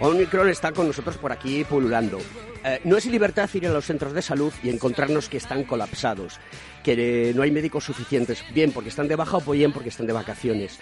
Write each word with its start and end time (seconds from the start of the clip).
Omicron 0.00 0.48
está 0.48 0.72
con 0.72 0.86
nosotros 0.86 1.18
por 1.18 1.30
aquí 1.30 1.62
pululando. 1.64 2.18
Eh, 2.64 2.80
no 2.84 2.96
es 2.96 3.04
libertad 3.04 3.50
ir 3.52 3.66
a 3.66 3.70
los 3.70 3.84
centros 3.84 4.14
de 4.14 4.22
salud 4.22 4.52
y 4.62 4.70
encontrarnos 4.70 5.28
que 5.28 5.36
están 5.36 5.64
colapsados, 5.64 6.40
que 6.82 7.28
eh, 7.28 7.34
no 7.34 7.42
hay 7.42 7.50
médicos 7.50 7.84
suficientes, 7.84 8.42
bien 8.54 8.72
porque 8.72 8.88
están 8.88 9.08
de 9.08 9.16
baja 9.16 9.36
o 9.36 9.52
bien 9.52 9.72
porque 9.72 9.90
están 9.90 10.06
de 10.06 10.14
vacaciones. 10.14 10.78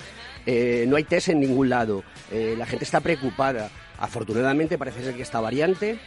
Eh, 0.47 0.85
no 0.89 0.95
hay 0.95 1.03
test 1.03 1.29
en 1.29 1.41
ningún 1.41 1.69
lado, 1.69 2.05
la 2.31 2.65
gente 2.67 2.85
está 2.85 3.01
preocupada. 3.01 3.71
Afortunadamente 3.99 4.79
parece 4.79 5.03
ser 5.03 5.15
que 5.15 5.23
esta 5.23 5.41
variante 5.41 5.99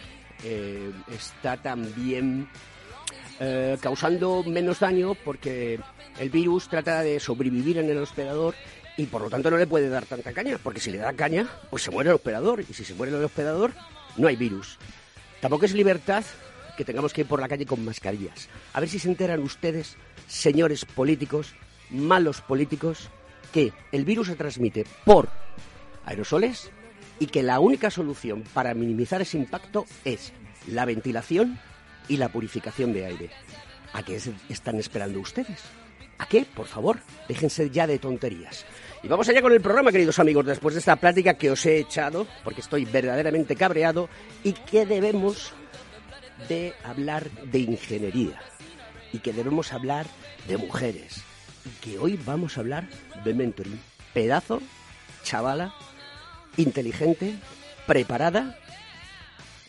está 1.14 1.58
también 1.58 2.48
causando 3.82 4.44
menos 4.44 4.80
daño 4.80 5.16
porque 5.16 5.80
el 6.20 6.30
virus 6.30 6.70
trata 6.70 7.02
de 7.02 7.20
sobrevivir 7.20 7.78
en 7.78 7.90
el 7.90 7.98
hospedador 7.98 8.56
y 9.02 9.08
por 9.08 9.24
lo 9.24 9.32
tanto 9.32 9.50
no 9.50 9.58
le 9.58 9.66
puede 9.66 9.90
dar 9.90 10.06
tanta 10.06 10.32
caña, 10.32 10.60
porque 10.62 10.80
si 10.80 10.92
le 10.92 11.00
da 11.00 11.12
caña, 11.14 11.48
pues 11.72 11.82
se 11.82 11.90
muere 11.90 12.12
el 12.12 12.18
hospedador, 12.18 12.62
y 12.62 12.72
si 12.72 12.86
se 12.86 12.94
muere 12.94 13.12
el 13.12 13.24
hospedador, 13.24 13.72
no 14.16 14.28
hay 14.28 14.36
virus. 14.36 14.78
Tampoco 15.40 15.66
es 15.66 15.74
libertad 15.74 16.24
que 16.78 16.86
tengamos 16.86 17.12
que 17.12 17.22
ir 17.22 17.28
por 17.28 17.42
la 17.42 17.48
calle 17.48 17.66
con 17.66 17.84
mascarillas. 17.84 18.48
A 18.74 18.80
ver 18.80 18.90
si 18.90 19.00
se 19.00 19.10
enteran 19.10 19.40
ustedes, 19.42 19.98
señores 20.28 20.86
políticos, 20.86 21.56
malos 21.90 22.42
políticos, 22.42 23.10
que 23.52 23.74
el 23.92 24.06
virus 24.06 24.28
se 24.28 24.36
transmite 24.36 24.86
por 25.04 25.30
aerosoles 26.06 26.70
y 27.18 27.26
que 27.26 27.42
la 27.42 27.60
única 27.60 27.90
solución 27.90 28.44
para 28.54 28.76
minimizar 28.76 29.20
ese 29.24 29.38
impacto 29.38 29.86
es 30.06 30.32
la 30.68 30.86
ventilación 30.86 31.60
y 32.08 32.18
la 32.18 32.30
purificación 32.30 32.94
de 32.94 33.06
aire. 33.08 33.30
¿A 33.94 34.04
qué 34.04 34.22
están 34.48 34.76
esperando 34.76 35.20
ustedes? 35.20 35.81
¿A 36.22 36.28
qué? 36.28 36.46
Por 36.46 36.68
favor, 36.68 37.00
déjense 37.28 37.72
ya 37.72 37.88
de 37.88 37.98
tonterías. 37.98 38.64
Y 39.02 39.08
vamos 39.08 39.28
allá 39.28 39.42
con 39.42 39.54
el 39.54 39.60
programa, 39.60 39.92
queridos 39.92 40.20
amigos, 40.20 40.46
después 40.46 40.76
de 40.76 40.80
esta 40.80 40.96
plática 40.96 41.34
que 41.34 41.50
os 41.50 41.66
he 41.66 41.80
echado, 41.80 42.28
porque 42.44 42.62
estoy 42.62 42.86
verdaderamente 42.86 43.56
cabreado, 43.56 44.08
y 44.44 44.54
que 44.54 44.86
debemos 44.86 45.52
de 46.48 46.76
hablar 46.84 47.28
de 47.32 47.58
ingeniería, 47.58 48.40
y 49.12 49.18
que 49.18 49.34
debemos 49.34 49.74
hablar 49.74 50.06
de 50.48 50.58
mujeres, 50.58 51.24
y 51.66 51.70
que 51.84 51.98
hoy 51.98 52.20
vamos 52.24 52.56
a 52.56 52.60
hablar 52.60 52.88
de 53.26 53.34
mentoring. 53.34 53.80
Pedazo, 54.14 54.62
chavala, 55.24 55.74
inteligente, 56.56 57.34
preparada, 57.88 58.60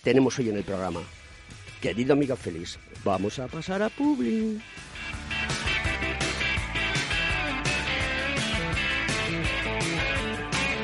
tenemos 0.02 0.38
hoy 0.38 0.50
en 0.50 0.58
el 0.58 0.64
programa. 0.64 1.00
Querido 1.80 2.12
amigo 2.12 2.36
feliz, 2.36 2.78
vamos 3.04 3.38
a 3.38 3.48
pasar 3.48 3.82
a 3.82 3.88
Publi. 3.88 4.60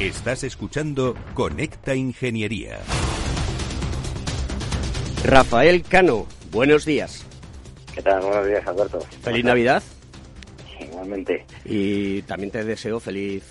Estás 0.00 0.44
escuchando 0.44 1.16
Conecta 1.34 1.92
Ingeniería. 1.96 2.78
Rafael 5.24 5.82
Cano, 5.82 6.28
buenos 6.52 6.84
días. 6.84 7.24
¿Qué 7.92 8.00
tal? 8.02 8.22
Buenos 8.22 8.46
días, 8.46 8.64
Alberto. 8.64 9.00
Feliz 9.22 9.44
Navidad. 9.44 9.82
Igualmente. 10.78 11.44
Y 11.64 12.22
también 12.22 12.52
te 12.52 12.62
deseo 12.62 13.00
feliz 13.00 13.42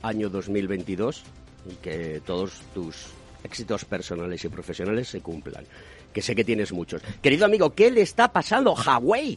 año 0.00 0.30
2022 0.30 1.24
y 1.70 1.74
que 1.74 2.22
todos 2.24 2.62
tus 2.72 3.08
éxitos 3.44 3.84
personales 3.84 4.42
y 4.46 4.48
profesionales 4.48 5.08
se 5.08 5.20
cumplan. 5.20 5.66
Que 6.14 6.22
sé 6.22 6.34
que 6.34 6.44
tienes 6.44 6.72
muchos. 6.72 7.02
Querido 7.20 7.44
amigo, 7.44 7.74
¿qué 7.74 7.90
le 7.90 8.00
está 8.00 8.32
pasando 8.32 8.74
a 8.74 8.96
Huawei? 8.96 9.36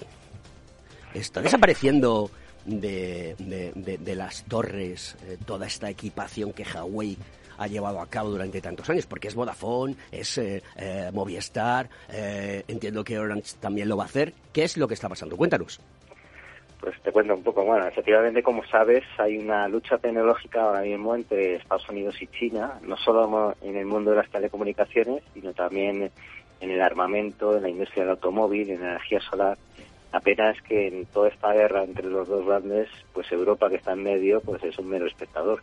Está 1.13 1.42
desapareciendo 1.42 2.31
de, 2.66 3.36
de, 3.38 4.16
las 4.16 4.44
torres, 4.46 5.18
eh, 5.28 5.38
toda 5.46 5.68
esta 5.68 5.90
equipación 5.90 6.54
que 6.54 6.63
Huawei 6.63 7.18
ha 7.58 7.68
llevado 7.68 8.02
a 8.02 8.08
cabo 8.08 8.30
durante 8.30 8.62
tantos 8.62 8.90
años, 8.90 9.06
porque 9.06 9.28
es 9.28 9.36
Vodafone, 9.36 9.96
es 10.12 10.38
eh, 10.38 10.63
eh, 10.78 11.12
Movistar, 11.13 11.90
entiendo 12.10 13.04
que 13.04 13.19
Orange 13.19 13.56
también 13.60 13.88
lo 13.88 13.98
va 13.98 14.04
a 14.04 14.08
hacer. 14.08 14.34
¿Qué 14.52 14.63
es 14.63 14.78
lo 14.78 14.88
que 14.88 14.96
está 14.96 15.08
pasando? 15.08 15.38
Cuéntanos. 15.38 15.80
Pues 16.80 17.00
te 17.04 17.12
cuento 17.12 17.36
un 17.36 17.44
poco. 17.44 17.63
Bueno, 17.63 17.86
efectivamente, 17.86 18.42
como 18.42 18.66
sabes, 18.66 19.04
hay 19.19 19.38
una 19.38 19.68
lucha 19.68 20.00
tecnológica 20.00 20.63
ahora 20.63 20.81
mismo 20.81 21.13
entre 21.13 21.58
Estados 21.58 21.88
Unidos 21.90 22.19
y 22.19 22.28
China, 22.28 22.80
no 22.81 22.98
solo 22.98 23.56
en 23.62 23.75
el 23.75 23.86
mundo 23.86 24.10
de 24.10 24.18
las 24.18 24.30
telecomunicaciones, 24.31 25.22
sino 25.36 25.54
también 25.54 26.10
en 26.60 26.72
el 26.72 26.81
armamento, 26.81 27.56
en 27.56 27.63
la 27.63 27.69
industria 27.69 28.04
del 28.04 28.12
automóvil, 28.12 28.72
en 28.72 28.81
la 28.81 28.90
energía 28.92 29.19
solar 29.22 29.60
apenas 30.12 30.62
que 30.62 30.88
en 30.88 31.06
toda 31.06 31.30
esta 31.30 31.54
guerra 31.54 31.84
entre 31.84 32.08
los 32.08 32.28
dos 32.28 32.46
grandes, 32.46 32.90
pues 33.13 33.31
Europa 33.31 33.69
que 33.69 33.78
está 33.78 33.94
en 33.94 34.04
medio, 34.04 34.42
pues 34.42 34.63
es 34.63 34.78
un 34.78 34.90
mero 34.90 35.08
espectador. 35.08 35.62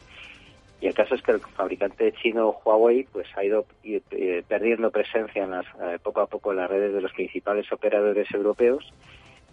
Y 0.81 0.87
el 0.87 0.95
caso 0.95 1.17
es 1.17 1.23
que 1.23 1.33
el 1.33 1.41
fabricante 1.41 2.12
chino 2.12 2.56
Huawei 2.65 3.05
pues 3.12 3.27
ha 3.37 3.45
ido 3.45 3.67
eh, 3.83 4.43
perdiendo 4.47 4.91
presencia 4.91 5.43
en 5.43 5.50
las, 5.50 5.67
eh, 5.67 5.99
poco 6.03 6.21
a 6.21 6.27
poco 6.27 6.53
en 6.53 6.59
las 6.59 6.71
redes 6.71 6.95
de 6.95 7.00
los 7.00 7.12
principales 7.12 7.71
operadores 7.73 8.31
europeos. 8.33 8.93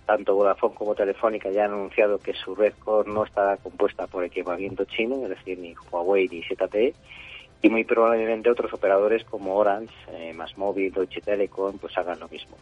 Tanto 0.06 0.36
Vodafone 0.36 0.76
como 0.76 0.94
Telefónica 0.94 1.50
ya 1.50 1.66
han 1.66 1.74
anunciado 1.74 2.20
que 2.20 2.34
su 2.34 2.54
red 2.54 2.74
core 2.78 3.12
no 3.12 3.26
está 3.26 3.58
compuesta 3.58 4.06
por 4.06 4.24
equipamiento 4.24 4.86
chino, 4.86 5.24
es 5.24 5.30
decir, 5.30 5.58
ni 5.58 5.74
Huawei 5.92 6.28
ni 6.28 6.44
ZTE. 6.44 6.94
Y 7.64 7.70
muy 7.70 7.84
probablemente 7.84 8.52
otros 8.52 8.72
operadores 8.72 9.24
como 9.24 9.56
Orange, 9.56 9.96
eh, 10.12 10.32
Más 10.34 10.56
Móvil, 10.60 10.94
Deutsche 10.94 11.22
Telekom, 11.22 11.80
pues 11.80 11.98
hagan 11.98 12.20
lo 12.20 12.28
mismo 12.28 12.56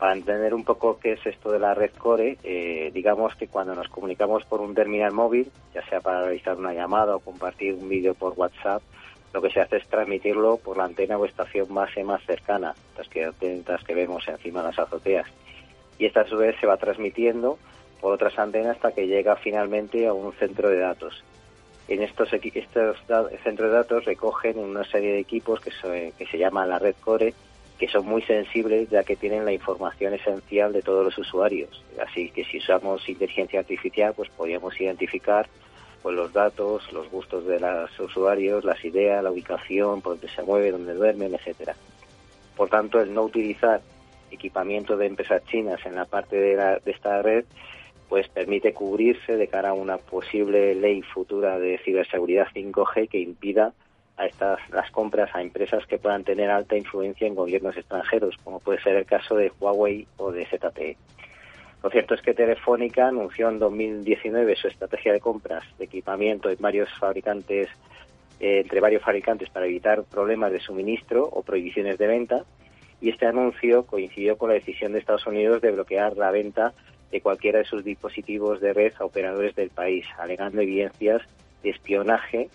para 0.00 0.14
entender 0.14 0.54
un 0.54 0.64
poco 0.64 0.98
qué 0.98 1.12
es 1.12 1.26
esto 1.26 1.52
de 1.52 1.58
la 1.58 1.74
red 1.74 1.90
core, 1.90 2.38
eh, 2.42 2.90
digamos 2.94 3.34
que 3.36 3.48
cuando 3.48 3.74
nos 3.74 3.88
comunicamos 3.88 4.46
por 4.46 4.62
un 4.62 4.74
terminal 4.74 5.12
móvil, 5.12 5.52
ya 5.74 5.86
sea 5.90 6.00
para 6.00 6.22
realizar 6.22 6.56
una 6.56 6.72
llamada 6.72 7.14
o 7.14 7.20
compartir 7.20 7.74
un 7.74 7.86
vídeo 7.86 8.14
por 8.14 8.32
WhatsApp, 8.34 8.82
lo 9.34 9.42
que 9.42 9.50
se 9.50 9.60
hace 9.60 9.76
es 9.76 9.86
transmitirlo 9.88 10.56
por 10.56 10.78
la 10.78 10.84
antena 10.84 11.18
o 11.18 11.26
estación 11.26 11.74
base 11.74 12.02
más 12.02 12.24
cercana, 12.24 12.74
las 12.96 13.08
que, 13.08 13.30
las 13.68 13.84
que 13.84 13.94
vemos 13.94 14.26
encima 14.26 14.60
de 14.60 14.68
las 14.68 14.78
azoteas. 14.78 15.26
Y 15.98 16.06
esta 16.06 16.22
a 16.22 16.26
su 16.26 16.38
vez 16.38 16.56
se 16.58 16.66
va 16.66 16.78
transmitiendo 16.78 17.58
por 18.00 18.14
otras 18.14 18.38
antenas 18.38 18.76
hasta 18.76 18.92
que 18.92 19.06
llega 19.06 19.36
finalmente 19.36 20.06
a 20.06 20.14
un 20.14 20.32
centro 20.32 20.70
de 20.70 20.78
datos. 20.78 21.22
En 21.88 22.02
estos, 22.02 22.32
estos 22.32 22.96
centros 23.44 23.70
de 23.70 23.76
datos 23.76 24.06
recogen 24.06 24.58
una 24.58 24.84
serie 24.84 25.12
de 25.12 25.18
equipos 25.18 25.60
que 25.60 25.72
se, 25.72 26.14
que 26.16 26.24
se 26.24 26.38
llama 26.38 26.64
la 26.64 26.78
red 26.78 26.94
core, 27.04 27.34
que 27.80 27.88
son 27.88 28.04
muy 28.04 28.20
sensibles 28.20 28.90
ya 28.90 29.04
que 29.04 29.16
tienen 29.16 29.46
la 29.46 29.54
información 29.54 30.12
esencial 30.12 30.70
de 30.70 30.82
todos 30.82 31.02
los 31.02 31.16
usuarios. 31.16 31.82
Así 31.98 32.30
que 32.30 32.44
si 32.44 32.58
usamos 32.58 33.08
inteligencia 33.08 33.60
artificial, 33.60 34.12
pues 34.14 34.28
podríamos 34.28 34.78
identificar 34.78 35.48
pues, 36.02 36.14
los 36.14 36.30
datos, 36.30 36.92
los 36.92 37.10
gustos 37.10 37.46
de 37.46 37.58
los 37.58 37.98
usuarios, 37.98 38.66
las 38.66 38.84
ideas, 38.84 39.24
la 39.24 39.30
ubicación, 39.30 40.02
por 40.02 40.12
dónde 40.12 40.28
se 40.28 40.42
mueve, 40.42 40.72
dónde 40.72 40.92
duermen, 40.92 41.34
etcétera. 41.34 41.74
Por 42.54 42.68
tanto, 42.68 43.00
el 43.00 43.14
no 43.14 43.22
utilizar 43.22 43.80
equipamiento 44.30 44.98
de 44.98 45.06
empresas 45.06 45.42
chinas 45.46 45.80
en 45.86 45.94
la 45.94 46.04
parte 46.04 46.36
de, 46.36 46.56
de 46.84 46.90
esta 46.90 47.22
red 47.22 47.46
pues 48.10 48.28
permite 48.28 48.74
cubrirse 48.74 49.36
de 49.36 49.48
cara 49.48 49.70
a 49.70 49.72
una 49.72 49.96
posible 49.96 50.74
ley 50.74 51.00
futura 51.00 51.58
de 51.58 51.78
ciberseguridad 51.78 52.48
5G 52.52 53.08
que 53.08 53.20
impida 53.20 53.72
a 54.20 54.26
estas 54.26 54.58
las 54.70 54.90
compras 54.90 55.30
a 55.34 55.40
empresas 55.40 55.86
que 55.86 55.98
puedan 55.98 56.24
tener 56.24 56.50
alta 56.50 56.76
influencia 56.76 57.26
en 57.26 57.34
gobiernos 57.34 57.76
extranjeros, 57.76 58.36
como 58.44 58.60
puede 58.60 58.80
ser 58.82 58.96
el 58.96 59.06
caso 59.06 59.34
de 59.34 59.50
Huawei 59.58 60.06
o 60.18 60.30
de 60.30 60.44
ZTE. 60.44 60.96
Lo 61.82 61.88
cierto 61.88 62.14
es 62.14 62.20
que 62.20 62.34
Telefónica 62.34 63.08
anunció 63.08 63.48
en 63.48 63.58
2019 63.58 64.54
su 64.56 64.68
estrategia 64.68 65.14
de 65.14 65.20
compras 65.20 65.64
de 65.78 65.86
equipamiento 65.86 66.50
en 66.50 66.58
varios 66.60 66.90
fabricantes, 66.98 67.68
eh, 68.38 68.60
entre 68.60 68.80
varios 68.80 69.02
fabricantes 69.02 69.48
para 69.48 69.64
evitar 69.64 70.04
problemas 70.04 70.52
de 70.52 70.60
suministro 70.60 71.24
o 71.24 71.42
prohibiciones 71.42 71.96
de 71.96 72.06
venta. 72.06 72.44
Y 73.00 73.08
este 73.08 73.24
anuncio 73.24 73.86
coincidió 73.86 74.36
con 74.36 74.50
la 74.50 74.56
decisión 74.56 74.92
de 74.92 74.98
Estados 74.98 75.26
Unidos 75.26 75.62
de 75.62 75.70
bloquear 75.70 76.18
la 76.18 76.30
venta 76.30 76.74
de 77.10 77.22
cualquiera 77.22 77.60
de 77.60 77.64
sus 77.64 77.82
dispositivos 77.82 78.60
de 78.60 78.74
red 78.74 78.92
a 78.98 79.06
operadores 79.06 79.54
del 79.54 79.70
país, 79.70 80.04
alegando 80.18 80.60
evidencias 80.60 81.22
de 81.62 81.70
espionaje 81.70 82.50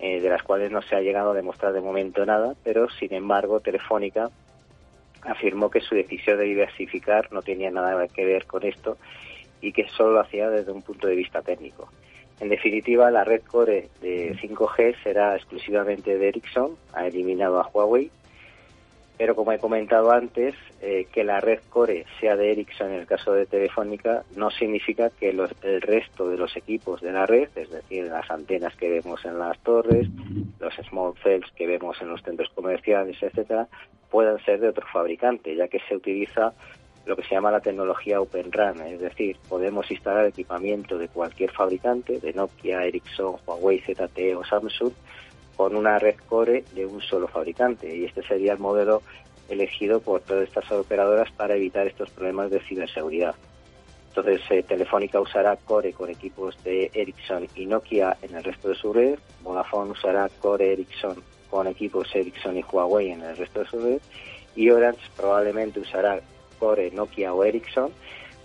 eh, 0.00 0.20
de 0.20 0.28
las 0.28 0.42
cuales 0.42 0.70
no 0.70 0.82
se 0.82 0.96
ha 0.96 1.00
llegado 1.00 1.32
a 1.32 1.34
demostrar 1.34 1.72
de 1.72 1.80
momento 1.80 2.24
nada, 2.24 2.54
pero 2.64 2.88
sin 2.90 3.12
embargo 3.12 3.60
Telefónica 3.60 4.30
afirmó 5.22 5.70
que 5.70 5.80
su 5.80 5.94
decisión 5.94 6.38
de 6.38 6.44
diversificar 6.44 7.30
no 7.32 7.42
tenía 7.42 7.70
nada 7.70 8.08
que 8.08 8.24
ver 8.24 8.46
con 8.46 8.64
esto 8.64 8.96
y 9.60 9.72
que 9.72 9.88
solo 9.88 10.12
lo 10.12 10.20
hacía 10.20 10.48
desde 10.48 10.72
un 10.72 10.82
punto 10.82 11.06
de 11.06 11.16
vista 11.16 11.42
técnico. 11.42 11.88
En 12.40 12.48
definitiva, 12.48 13.10
la 13.10 13.24
red 13.24 13.42
core 13.42 13.88
de 14.00 14.34
5G 14.36 15.02
será 15.02 15.36
exclusivamente 15.36 16.16
de 16.16 16.28
Ericsson, 16.28 16.74
ha 16.94 17.06
eliminado 17.06 17.60
a 17.60 17.68
Huawei 17.68 18.10
pero 19.20 19.34
como 19.34 19.52
he 19.52 19.58
comentado 19.58 20.12
antes, 20.12 20.54
eh, 20.80 21.06
que 21.12 21.24
la 21.24 21.42
red 21.42 21.58
core 21.68 22.06
sea 22.18 22.36
de 22.36 22.52
Ericsson 22.52 22.92
en 22.92 23.00
el 23.00 23.06
caso 23.06 23.34
de 23.34 23.44
Telefónica 23.44 24.24
no 24.34 24.50
significa 24.50 25.10
que 25.10 25.28
el 25.28 25.82
resto 25.82 26.30
de 26.30 26.38
los 26.38 26.56
equipos 26.56 27.02
de 27.02 27.12
la 27.12 27.26
red, 27.26 27.50
es 27.54 27.68
decir, 27.68 28.06
las 28.06 28.30
antenas 28.30 28.74
que 28.76 28.88
vemos 28.88 29.22
en 29.26 29.38
las 29.38 29.58
torres, 29.58 30.08
los 30.58 30.74
small 30.88 31.12
cells 31.22 31.52
que 31.54 31.66
vemos 31.66 32.00
en 32.00 32.08
los 32.08 32.22
centros 32.22 32.48
comerciales, 32.54 33.22
etcétera, 33.22 33.68
puedan 34.10 34.42
ser 34.42 34.58
de 34.58 34.70
otro 34.70 34.86
fabricante, 34.90 35.54
ya 35.54 35.68
que 35.68 35.80
se 35.86 35.96
utiliza 35.96 36.54
lo 37.04 37.14
que 37.14 37.22
se 37.24 37.34
llama 37.34 37.50
la 37.50 37.60
tecnología 37.60 38.22
Open 38.22 38.50
RAN, 38.50 38.80
es 38.80 39.00
decir, 39.00 39.36
podemos 39.50 39.90
instalar 39.90 40.24
equipamiento 40.24 40.96
de 40.96 41.08
cualquier 41.08 41.50
fabricante, 41.50 42.20
de 42.20 42.32
Nokia, 42.32 42.86
Ericsson, 42.86 43.36
Huawei, 43.44 43.80
ZTE 43.80 44.34
o 44.34 44.44
Samsung, 44.44 44.94
con 45.60 45.76
una 45.76 45.98
red 45.98 46.14
core 46.26 46.64
de 46.72 46.86
un 46.86 47.02
solo 47.02 47.28
fabricante 47.28 47.94
y 47.94 48.06
este 48.06 48.22
sería 48.22 48.54
el 48.54 48.58
modelo 48.58 49.02
elegido 49.50 50.00
por 50.00 50.22
todas 50.22 50.48
estas 50.48 50.72
operadoras 50.72 51.30
para 51.32 51.54
evitar 51.54 51.86
estos 51.86 52.08
problemas 52.08 52.50
de 52.50 52.60
ciberseguridad. 52.60 53.34
Entonces, 54.08 54.40
eh, 54.48 54.62
Telefónica 54.62 55.20
usará 55.20 55.56
Core 55.56 55.92
con 55.92 56.08
equipos 56.08 56.56
de 56.64 56.90
Ericsson 56.94 57.46
y 57.54 57.66
Nokia 57.66 58.16
en 58.22 58.36
el 58.36 58.42
resto 58.42 58.70
de 58.70 58.74
su 58.74 58.90
red, 58.90 59.18
Vodafone 59.42 59.90
usará 59.90 60.30
Core 60.40 60.72
Ericsson 60.72 61.22
con 61.50 61.66
equipos 61.66 62.08
Ericsson 62.14 62.56
y 62.56 62.62
Huawei 62.62 63.10
en 63.10 63.20
el 63.20 63.36
resto 63.36 63.60
de 63.60 63.66
su 63.66 63.80
red 63.80 64.00
y 64.56 64.70
Orange 64.70 65.02
probablemente 65.14 65.80
usará 65.80 66.22
Core 66.58 66.90
Nokia 66.90 67.34
o 67.34 67.44
Ericsson 67.44 67.92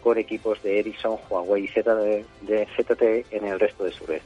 con 0.03 0.17
equipos 0.17 0.61
de 0.63 0.79
Ericsson, 0.79 1.17
Huawei 1.29 1.63
y 1.63 1.67
ZTE 1.69 3.25
en 3.31 3.45
el 3.45 3.57
resto 3.57 3.85
de 3.85 3.93
su 3.93 4.05
red. 4.05 4.21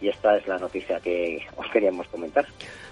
Y 0.00 0.08
esta 0.08 0.36
es 0.36 0.46
la 0.46 0.58
noticia 0.58 0.98
que 1.00 1.42
os 1.56 1.68
queríamos 1.70 2.08
comentar. 2.08 2.46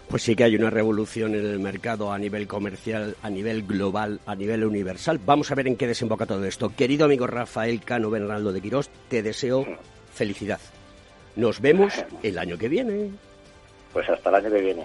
Pues 0.09 0.23
sí 0.23 0.35
que 0.35 0.45
hay 0.45 0.57
una 0.57 0.71
revolución 0.71 1.35
en 1.35 1.45
el 1.47 1.59
mercado 1.59 2.13
a 2.13 2.19
nivel 2.19 2.47
comercial, 2.47 3.17
a 3.23 3.31
nivel 3.31 3.63
global, 3.65 4.21
a 4.27 4.35
nivel 4.35 4.65
universal. 4.65 5.21
Vamos 5.25 5.51
a 5.51 5.55
ver 5.55 5.69
en 5.69 5.77
qué 5.77 5.87
desemboca 5.87 6.27
todo 6.27 6.45
esto. 6.45 6.71
Querido 6.75 7.05
amigo 7.05 7.27
Rafael 7.27 7.83
Cano 7.83 8.11
Bernaldo 8.11 8.53
de 8.53 8.61
Quirós, 8.61 8.91
te 9.09 9.23
deseo 9.23 9.67
felicidad. 10.13 10.61
Nos 11.37 11.61
vemos 11.61 11.95
el 12.23 12.39
año 12.39 12.57
que 12.57 12.69
viene. 12.69 13.11
Pues 13.93 14.09
hasta 14.09 14.31
el 14.31 14.35
año 14.35 14.51
que 14.51 14.61
viene. 14.61 14.85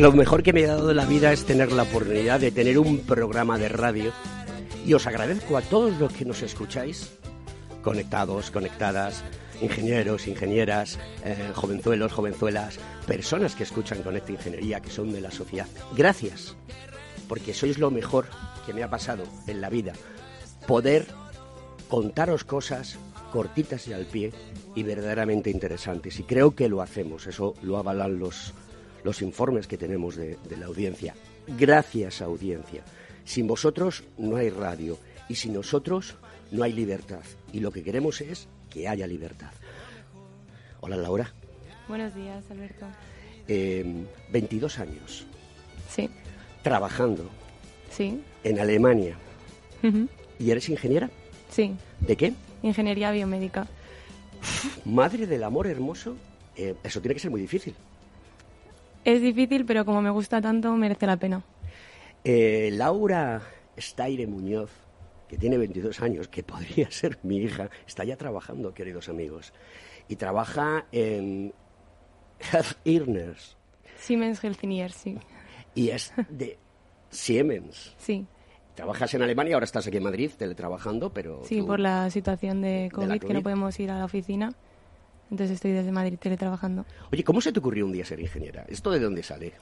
Pues 0.00 0.12
lo 0.12 0.16
mejor 0.16 0.42
que 0.42 0.54
me 0.54 0.64
ha 0.64 0.68
dado 0.68 0.94
la 0.94 1.04
vida 1.04 1.30
es 1.30 1.44
tener 1.44 1.72
la 1.72 1.82
oportunidad 1.82 2.40
de 2.40 2.50
tener 2.50 2.78
un 2.78 3.00
programa 3.00 3.58
de 3.58 3.68
radio 3.68 4.12
y 4.86 4.94
os 4.94 5.06
agradezco 5.06 5.58
a 5.58 5.60
todos 5.60 5.98
los 5.98 6.10
que 6.10 6.24
nos 6.24 6.40
escucháis, 6.40 7.10
conectados, 7.82 8.50
conectadas, 8.50 9.22
ingenieros, 9.60 10.26
ingenieras, 10.26 10.98
eh, 11.22 11.52
jovenzuelos, 11.54 12.12
jovenzuelas, 12.12 12.78
personas 13.06 13.54
que 13.54 13.64
escuchan 13.64 14.02
Conecta 14.02 14.32
Ingeniería, 14.32 14.80
que 14.80 14.88
son 14.88 15.12
de 15.12 15.20
la 15.20 15.30
sociedad. 15.30 15.66
Gracias, 15.94 16.56
porque 17.28 17.52
sois 17.52 17.76
lo 17.76 17.90
mejor 17.90 18.24
que 18.64 18.72
me 18.72 18.82
ha 18.82 18.88
pasado 18.88 19.24
en 19.48 19.60
la 19.60 19.68
vida. 19.68 19.92
Poder 20.66 21.08
contaros 21.90 22.44
cosas 22.44 22.96
cortitas 23.34 23.86
y 23.86 23.92
al 23.92 24.06
pie 24.06 24.32
y 24.74 24.82
verdaderamente 24.82 25.50
interesantes. 25.50 26.18
Y 26.20 26.22
creo 26.22 26.54
que 26.54 26.70
lo 26.70 26.80
hacemos, 26.80 27.26
eso 27.26 27.52
lo 27.60 27.76
avalan 27.76 28.18
los 28.18 28.54
los 29.04 29.22
informes 29.22 29.66
que 29.66 29.76
tenemos 29.76 30.16
de, 30.16 30.36
la 30.58 30.66
audiencia. 30.66 31.14
Gracias, 31.58 32.22
audiencia. 32.22 32.82
Sin 33.24 33.46
vosotros 33.46 34.04
no 34.18 34.36
hay 34.36 34.50
radio 34.50 34.98
y 35.28 35.34
sin 35.34 35.54
nosotros 35.54 36.16
no 36.50 36.62
hay 36.64 36.72
libertad. 36.72 37.22
Y 37.52 37.60
lo 37.60 37.70
que 37.70 37.82
queremos 37.82 38.20
es 38.20 38.48
que 38.68 38.88
haya 38.88 39.06
libertad. 39.06 39.52
Hola, 40.80 40.96
Laura. 40.96 41.32
Buenos 41.88 42.14
días, 42.14 42.44
Alberto. 42.50 42.86
22 43.46 44.78
em, 44.78 44.82
años. 44.82 45.26
Sí. 45.88 46.08
Trabajando. 46.62 47.28
Sí. 47.90 48.20
En 48.44 48.60
Alemania. 48.60 49.16
¿Y 50.38 50.50
eres 50.50 50.68
ingeniera? 50.68 51.10
Sí. 51.50 51.74
¿De 52.00 52.16
qué? 52.16 52.32
Ingeniería 52.62 53.10
biomédica. 53.10 53.66
Madre 54.84 55.26
del 55.26 55.42
amor 55.44 55.66
hermoso, 55.66 56.16
eh, 56.56 56.74
eso 56.82 57.00
tiene 57.00 57.14
que 57.14 57.20
ser 57.20 57.30
muy 57.30 57.40
difícil. 57.40 57.74
Es 59.04 59.22
difícil, 59.22 59.64
pero 59.64 59.84
como 59.84 60.02
me 60.02 60.10
gusta 60.10 60.40
tanto, 60.40 60.72
merece 60.76 61.06
la 61.06 61.16
pena. 61.16 61.42
Eh, 62.24 62.70
Laura 62.72 63.42
Staire 63.78 64.26
Muñoz, 64.26 64.70
que 65.28 65.38
tiene 65.38 65.56
22 65.56 66.00
años, 66.02 66.28
que 66.28 66.42
podría 66.42 66.90
ser 66.90 67.18
mi 67.22 67.38
hija, 67.38 67.70
está 67.86 68.04
ya 68.04 68.16
trabajando, 68.16 68.74
queridos 68.74 69.08
amigos. 69.08 69.52
Y 70.08 70.16
trabaja 70.16 70.86
en 70.92 71.54
Health 72.52 72.76
Earners. 72.84 73.56
Siemens 73.98 74.42
Healthineers, 74.42 74.94
sí. 74.94 75.18
Y 75.74 75.90
es 75.90 76.12
de 76.28 76.58
Siemens. 77.10 77.94
Sí. 77.98 78.26
Trabajas 78.74 79.12
en 79.14 79.22
Alemania, 79.22 79.54
ahora 79.54 79.64
estás 79.64 79.86
aquí 79.86 79.98
en 79.98 80.04
Madrid 80.04 80.30
teletrabajando, 80.36 81.12
pero... 81.12 81.42
Sí, 81.44 81.60
por 81.62 81.80
la 81.80 82.10
situación 82.10 82.62
de 82.62 82.90
COVID, 82.92 83.20
que 83.20 83.34
no 83.34 83.42
podemos 83.42 83.78
ir 83.78 83.90
a 83.90 83.98
la 83.98 84.04
oficina. 84.04 84.52
Entonces 85.30 85.56
estoy 85.56 85.72
desde 85.72 85.92
Madrid 85.92 86.18
teletrabajando. 86.18 86.84
Oye, 87.12 87.24
¿cómo 87.24 87.40
se 87.40 87.52
te 87.52 87.58
ocurrió 87.58 87.86
un 87.86 87.92
día 87.92 88.04
ser 88.04 88.20
ingeniera? 88.20 88.64
¿Esto 88.68 88.90
de 88.90 89.00
dónde 89.00 89.22
sale? 89.22 89.52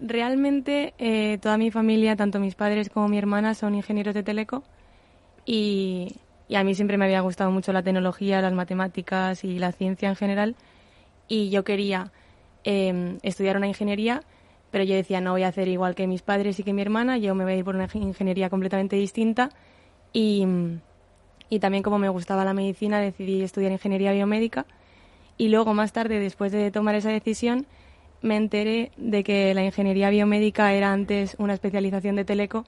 Realmente 0.00 0.94
eh, 0.98 1.38
toda 1.40 1.58
mi 1.58 1.70
familia, 1.70 2.16
tanto 2.16 2.40
mis 2.40 2.54
padres 2.54 2.90
como 2.90 3.08
mi 3.08 3.18
hermana, 3.18 3.54
son 3.54 3.74
ingenieros 3.74 4.14
de 4.14 4.22
teleco 4.22 4.64
y, 5.44 6.16
y 6.48 6.54
a 6.56 6.64
mí 6.64 6.74
siempre 6.74 6.98
me 6.98 7.04
había 7.04 7.20
gustado 7.20 7.50
mucho 7.50 7.72
la 7.72 7.82
tecnología, 7.82 8.40
las 8.40 8.52
matemáticas 8.52 9.44
y 9.44 9.58
la 9.58 9.72
ciencia 9.72 10.08
en 10.08 10.16
general 10.16 10.56
y 11.28 11.50
yo 11.50 11.64
quería 11.64 12.12
eh, 12.64 13.18
estudiar 13.22 13.56
una 13.56 13.66
ingeniería 13.66 14.22
pero 14.74 14.82
yo 14.82 14.96
decía, 14.96 15.20
no 15.20 15.30
voy 15.30 15.44
a 15.44 15.48
hacer 15.48 15.68
igual 15.68 15.94
que 15.94 16.08
mis 16.08 16.22
padres 16.22 16.58
y 16.58 16.64
que 16.64 16.72
mi 16.72 16.82
hermana, 16.82 17.16
yo 17.16 17.36
me 17.36 17.44
voy 17.44 17.52
a 17.52 17.56
ir 17.58 17.64
por 17.64 17.76
una 17.76 17.88
ingeniería 17.94 18.50
completamente 18.50 18.96
distinta 18.96 19.50
y, 20.12 20.44
y 21.48 21.60
también 21.60 21.84
como 21.84 22.00
me 22.00 22.08
gustaba 22.08 22.44
la 22.44 22.54
medicina 22.54 22.98
decidí 22.98 23.42
estudiar 23.42 23.70
ingeniería 23.70 24.10
biomédica 24.10 24.66
y 25.36 25.48
luego 25.48 25.74
más 25.74 25.92
tarde, 25.92 26.18
después 26.18 26.52
de 26.52 26.70
tomar 26.70 26.94
esa 26.94 27.10
decisión, 27.10 27.66
me 28.22 28.36
enteré 28.36 28.90
de 28.96 29.22
que 29.24 29.52
la 29.54 29.64
ingeniería 29.64 30.10
biomédica 30.10 30.72
era 30.72 30.92
antes 30.92 31.36
una 31.38 31.54
especialización 31.54 32.16
de 32.16 32.24
Teleco, 32.24 32.64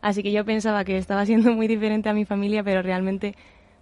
así 0.00 0.22
que 0.22 0.32
yo 0.32 0.44
pensaba 0.44 0.84
que 0.84 0.96
estaba 0.96 1.26
siendo 1.26 1.52
muy 1.52 1.66
diferente 1.66 2.08
a 2.08 2.14
mi 2.14 2.24
familia, 2.24 2.62
pero 2.62 2.82
realmente 2.82 3.34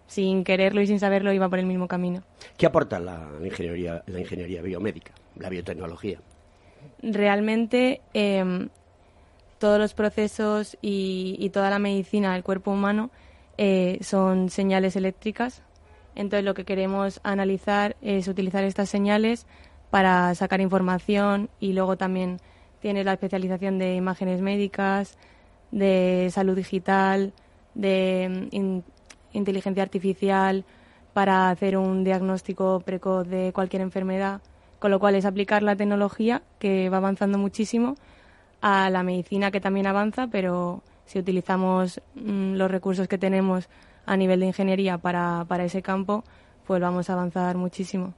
sin 0.06 0.42
quererlo 0.42 0.80
y 0.80 0.86
sin 0.86 0.98
saberlo 1.00 1.32
iba 1.32 1.48
por 1.48 1.58
el 1.58 1.66
mismo 1.66 1.86
camino. 1.86 2.22
¿Qué 2.56 2.66
aporta 2.66 2.98
la 2.98 3.28
ingeniería, 3.44 4.02
la 4.06 4.20
ingeniería 4.20 4.62
biomédica, 4.62 5.12
la 5.36 5.50
biotecnología? 5.50 6.18
realmente 7.02 8.00
em, 8.14 8.68
todos 9.58 9.78
los 9.78 9.94
procesos 9.94 10.76
y, 10.80 11.50
toda 11.52 11.70
la 11.70 11.78
medicina 11.78 12.34
del 12.34 12.42
cuerpo 12.42 12.70
humano 12.70 13.10
eh, 13.56 13.98
son 14.02 14.50
señales 14.50 14.96
eléctricas. 14.96 15.62
Entonces 16.18 16.44
lo 16.44 16.52
que 16.52 16.64
queremos 16.64 17.20
analizar 17.22 17.96
es 18.02 18.26
utilizar 18.26 18.64
estas 18.64 18.90
señales 18.90 19.46
para 19.88 20.34
sacar 20.34 20.60
información 20.60 21.48
y 21.60 21.72
luego 21.72 21.96
también 21.96 22.38
tiene 22.80 23.04
la 23.04 23.12
especialización 23.12 23.78
de 23.78 23.94
imágenes 23.94 24.40
médicas, 24.42 25.16
de 25.70 26.28
salud 26.32 26.56
digital, 26.56 27.32
de 27.74 28.48
inteligencia 29.32 29.82
artificial 29.82 30.64
para 31.12 31.50
hacer 31.50 31.76
un 31.76 32.02
diagnóstico 32.02 32.80
precoz 32.84 33.28
de 33.28 33.52
cualquier 33.52 33.82
enfermedad 33.82 34.40
con 34.80 34.90
lo 34.90 34.98
cual 34.98 35.14
es 35.14 35.24
aplicar 35.24 35.62
la 35.62 35.76
tecnología 35.76 36.42
que 36.58 36.88
va 36.88 36.98
avanzando 36.98 37.38
muchísimo 37.38 37.94
a 38.60 38.90
la 38.90 39.04
medicina 39.04 39.50
que 39.50 39.60
también 39.60 39.86
avanza, 39.86 40.26
pero 40.28 40.82
si 41.06 41.18
utilizamos 41.18 42.00
mm, 42.16 42.54
los 42.54 42.70
recursos 42.70 43.08
que 43.08 43.18
tenemos 43.18 43.68
a 44.08 44.16
nivel 44.16 44.40
de 44.40 44.46
ingeniería 44.46 44.98
para, 44.98 45.44
para 45.46 45.64
ese 45.64 45.82
campo, 45.82 46.24
pues 46.66 46.80
vamos 46.80 47.10
a 47.10 47.12
avanzar 47.12 47.56
muchísimo. 47.56 48.14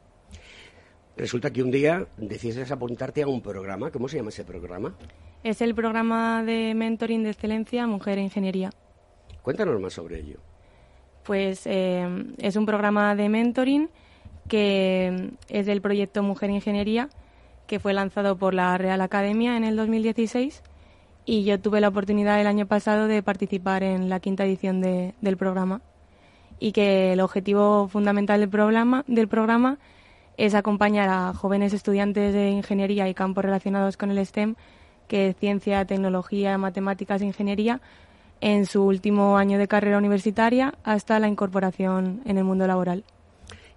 Resulta 1.16 1.50
que 1.50 1.62
un 1.62 1.70
día 1.70 2.06
decides 2.16 2.70
apuntarte 2.70 3.22
a 3.22 3.26
un 3.26 3.42
programa. 3.42 3.90
¿Cómo 3.90 4.08
se 4.08 4.16
llama 4.16 4.30
ese 4.30 4.44
programa? 4.44 4.94
Es 5.42 5.60
el 5.60 5.74
programa 5.74 6.44
de 6.44 6.74
mentoring 6.74 7.24
de 7.24 7.30
excelencia 7.30 7.86
Mujer 7.86 8.18
e 8.18 8.22
Ingeniería. 8.22 8.70
Cuéntanos 9.42 9.80
más 9.80 9.92
sobre 9.92 10.20
ello. 10.20 10.38
Pues 11.24 11.66
eh, 11.66 12.06
es 12.38 12.56
un 12.56 12.66
programa 12.66 13.14
de 13.16 13.28
mentoring 13.28 13.90
que 14.48 15.32
es 15.48 15.66
del 15.66 15.80
proyecto 15.80 16.22
Mujer 16.22 16.50
Ingeniería, 16.50 17.08
que 17.66 17.80
fue 17.80 17.92
lanzado 17.92 18.36
por 18.36 18.54
la 18.54 18.76
Real 18.78 19.00
Academia 19.00 19.56
en 19.56 19.64
el 19.64 19.76
2016 19.76 20.62
y 21.30 21.44
yo 21.44 21.60
tuve 21.60 21.80
la 21.80 21.86
oportunidad 21.86 22.40
el 22.40 22.48
año 22.48 22.66
pasado 22.66 23.06
de 23.06 23.22
participar 23.22 23.84
en 23.84 24.08
la 24.08 24.18
quinta 24.18 24.44
edición 24.44 24.80
del 24.80 25.36
programa 25.36 25.80
y 26.58 26.72
que 26.72 27.12
el 27.12 27.20
objetivo 27.20 27.86
fundamental 27.86 28.40
del 28.40 28.48
programa, 28.48 29.04
del 29.06 29.28
programa 29.28 29.78
es 30.36 30.56
acompañar 30.56 31.08
a 31.08 31.32
jóvenes 31.32 31.72
estudiantes 31.72 32.34
de 32.34 32.50
ingeniería 32.50 33.08
y 33.08 33.14
campos 33.14 33.44
relacionados 33.44 33.96
con 33.96 34.10
el 34.10 34.26
STEM, 34.26 34.56
que 35.06 35.28
es 35.28 35.36
ciencia, 35.36 35.84
tecnología, 35.84 36.58
matemáticas 36.58 37.22
e 37.22 37.26
ingeniería, 37.26 37.80
en 38.40 38.66
su 38.66 38.82
último 38.82 39.38
año 39.38 39.56
de 39.56 39.68
carrera 39.68 39.98
universitaria 39.98 40.74
hasta 40.82 41.20
la 41.20 41.28
incorporación 41.28 42.22
en 42.24 42.38
el 42.38 42.44
mundo 42.44 42.66
laboral. 42.66 43.04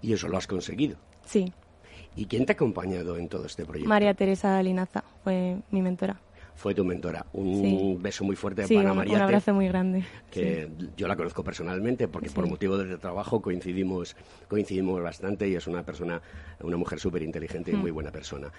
Y 0.01 0.13
eso 0.13 0.27
lo 0.27 0.37
has 0.37 0.47
conseguido. 0.47 0.97
Sí. 1.23 1.53
¿Y 2.15 2.25
quién 2.25 2.47
te 2.47 2.53
ha 2.53 2.55
acompañado 2.55 3.15
en 3.15 3.29
todo 3.29 3.45
este 3.45 3.63
proyecto? 3.63 3.89
María 3.89 4.15
Teresa 4.15 4.63
Linaza 4.63 5.03
fue 5.23 5.57
mi 5.69 5.83
mentora. 5.83 6.19
Fue 6.55 6.73
tu 6.73 6.85
mentora. 6.85 7.25
Un 7.33 8.01
beso 8.01 8.23
muy 8.23 8.35
fuerte 8.35 8.67
para 8.67 8.93
María. 8.93 9.15
Un 9.15 9.21
abrazo 9.21 9.53
muy 9.53 9.67
grande. 9.67 10.03
Que 10.31 10.69
yo 10.95 11.07
la 11.07 11.15
conozco 11.15 11.43
personalmente 11.43 12.07
porque 12.07 12.29
por 12.29 12.47
motivo 12.47 12.77
de 12.77 12.97
trabajo 12.97 13.41
coincidimos, 13.41 14.15
coincidimos 14.47 15.01
bastante 15.01 15.47
y 15.47 15.55
es 15.55 15.67
una 15.67 15.83
persona, 15.83 16.21
una 16.61 16.77
mujer 16.77 16.99
súper 16.99 17.23
inteligente 17.23 17.71
y 17.71 17.75
mm. 17.75 17.79
muy 17.79 17.91
buena 17.91 18.11
persona. 18.11 18.51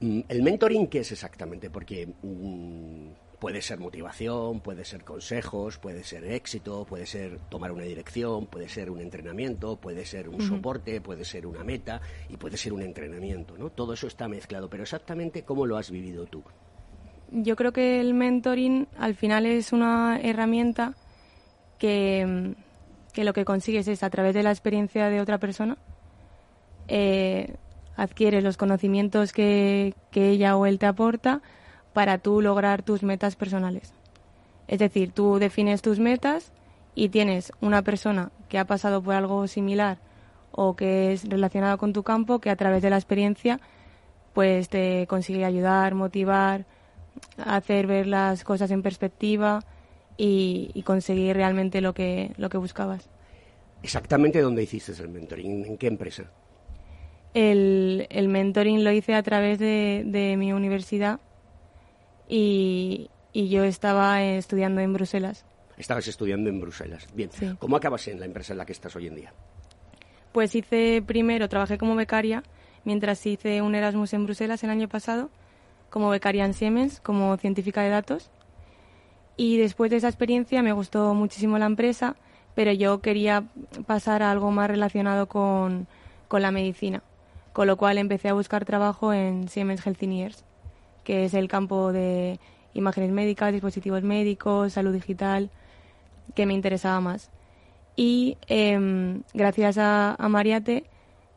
Mm, 0.00 0.20
¿El 0.28 0.42
mentoring 0.42 0.88
qué 0.88 1.00
es 1.00 1.12
exactamente? 1.12 1.70
Porque 1.70 2.08
mm, 2.22 3.08
Puede 3.40 3.62
ser 3.62 3.78
motivación, 3.78 4.60
puede 4.60 4.84
ser 4.84 5.02
consejos, 5.02 5.78
puede 5.78 6.04
ser 6.04 6.24
éxito, 6.26 6.84
puede 6.84 7.06
ser 7.06 7.38
tomar 7.48 7.72
una 7.72 7.84
dirección, 7.84 8.44
puede 8.44 8.68
ser 8.68 8.90
un 8.90 9.00
entrenamiento, 9.00 9.76
puede 9.76 10.04
ser 10.04 10.28
un 10.28 10.42
soporte, 10.42 11.00
puede 11.00 11.24
ser 11.24 11.46
una 11.46 11.64
meta 11.64 12.02
y 12.28 12.36
puede 12.36 12.58
ser 12.58 12.74
un 12.74 12.82
entrenamiento, 12.82 13.56
¿no? 13.56 13.70
Todo 13.70 13.94
eso 13.94 14.08
está 14.08 14.28
mezclado, 14.28 14.68
pero 14.68 14.82
exactamente 14.82 15.42
cómo 15.42 15.64
lo 15.64 15.78
has 15.78 15.90
vivido 15.90 16.26
tú. 16.26 16.44
Yo 17.32 17.54
creo 17.54 17.72
que 17.72 18.00
el 18.00 18.14
mentoring 18.14 18.88
al 18.98 19.14
final 19.14 19.46
es 19.46 19.72
una 19.72 20.18
herramienta 20.20 20.94
que, 21.78 22.54
lo 23.16 23.32
que 23.32 23.44
consigues 23.44 23.86
es 23.86 24.02
a 24.02 24.10
través 24.10 24.34
de 24.34 24.42
la 24.42 24.50
experiencia 24.50 25.08
de 25.08 25.20
otra 25.20 25.38
persona 25.38 25.76
eh, 26.88 27.54
adquieres 27.96 28.42
los 28.42 28.56
conocimientos 28.56 29.32
que, 29.32 29.94
que 30.10 30.30
ella 30.30 30.56
o 30.56 30.66
él 30.66 30.78
te 30.78 30.86
aporta 30.86 31.40
para 31.92 32.18
tú 32.18 32.40
lograr 32.40 32.82
tus 32.82 33.02
metas 33.02 33.36
personales. 33.36 33.92
Es 34.66 34.78
decir, 34.78 35.12
tú 35.12 35.38
defines 35.38 35.82
tus 35.82 35.98
metas 35.98 36.52
y 36.94 37.10
tienes 37.10 37.52
una 37.60 37.82
persona 37.82 38.30
que 38.48 38.58
ha 38.58 38.64
pasado 38.64 39.02
por 39.02 39.14
algo 39.14 39.46
similar 39.46 39.98
o 40.52 40.74
que 40.74 41.12
es 41.12 41.28
relacionado 41.28 41.78
con 41.78 41.92
tu 41.92 42.02
campo 42.02 42.40
que 42.40 42.50
a 42.50 42.56
través 42.56 42.82
de 42.82 42.90
la 42.90 42.96
experiencia 42.96 43.60
pues 44.32 44.68
te 44.68 45.06
consigue 45.06 45.44
ayudar, 45.44 45.94
motivar, 45.94 46.66
hacer 47.36 47.86
ver 47.86 48.06
las 48.06 48.44
cosas 48.44 48.70
en 48.70 48.82
perspectiva 48.82 49.60
y, 50.16 50.82
conseguir 50.84 51.36
realmente 51.36 51.80
lo 51.80 51.94
que, 51.94 52.32
lo 52.36 52.50
que 52.50 52.58
buscabas. 52.58 53.08
¿Exactamente 53.82 54.40
dónde 54.40 54.62
hiciste 54.62 54.92
el 55.00 55.08
mentoring? 55.08 55.64
¿En 55.64 55.78
qué 55.78 55.86
empresa? 55.86 56.24
El, 57.32 58.06
el 58.10 58.28
mentoring 58.28 58.84
lo 58.84 58.92
hice 58.92 59.14
a 59.14 59.22
través 59.22 59.58
de, 59.58 60.02
de 60.04 60.36
mi 60.36 60.52
universidad 60.52 61.20
y, 62.30 63.10
yo 63.34 63.64
estaba 63.64 64.22
estudiando 64.22 64.80
en 64.80 64.92
Bruselas. 64.92 65.44
Estabas 65.76 66.06
estudiando 66.08 66.50
en 66.50 66.60
Bruselas. 66.60 67.08
Bien. 67.14 67.30
¿Cómo 67.58 67.76
acabas 67.76 68.06
en 68.08 68.20
la 68.20 68.26
empresa 68.26 68.52
en 68.52 68.58
la 68.58 68.66
que 68.66 68.72
estás 68.72 68.94
hoy 68.96 69.06
en 69.06 69.14
día? 69.14 69.32
Pues 70.32 70.54
hice 70.54 71.02
primero, 71.04 71.48
trabajé 71.48 71.78
como 71.78 71.96
becaria, 71.96 72.42
mientras 72.84 73.24
hice 73.26 73.62
un 73.62 73.74
Erasmus 73.74 74.12
en 74.14 74.24
Bruselas 74.24 74.62
el 74.62 74.70
año 74.70 74.88
pasado, 74.88 75.30
como 75.90 76.10
becaria 76.10 76.44
en 76.44 76.54
Siemens, 76.54 77.00
como 77.00 77.36
científica 77.36 77.82
de 77.82 77.90
datos. 77.90 78.30
Y 79.36 79.58
después 79.58 79.90
de 79.90 79.98
esa 79.98 80.08
experiencia 80.08 80.62
me 80.62 80.72
gustó 80.72 81.14
muchísimo 81.14 81.58
la 81.58 81.66
empresa, 81.66 82.16
pero 82.54 82.72
yo 82.72 83.00
quería 83.00 83.44
pasar 83.86 84.22
a 84.22 84.30
algo 84.30 84.50
más 84.50 84.68
relacionado 84.68 85.26
con, 85.26 85.86
con 86.28 86.42
la 86.42 86.50
medicina, 86.50 87.02
con 87.52 87.66
lo 87.66 87.76
cual 87.76 87.98
empecé 87.98 88.28
a 88.28 88.34
buscar 88.34 88.64
trabajo 88.64 89.12
en 89.12 89.48
Siemens 89.48 89.86
Healthineers 89.86 90.44
que 91.04 91.24
es 91.24 91.34
el 91.34 91.48
campo 91.48 91.92
de 91.92 92.38
imágenes 92.74 93.10
médicas, 93.10 93.52
dispositivos 93.52 94.02
médicos, 94.02 94.74
salud 94.74 94.92
digital, 94.92 95.50
que 96.34 96.46
me 96.46 96.54
interesaba 96.54 97.00
más. 97.00 97.30
Y 97.96 98.36
em, 98.46 99.22
gracias 99.34 99.76
a, 99.78 100.16
Mariate 100.28 100.84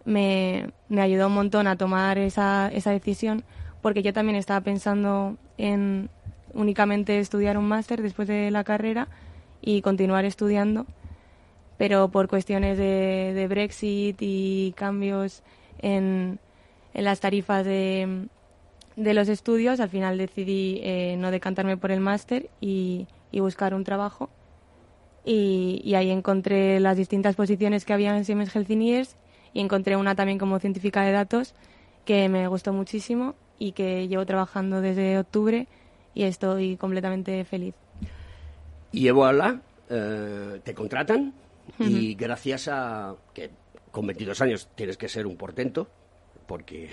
me, 0.05 0.69
ayudó 0.95 1.27
un 1.27 1.33
montón 1.33 1.67
a 1.67 1.75
tomar 1.75 2.17
esa, 2.17 2.69
esa 2.71 2.91
decisión, 2.91 3.43
porque 3.83 4.01
yo 4.01 4.13
también 4.13 4.37
estaba 4.37 4.61
pensando 4.61 5.37
en 5.59 6.09
únicamente 6.53 7.19
estudiar 7.19 7.57
un 7.57 7.67
máster 7.67 8.01
después 8.01 8.27
de 8.27 8.49
la 8.49 8.63
carrera 8.63 9.09
y 9.61 9.81
continuar 9.81 10.25
estudiando, 10.25 10.87
pero 11.77 12.07
por 12.09 12.27
cuestiones 12.27 12.77
de, 12.77 13.33
de 13.35 13.47
Brexit 13.47 14.17
y 14.21 14.73
cambios 14.75 15.43
en, 15.79 16.39
en 16.93 17.03
las 17.03 17.19
tarifas 17.19 17.65
de, 17.65 18.29
los 18.95 19.27
estudios, 19.27 19.81
al 19.81 19.89
final 19.89 20.17
decidí 20.17 20.79
eh, 20.81 21.15
no 21.19 21.29
decantarme 21.29 21.75
por 21.75 21.91
el 21.91 21.99
máster 21.99 22.49
y, 22.61 23.07
buscar 23.33 23.73
un 23.73 23.83
trabajo. 23.83 24.29
Y, 25.25 25.93
ahí 25.95 26.09
encontré 26.09 26.79
las 26.79 26.95
distintas 26.95 27.35
posiciones 27.35 27.83
que 27.83 27.93
había 27.93 28.15
en 28.15 28.23
Siemens 28.23 28.55
Healthineers 28.55 29.17
y 29.53 29.59
encontré 29.59 29.97
una 29.97 30.15
también 30.15 30.37
como 30.37 30.59
científica 30.59 31.01
de 31.01 31.11
datos 31.11 31.53
que 32.05 32.29
me 32.29 32.47
gustó 32.47 32.71
muchísimo 32.73 33.35
y 33.59 33.71
que 33.73 34.07
llevo 34.07 34.25
trabajando 34.25 34.81
desde 34.81 35.17
octubre 35.17 35.67
y 36.13 36.23
estoy 36.23 36.77
completamente 36.77 37.43
feliz. 37.45 37.75
Y 38.91 39.09
voilà, 39.09 39.61
eh, 39.89 40.59
te 40.63 40.73
contratan 40.73 41.33
y 41.79 42.15
gracias 42.15 42.67
a 42.67 43.15
que 43.33 43.49
con 43.91 44.05
22 44.07 44.41
años 44.41 44.69
tienes 44.75 44.97
que 44.97 45.07
ser 45.07 45.25
un 45.25 45.37
portento, 45.37 45.87
porque 46.45 46.89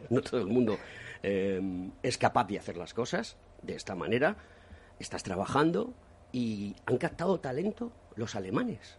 no 0.10 0.20
todo 0.22 0.40
el 0.40 0.46
mundo 0.46 0.78
eh, 1.22 1.90
es 2.02 2.18
capaz 2.18 2.44
de 2.44 2.58
hacer 2.58 2.76
las 2.76 2.94
cosas 2.94 3.36
de 3.62 3.74
esta 3.74 3.94
manera, 3.94 4.36
estás 4.98 5.22
trabajando 5.22 5.92
y 6.32 6.74
han 6.86 6.98
captado 6.98 7.40
talento 7.40 7.92
los 8.16 8.34
alemanes. 8.34 8.98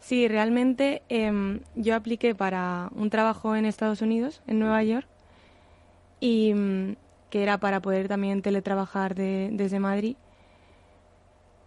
Sí, 0.00 0.28
realmente 0.28 1.02
em, 1.08 1.60
yo 1.74 1.94
apliqué 1.94 2.34
para 2.34 2.90
un 2.94 3.08
trabajo 3.08 3.56
en 3.56 3.64
Estados 3.64 4.02
Unidos, 4.02 4.42
en 4.46 4.58
Nueva 4.58 4.82
York, 4.82 5.06
y 6.24 6.54
mm, 6.54 6.96
que 7.28 7.42
era 7.42 7.58
para 7.58 7.80
poder 7.80 8.08
también 8.08 8.40
teletrabajar 8.40 9.14
desde 9.14 9.78
Madrid. 9.78 10.16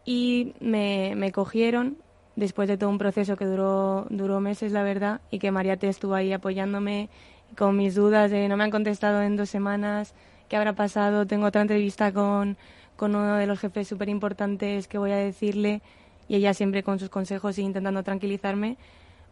Y 0.04 0.56
me, 0.60 1.14
me, 1.16 1.32
cogieron 1.32 1.98
después 2.36 2.68
de 2.68 2.76
todo 2.76 2.90
un 2.90 2.98
proceso 2.98 3.38
que 3.38 3.46
duró, 3.46 4.08
duró 4.10 4.40
meses, 4.40 4.72
la 4.72 4.82
verdad, 4.82 5.22
y 5.30 5.38
que 5.38 5.52
María 5.52 5.78
T 5.78 5.88
estuvo 5.88 6.16
ahí 6.16 6.34
apoyándome 6.34 7.10
con 7.56 7.78
mis 7.78 7.94
dudas 7.94 8.32
de 8.32 8.48
no 8.48 8.58
me 8.58 8.64
han 8.64 8.72
contestado 8.72 9.22
en 9.22 9.36
dos 9.36 9.50
semanas, 9.50 10.16
qué 10.50 10.58
habrá 10.58 10.74
pasado, 10.74 11.28
tengo 11.28 11.46
otra 11.46 11.62
entrevista 11.62 12.12
con, 12.12 12.58
con 12.96 13.16
uno 13.16 13.36
de 13.36 13.46
los 13.46 13.60
jefes 13.60 13.88
súper 13.88 14.10
importantes 14.10 14.88
que 14.88 14.98
voy 14.98 15.12
a 15.12 15.18
decirle 15.18 15.84
y 16.28 16.36
ella 16.36 16.56
siempre 16.56 16.82
con 16.82 16.98
sus 16.98 17.10
consejos 17.10 17.60
e 17.60 17.62
intentando 17.62 18.02
tranquilizarme, 18.02 18.78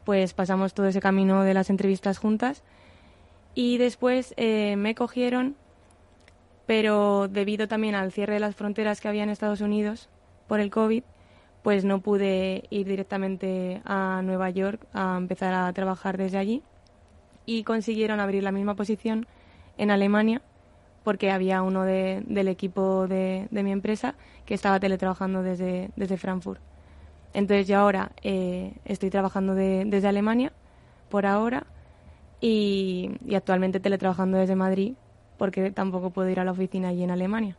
pues 0.04 0.34
pasamos 0.34 0.76
todo 0.76 0.86
ese 0.86 1.00
camino 1.00 1.44
de 1.44 1.56
las 1.56 1.72
entrevistas 1.72 2.20
juntas. 2.20 2.62
Y 3.56 3.78
después 3.78 4.34
eh, 4.36 4.76
me 4.76 4.96
cogieron, 4.96 5.56
pero 6.66 7.30
debido 7.30 7.68
también 7.70 7.96
al 7.96 8.12
cierre 8.12 8.34
de 8.34 8.42
las 8.42 8.56
fronteras 8.56 9.00
que 9.00 9.08
había 9.08 9.24
en 9.24 9.30
Estados 9.30 9.62
Unidos 9.62 10.10
por 10.48 10.60
el 10.60 10.70
COVID, 10.70 11.04
pues 11.64 11.86
no 11.86 12.02
pude 12.02 12.66
ir 12.70 12.86
directamente 12.86 13.82
a 13.86 14.22
Nueva 14.24 14.50
York 14.50 14.86
a 14.94 15.16
empezar 15.18 15.54
a 15.54 15.72
trabajar 15.74 16.18
desde 16.18 16.38
allí. 16.38 16.62
Y 17.46 17.64
consiguieron 17.64 18.20
abrir 18.20 18.44
la 18.44 18.52
misma 18.52 18.76
posición 18.76 19.26
en 19.78 19.90
Alemania, 19.90 20.42
porque 21.04 21.32
había 21.32 21.62
uno 21.62 21.84
del 21.84 22.48
equipo 22.48 23.08
de, 23.08 23.48
de, 23.52 23.64
mi 23.64 23.72
empresa 23.72 24.16
que 24.46 24.54
estaba 24.54 24.80
teletrabajando 24.80 25.44
desde, 25.44 25.92
desde 25.96 26.18
Frankfurt. 26.18 26.60
Entonces 27.34 27.68
yo 27.68 27.80
ahora 27.80 28.12
eh, 28.24 28.74
estoy 28.86 29.10
trabajando 29.10 29.56
desde 29.56 30.08
Alemania 30.08 30.52
por 31.10 31.26
ahora 31.26 31.68
y, 32.42 33.12
actualmente 33.36 33.80
teletrabajando 33.80 34.38
desde 34.38 34.56
Madrid 34.56 34.94
porque 35.38 35.72
tampoco 35.72 36.12
puedo 36.12 36.30
ir 36.30 36.40
a 36.40 36.46
la 36.46 36.52
oficina 36.52 36.90
allí 36.90 37.04
en 37.04 37.12
Alemania. 37.12 37.58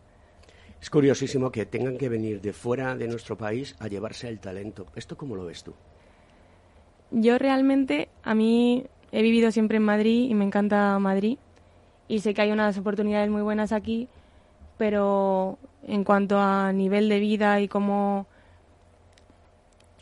Es 0.81 0.91
curiosísimo 0.91 1.51
que 1.51 1.67
tengan 1.67 1.99
que 1.99 2.09
venir 2.09 2.41
de 2.41 2.53
fuera 2.53 2.97
de 2.97 3.09
nuestro 3.09 3.37
país 3.37 3.77
a 3.81 3.89
llevarse 3.89 4.29
el 4.29 4.41
talento. 4.41 4.87
¿Esto 4.95 5.17
cómo 5.17 5.37
lo 5.37 5.45
ves 5.45 5.63
tú? 5.63 5.75
Yo 7.11 7.39
realmente, 7.39 8.09
a 8.23 8.35
mí 8.35 8.87
he 9.13 9.23
vivido 9.23 9.51
siempre 9.51 9.77
en 9.77 9.85
Madrid 9.85 10.29
y 10.29 10.35
me 10.35 10.45
encanta 10.45 10.99
Madrid 10.99 11.39
y 12.09 12.21
sé 12.21 12.35
que 12.35 12.43
hay 12.43 12.53
unas 12.53 12.77
oportunidades 12.79 13.31
muy 13.31 13.43
buenas 13.43 13.73
aquí, 13.73 14.09
pero 14.79 15.59
en 15.87 16.05
cuanto 16.05 16.39
a 16.39 16.73
nivel 16.73 17.09
de 17.09 17.21
vida 17.21 17.61
y 17.61 17.69
cómo 17.69 18.27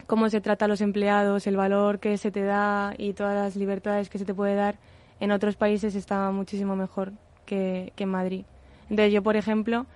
cómo 0.06 0.30
se 0.30 0.40
trata 0.40 0.64
a 0.64 0.68
los 0.68 0.80
empleados, 0.80 1.46
el 1.46 1.56
valor 1.56 1.98
que 1.98 2.16
se 2.18 2.30
te 2.30 2.42
da 2.42 2.94
y 2.96 3.12
todas 3.12 3.34
las 3.34 3.56
libertades 3.56 4.08
que 4.08 4.18
se 4.18 4.24
te 4.24 4.34
puede 4.34 4.54
dar, 4.54 4.76
en 5.20 5.30
otros 5.30 5.56
países 5.56 5.94
está 5.94 6.30
muchísimo 6.30 6.76
mejor 6.76 7.12
que, 7.46 7.92
en 7.96 8.08
Madrid. 8.08 8.44
Entonces 8.90 9.12
yo, 9.12 9.22
por 9.22 9.36
ejemplo, 9.36 9.86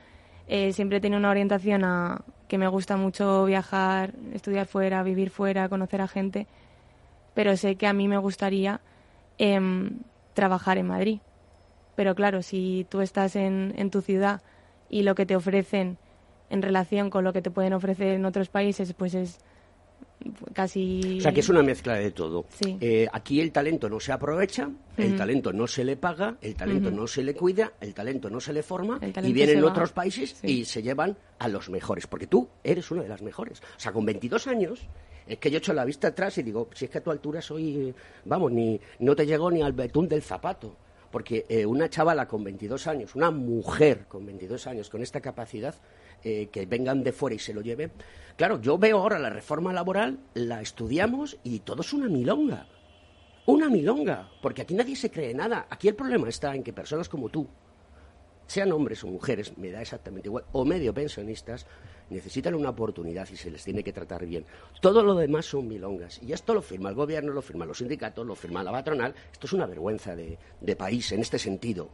eh, 0.47 0.73
siempre 0.73 0.99
he 0.99 1.01
tenido 1.01 1.19
una 1.19 1.31
orientación 1.31 1.85
a 1.85 2.23
que 2.49 2.59
me 2.59 2.69
gusta 2.69 2.97
mucho 2.97 3.45
viajar, 3.45 4.15
estudiar 4.33 4.67
fuera, 4.67 5.03
vivir 5.03 5.31
fuera, 5.31 5.69
conocer 5.69 6.01
a 6.01 6.09
gente, 6.09 6.47
pero 7.35 7.57
sé 7.57 7.77
que 7.77 7.87
a 7.87 7.93
mí 7.93 8.09
me 8.09 8.17
gustaría 8.17 8.81
em, 9.37 10.01
trabajar 10.35 10.79
en 10.79 10.87
Madrid. 10.87 11.21
Pero 11.95 12.15
claro, 12.15 12.43
si 12.43 12.87
tú 12.89 13.01
estás 13.01 13.37
en, 13.37 13.75
en 13.77 13.91
tu 13.91 14.01
ciudad 14.01 14.41
y 14.89 15.03
lo 15.03 15.15
que 15.15 15.27
te 15.27 15.37
ofrecen 15.37 15.99
en 16.49 16.63
relación 16.63 17.11
con 17.11 17.25
lo 17.25 17.33
que 17.33 17.43
te 17.43 17.51
pueden 17.51 17.75
ofrecer 17.75 18.15
en 18.15 18.25
otros 18.25 18.49
países, 18.49 18.95
pues 18.95 19.15
es 19.15 19.41
casi... 20.53 21.19
O 21.19 21.21
sea, 21.21 21.33
que 21.33 21.41
es 21.41 21.49
una 21.49 21.63
mezcla 21.63 21.95
de 21.95 22.11
todo. 22.11 22.47
Eh, 22.65 23.07
aquí 23.13 23.41
el 23.41 23.53
talento 23.53 23.89
no 23.89 24.01
se 24.01 24.13
aprovecha, 24.13 24.71
el 24.97 25.17
talento 25.17 25.53
no 25.53 25.67
se 25.67 25.85
le 25.85 25.97
paga, 25.97 26.37
el 26.41 26.55
talento 26.55 26.91
no 26.91 27.07
se 27.07 27.23
le 27.23 27.35
cuida, 27.35 27.73
el 27.81 27.95
talento 27.95 28.31
no 28.31 28.41
se 28.41 28.53
le 28.53 28.63
forma 28.63 29.01
y 29.23 29.33
vienen 29.33 29.65
otros 29.65 29.93
países 29.93 30.39
y 30.43 30.65
se 30.65 30.83
llevan 30.83 31.17
a 31.39 31.49
los 31.49 31.71
mejores, 31.71 32.07
porque 32.07 32.27
tú 32.27 32.49
eres 32.65 32.91
una 32.91 33.03
de 33.03 33.09
las 33.09 33.23
mejores. 33.23 33.61
O 33.61 33.81
sea, 33.81 33.93
con 33.93 34.05
22 34.05 34.47
años 34.47 34.89
es 35.27 35.39
que 35.39 35.51
yo 35.51 35.59
echo 35.59 35.73
la 35.73 35.85
vista 35.85 36.09
atrás 36.09 36.39
y 36.39 36.43
digo, 36.43 36.69
si 36.75 36.87
es 36.87 36.91
que 36.91 36.99
a 36.99 37.03
tu 37.03 37.11
altura 37.11 37.43
soy, 37.43 37.95
vamos, 38.25 38.51
ni 38.51 38.81
no 39.01 39.15
te 39.15 39.27
llego 39.27 39.51
ni 39.51 39.63
al 39.63 39.73
betún 39.73 40.09
del 40.09 40.23
zapato. 40.23 40.77
Porque 41.11 41.47
eh, 41.49 41.65
una 41.65 41.89
chavala 41.89 42.29
con 42.29 42.45
22 42.45 42.87
años, 42.87 43.15
una 43.15 43.31
mujer 43.31 44.05
con 44.09 44.27
22 44.27 44.67
años, 44.67 44.91
con 44.91 45.01
esta 45.01 45.23
capacidad, 45.23 45.75
eh, 46.25 46.49
que 46.51 46.67
vengan 46.67 47.03
de 47.03 47.13
fuera 47.13 47.37
y 47.37 47.39
se 47.39 47.55
lo 47.55 47.61
lleven. 47.61 47.93
Claro, 48.37 48.61
yo 48.61 48.79
veo 48.79 48.99
ahora 48.99 49.19
la 49.19 49.31
reforma 49.31 49.73
laboral, 49.73 50.19
la 50.35 50.61
estudiamos 50.61 51.37
y 51.43 51.61
todo 51.61 51.83
es 51.83 51.93
una 51.93 52.09
milonga. 52.09 52.67
Una 53.47 53.69
milonga, 53.69 54.31
porque 54.43 54.63
aquí 54.63 54.75
nadie 54.75 54.95
se 54.95 55.11
cree 55.11 55.35
nada. 55.35 55.67
Aquí 55.71 55.89
el 55.89 55.95
problema 55.95 56.29
está 56.29 56.55
en 56.55 56.63
que 56.63 56.73
personas 56.73 57.09
como 57.09 57.31
tú, 57.31 57.49
sean 58.47 58.73
hombres 58.73 59.05
o 59.05 59.07
mujeres, 59.07 59.57
me 59.59 59.71
da 59.71 59.81
exactamente 59.81 60.29
igual, 60.29 60.45
o 60.53 60.65
medio 60.65 60.93
pensionistas, 60.93 61.67
necesitan 62.11 62.55
una 62.55 62.71
oportunidad 62.71 63.29
y 63.31 63.37
se 63.37 63.51
les 63.51 63.63
tiene 63.63 63.85
que 63.85 63.93
tratar 63.93 64.25
bien. 64.25 64.45
Todo 64.81 65.03
lo 65.03 65.15
demás 65.15 65.47
son 65.47 65.69
milongas. 65.69 66.21
Y 66.23 66.33
esto 66.33 66.55
lo 66.55 66.63
firma 66.63 66.89
el 66.89 66.95
gobierno, 66.95 67.33
lo 67.33 67.43
firman 67.43 67.69
los 67.69 67.79
sindicatos, 67.79 68.27
lo 68.27 68.35
firma 68.35 68.63
la 68.63 68.73
patronal. 68.73 69.15
Esto 69.33 69.47
es 69.47 69.53
una 69.53 69.67
vergüenza 69.67 70.17
de, 70.17 70.39
de 70.61 70.77
país 70.77 71.13
en 71.13 71.21
este 71.21 71.39
sentido. 71.39 71.91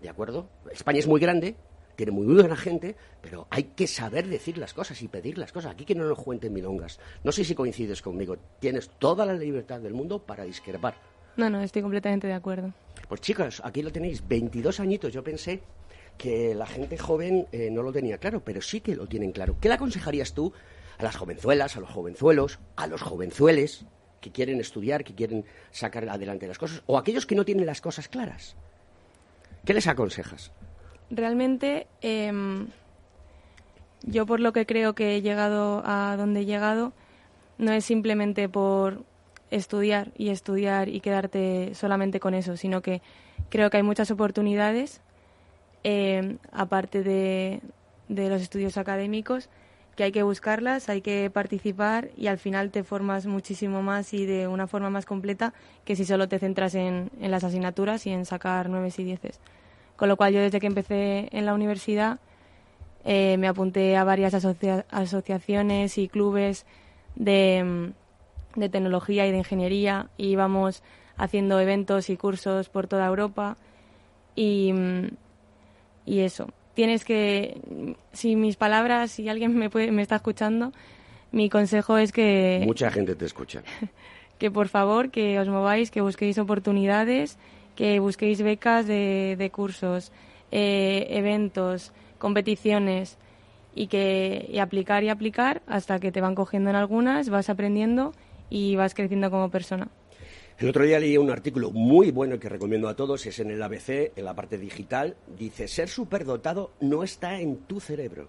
¿De 0.00 0.08
acuerdo? 0.08 0.48
España 0.70 0.98
es 0.98 1.06
muy 1.06 1.20
grande, 1.20 1.54
tiene 1.96 2.12
muy 2.12 2.26
buena 2.26 2.56
gente, 2.56 2.96
pero 3.20 3.46
hay 3.50 3.64
que 3.64 3.86
saber 3.86 4.26
decir 4.26 4.58
las 4.58 4.74
cosas 4.74 5.00
y 5.02 5.08
pedir 5.08 5.38
las 5.38 5.52
cosas. 5.52 5.72
Aquí 5.72 5.84
que 5.84 5.94
no 5.94 6.04
nos 6.04 6.18
cuenten 6.18 6.52
milongas. 6.52 6.98
No 7.24 7.32
sé 7.32 7.44
si 7.44 7.54
coincides 7.54 8.02
conmigo. 8.02 8.36
Tienes 8.58 8.90
toda 8.98 9.26
la 9.26 9.34
libertad 9.34 9.80
del 9.80 9.94
mundo 9.94 10.18
para 10.20 10.44
discrepar. 10.44 10.94
No, 11.36 11.48
no, 11.48 11.60
estoy 11.62 11.82
completamente 11.82 12.26
de 12.26 12.34
acuerdo. 12.34 12.72
Pues 13.08 13.20
chicas, 13.20 13.62
aquí 13.64 13.82
lo 13.82 13.92
tenéis, 13.92 14.26
22 14.26 14.80
añitos. 14.80 15.12
Yo 15.12 15.22
pensé 15.22 15.62
que 16.18 16.54
la 16.54 16.66
gente 16.66 16.98
joven 16.98 17.46
eh, 17.52 17.70
no 17.70 17.82
lo 17.82 17.92
tenía 17.92 18.18
claro, 18.18 18.42
pero 18.44 18.60
sí 18.60 18.80
que 18.80 18.94
lo 18.94 19.06
tienen 19.06 19.32
claro. 19.32 19.56
¿Qué 19.60 19.68
le 19.68 19.74
aconsejarías 19.74 20.34
tú 20.34 20.52
a 20.98 21.02
las 21.02 21.16
jovenzuelas, 21.16 21.76
a 21.76 21.80
los 21.80 21.90
jovenzuelos, 21.90 22.58
a 22.76 22.86
los 22.86 23.02
jovenzueles 23.02 23.86
que 24.20 24.30
quieren 24.30 24.60
estudiar, 24.60 25.04
que 25.04 25.14
quieren 25.14 25.44
sacar 25.70 26.08
adelante 26.08 26.46
las 26.46 26.58
cosas, 26.58 26.82
o 26.86 26.98
aquellos 26.98 27.26
que 27.26 27.34
no 27.34 27.44
tienen 27.44 27.66
las 27.66 27.80
cosas 27.80 28.08
claras? 28.08 28.56
¿Qué 29.64 29.74
les 29.74 29.86
aconsejas? 29.86 30.52
Realmente 31.12 31.86
em, 32.00 32.68
yo 34.04 34.26
por 34.26 34.40
lo 34.40 34.52
que 34.52 34.66
creo 34.66 34.94
que 34.94 35.16
he 35.16 35.22
llegado 35.22 35.82
a 35.84 36.16
donde 36.16 36.40
he 36.40 36.44
llegado 36.44 36.92
no 37.58 37.72
es 37.72 37.84
simplemente 37.84 38.48
por 38.48 39.04
estudiar 39.50 40.10
y 40.16 40.30
estudiar 40.30 40.88
y 40.88 41.00
quedarte 41.00 41.74
solamente 41.74 42.18
con 42.18 42.34
eso, 42.34 42.56
sino 42.56 42.80
que 42.80 43.02
creo 43.50 43.70
que 43.70 43.76
hay 43.76 43.82
muchas 43.82 44.10
oportunidades, 44.10 45.02
em, 45.84 46.38
aparte 46.50 47.02
de, 47.02 47.60
de 48.08 48.28
los 48.30 48.40
estudios 48.40 48.78
académicos, 48.78 49.50
que 49.94 50.04
hay 50.04 50.12
que 50.12 50.22
buscarlas, 50.22 50.88
hay 50.88 51.02
que 51.02 51.28
participar 51.30 52.08
y 52.16 52.28
al 52.28 52.38
final 52.38 52.70
te 52.70 52.82
formas 52.82 53.26
muchísimo 53.26 53.82
más 53.82 54.14
y 54.14 54.24
de 54.24 54.48
una 54.48 54.66
forma 54.66 54.88
más 54.88 55.04
completa 55.04 55.52
que 55.84 55.96
si 55.96 56.06
solo 56.06 56.28
te 56.28 56.38
centras 56.38 56.74
en, 56.74 57.10
en 57.20 57.30
las 57.30 57.44
asignaturas 57.44 58.06
y 58.06 58.10
en 58.10 58.24
sacar 58.24 58.70
nueves 58.70 58.98
y 58.98 59.04
dieces. 59.04 59.38
Con 60.02 60.08
lo 60.08 60.16
cual 60.16 60.32
yo 60.32 60.40
desde 60.40 60.58
que 60.58 60.66
empecé 60.66 61.28
en 61.30 61.46
la 61.46 61.54
universidad 61.54 62.18
eh, 63.04 63.36
me 63.38 63.46
apunté 63.46 63.96
a 63.96 64.02
varias 64.02 64.34
asociaciones 64.34 65.96
y 65.96 66.08
clubes 66.08 66.66
de, 67.14 67.92
de, 68.56 68.68
tecnología 68.68 69.28
y 69.28 69.30
de 69.30 69.38
ingeniería 69.38 70.08
y 70.16 70.30
íbamos 70.30 70.82
haciendo 71.16 71.60
eventos 71.60 72.10
y 72.10 72.16
cursos 72.16 72.68
por 72.68 72.88
toda 72.88 73.06
Europa 73.06 73.56
y, 74.34 74.74
y 76.04 76.18
eso. 76.22 76.48
Tienes 76.74 77.04
que, 77.04 77.96
si 78.12 78.34
mis 78.34 78.56
palabras, 78.56 79.12
si 79.12 79.28
alguien 79.28 79.56
me, 79.56 79.70
puede, 79.70 79.92
me 79.92 80.02
está 80.02 80.16
escuchando, 80.16 80.72
mi 81.30 81.48
consejo 81.48 81.96
es 81.96 82.10
que... 82.10 82.62
Mucha 82.64 82.90
gente 82.90 83.14
te 83.14 83.26
escucha. 83.26 83.62
Que 84.40 84.50
por 84.50 84.66
favor, 84.66 85.12
que 85.12 85.38
os 85.38 85.46
mováis, 85.46 85.92
que 85.92 86.00
busquéis 86.00 86.36
oportunidades 86.36 87.38
que 87.76 87.98
busquéis 88.00 88.42
becas 88.42 88.86
de, 88.86 89.36
de 89.38 89.50
cursos, 89.50 90.12
eh, 90.50 91.06
eventos, 91.10 91.92
competiciones 92.18 93.18
y 93.74 93.86
que 93.86 94.46
y 94.50 94.58
aplicar 94.58 95.02
y 95.02 95.08
aplicar 95.08 95.62
hasta 95.66 95.98
que 95.98 96.12
te 96.12 96.20
van 96.20 96.34
cogiendo 96.34 96.70
en 96.70 96.76
algunas, 96.76 97.28
vas 97.30 97.48
aprendiendo 97.48 98.12
y 98.50 98.76
vas 98.76 98.94
creciendo 98.94 99.30
como 99.30 99.50
persona. 99.50 99.88
El 100.58 100.68
otro 100.68 100.84
día 100.84 101.00
leí 101.00 101.16
un 101.16 101.30
artículo 101.30 101.70
muy 101.70 102.10
bueno 102.10 102.38
que 102.38 102.48
recomiendo 102.48 102.88
a 102.88 102.94
todos, 102.94 103.24
es 103.26 103.40
en 103.40 103.50
el 103.50 103.62
ABC, 103.62 104.12
en 104.14 104.24
la 104.24 104.34
parte 104.34 104.58
digital. 104.58 105.16
Dice, 105.38 105.66
ser 105.66 105.88
superdotado 105.88 106.72
no 106.80 107.02
está 107.02 107.40
en 107.40 107.56
tu 107.66 107.80
cerebro, 107.80 108.28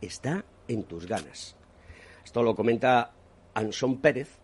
está 0.00 0.44
en 0.68 0.84
tus 0.84 1.06
ganas. 1.06 1.56
Esto 2.24 2.42
lo 2.42 2.54
comenta 2.54 3.12
Anson 3.54 4.00
Pérez 4.00 4.38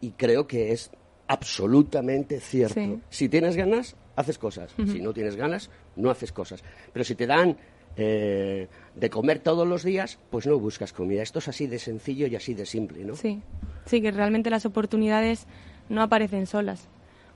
y 0.00 0.12
creo 0.12 0.46
que 0.46 0.72
es 0.72 0.90
absolutamente 1.28 2.40
cierto. 2.40 2.74
Sí. 2.74 2.98
Si 3.10 3.28
tienes 3.28 3.56
ganas, 3.56 3.94
haces 4.16 4.38
cosas. 4.38 4.74
Si 4.76 5.00
no 5.00 5.12
tienes 5.12 5.36
ganas, 5.36 5.70
no 5.94 6.10
haces 6.10 6.32
cosas. 6.32 6.64
Pero 6.92 7.04
si 7.04 7.14
te 7.14 7.26
dan 7.26 7.56
eh, 7.96 8.68
de 8.94 9.10
comer 9.10 9.38
todos 9.40 9.66
los 9.66 9.84
días, 9.84 10.18
pues 10.30 10.46
no 10.46 10.58
buscas 10.58 10.92
comida. 10.92 11.22
Esto 11.22 11.38
es 11.38 11.48
así 11.48 11.66
de 11.66 11.78
sencillo 11.78 12.26
y 12.26 12.34
así 12.34 12.54
de 12.54 12.66
simple, 12.66 13.04
¿no? 13.04 13.14
Sí, 13.14 13.42
sí, 13.84 14.00
que 14.00 14.10
realmente 14.10 14.50
las 14.50 14.66
oportunidades 14.66 15.46
no 15.88 16.02
aparecen 16.02 16.46
solas. 16.46 16.88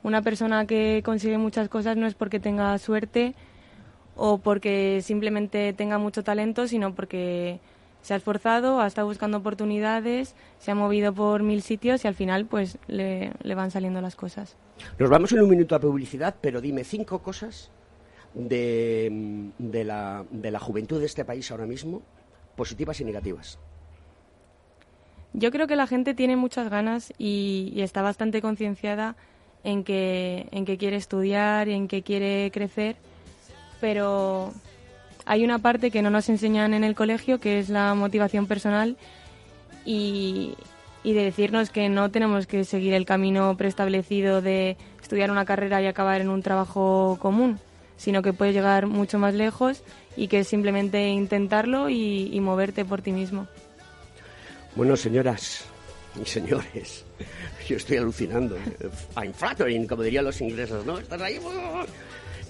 Una 0.03 0.23
persona 0.23 0.67
que 0.67 1.03
consigue 1.05 1.39
muchas 1.39 1.69
cosas 1.69 1.97
no 1.97 2.07
es 2.07 2.15
porque 2.15 2.41
tenga 2.41 2.77
suerte 2.79 3.35
o 4.17 4.39
porque 4.39 5.01
simplemente 5.03 5.73
tenga 5.73 5.99
mucho 5.99 6.25
talento, 6.25 6.67
sino 6.67 6.95
porque 6.95 7.61
se 8.03 8.15
ha 8.15 8.17
esforzado, 8.17 8.81
ha 8.81 8.87
estado 8.87 9.07
buscando 9.07 9.39
oportunidades, 9.39 10.35
se 10.59 10.71
ha 10.71 10.75
movido 10.75 11.13
por 11.13 11.43
mil 11.43 11.63
sitios 11.63 12.05
y 12.05 12.09
al 12.09 12.15
final 12.15 12.47
pues 12.47 12.79
le, 12.89 13.33
le 13.43 13.55
van 13.55 13.71
saliendo 13.71 14.01
las 14.01 14.17
cosas. 14.17 14.57
Nos 14.99 15.09
vamos 15.09 15.33
en 15.33 15.41
un 15.41 15.49
minuto 15.49 15.75
a 15.75 15.81
publicidad, 15.81 16.35
pero 16.41 16.61
dime 16.61 16.85
cinco 16.85 17.21
cosas 17.21 17.71
de, 18.35 19.51
de 19.59 19.85
la, 19.85 20.25
de 20.31 20.51
la 20.51 20.59
juventud 20.59 20.99
de 20.99 21.07
este 21.07 21.25
país 21.25 21.51
ahora 21.51 21.67
mismo, 21.67 22.03
positivas 22.57 23.01
y 23.01 23.05
negativas. 23.05 23.59
Yo 25.35 25.51
creo 25.51 25.67
que 25.67 25.77
la 25.77 25.87
gente 25.87 26.13
tiene 26.13 26.37
muchas 26.37 26.69
ganas 26.69 27.13
y, 27.17 27.73
y 27.75 27.83
está 27.83 28.03
bastante 28.03 28.43
concienciada 28.43 29.17
en 29.65 29.85
que, 29.85 30.49
en 30.51 30.65
que 30.65 30.77
quiere 30.77 30.97
estudiar 30.97 31.69
y 31.69 31.73
en 31.73 31.89
que 31.89 32.03
quiere 32.03 32.51
crecer, 32.53 32.97
pero 33.81 34.53
hay 35.25 35.45
una 35.45 35.59
parte 35.59 35.91
que 35.91 36.03
no 36.03 36.11
nos 36.11 36.29
enseñan 36.29 36.75
en 36.75 36.85
el 36.85 36.95
colegio, 36.95 37.41
que 37.41 37.59
es 37.59 37.69
la 37.69 37.95
motivación 37.95 38.47
personal 38.47 38.97
y, 39.85 40.55
de 41.05 41.13
decirnos 41.13 41.71
que 41.71 41.89
no 41.89 42.11
tenemos 42.11 42.47
que 42.47 42.65
seguir 42.65 42.95
el 42.95 43.05
camino 43.05 43.57
preestablecido 43.57 44.41
de 44.41 44.77
estudiar 45.01 45.31
una 45.31 45.45
carrera 45.45 45.83
y 45.83 45.87
acabar 45.87 46.21
en 46.21 46.29
un 46.29 46.43
trabajo 46.43 47.19
común, 47.21 47.59
sino 47.97 48.23
que 48.23 48.33
puedes 48.33 48.55
llegar 48.55 48.87
mucho 48.87 49.19
más 49.19 49.35
lejos 49.35 49.83
y 50.17 50.29
que 50.29 50.41
es 50.41 50.49
simplemente 50.49 51.09
intentarlo 51.09 51.89
y, 51.89 52.39
moverte 52.41 52.85
por 52.85 53.03
ti 53.03 53.13
mismo. 53.13 53.47
Bueno, 54.75 54.97
señoras 54.97 55.65
y 56.21 56.27
señores, 56.27 57.05
yo 57.69 57.77
estoy 57.77 57.99
alucinando. 57.99 58.57
I'm 59.17 59.33
flattering, 59.33 59.87
como 59.87 60.03
dirían 60.03 60.25
los 60.25 60.41
ingleses, 60.41 60.85
¿no? 60.85 60.99
Estás 60.99 61.21
ahí. 61.21 61.39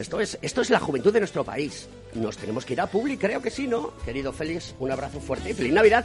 Esto 0.03 0.19
es, 0.19 0.37
esto 0.43 0.63
es 0.63 0.71
la 0.71 0.81
juventud 0.81 1.13
de 1.13 1.21
nuestro 1.21 1.45
país. 1.45 1.87
Nos 2.15 2.37
tenemos 2.37 2.65
que 2.65 2.73
ir 2.73 2.81
a 2.81 2.89
Publi, 2.89 3.17
creo 3.17 3.41
que 3.41 3.51
sí, 3.51 3.69
¿no? 3.69 3.93
Querido 4.05 4.33
Félix, 4.33 4.75
un 4.81 4.91
abrazo 4.91 5.21
fuerte 5.21 5.51
y 5.51 5.55
feliz 5.55 5.73
Navidad. 5.73 6.05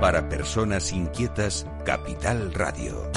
Para 0.00 0.28
personas 0.28 0.92
inquietas, 0.92 1.66
Capital 1.86 2.52
Radio. 2.52 3.10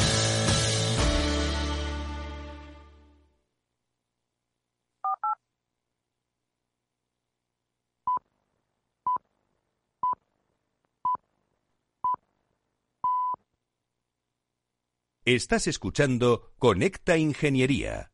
Estás 15.25 15.67
escuchando 15.67 16.53
Conecta 16.57 17.17
Ingeniería. 17.17 18.09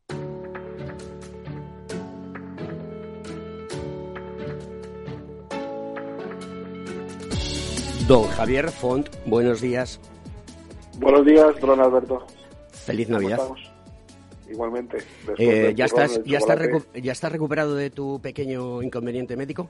Don 8.07 8.27
Javier 8.27 8.69
Font, 8.69 9.09
buenos 9.25 9.61
días. 9.61 9.99
Buenos 10.99 11.25
días, 11.25 11.59
don 11.59 11.79
Alberto. 11.79 12.25
Feliz 12.71 13.07
¿Cómo 13.07 13.19
Navidad. 13.19 13.39
estamos? 13.39 13.71
Igualmente. 14.49 14.97
Eh, 15.39 15.73
¿ya, 15.75 15.85
estás, 15.85 16.21
ya, 16.23 16.37
estás 16.37 16.59
¿Ya 16.93 17.11
estás 17.11 17.31
recuperado 17.31 17.75
de 17.75 17.89
tu 17.89 18.21
pequeño 18.21 18.83
inconveniente 18.83 19.35
médico? 19.35 19.69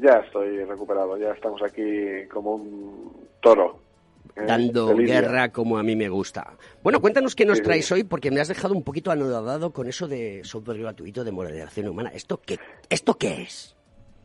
Ya 0.00 0.22
estoy 0.24 0.64
recuperado, 0.64 1.18
ya 1.18 1.32
estamos 1.32 1.60
aquí 1.62 2.26
como 2.32 2.54
un 2.54 3.12
toro. 3.42 3.78
¿eh? 4.34 4.44
Dando 4.46 4.96
guerra 4.96 5.52
como 5.52 5.76
a 5.76 5.82
mí 5.82 5.94
me 5.94 6.08
gusta. 6.08 6.56
Bueno, 6.82 7.02
cuéntanos 7.02 7.34
qué 7.34 7.44
nos 7.44 7.58
Sí, 7.58 7.62
sí. 7.62 7.66
traes 7.66 7.92
hoy, 7.92 8.04
porque 8.04 8.30
me 8.30 8.40
has 8.40 8.48
dejado 8.48 8.72
un 8.72 8.82
poquito 8.82 9.10
anodado 9.10 9.74
con 9.74 9.86
eso 9.88 10.08
de 10.08 10.40
software 10.44 10.78
gratuito 10.78 11.22
de 11.22 11.32
moderación 11.32 11.86
humana. 11.88 12.10
¿Esto 12.14 12.40
qué, 12.40 12.58
¿Esto 12.88 13.14
qué 13.18 13.42
es? 13.42 13.76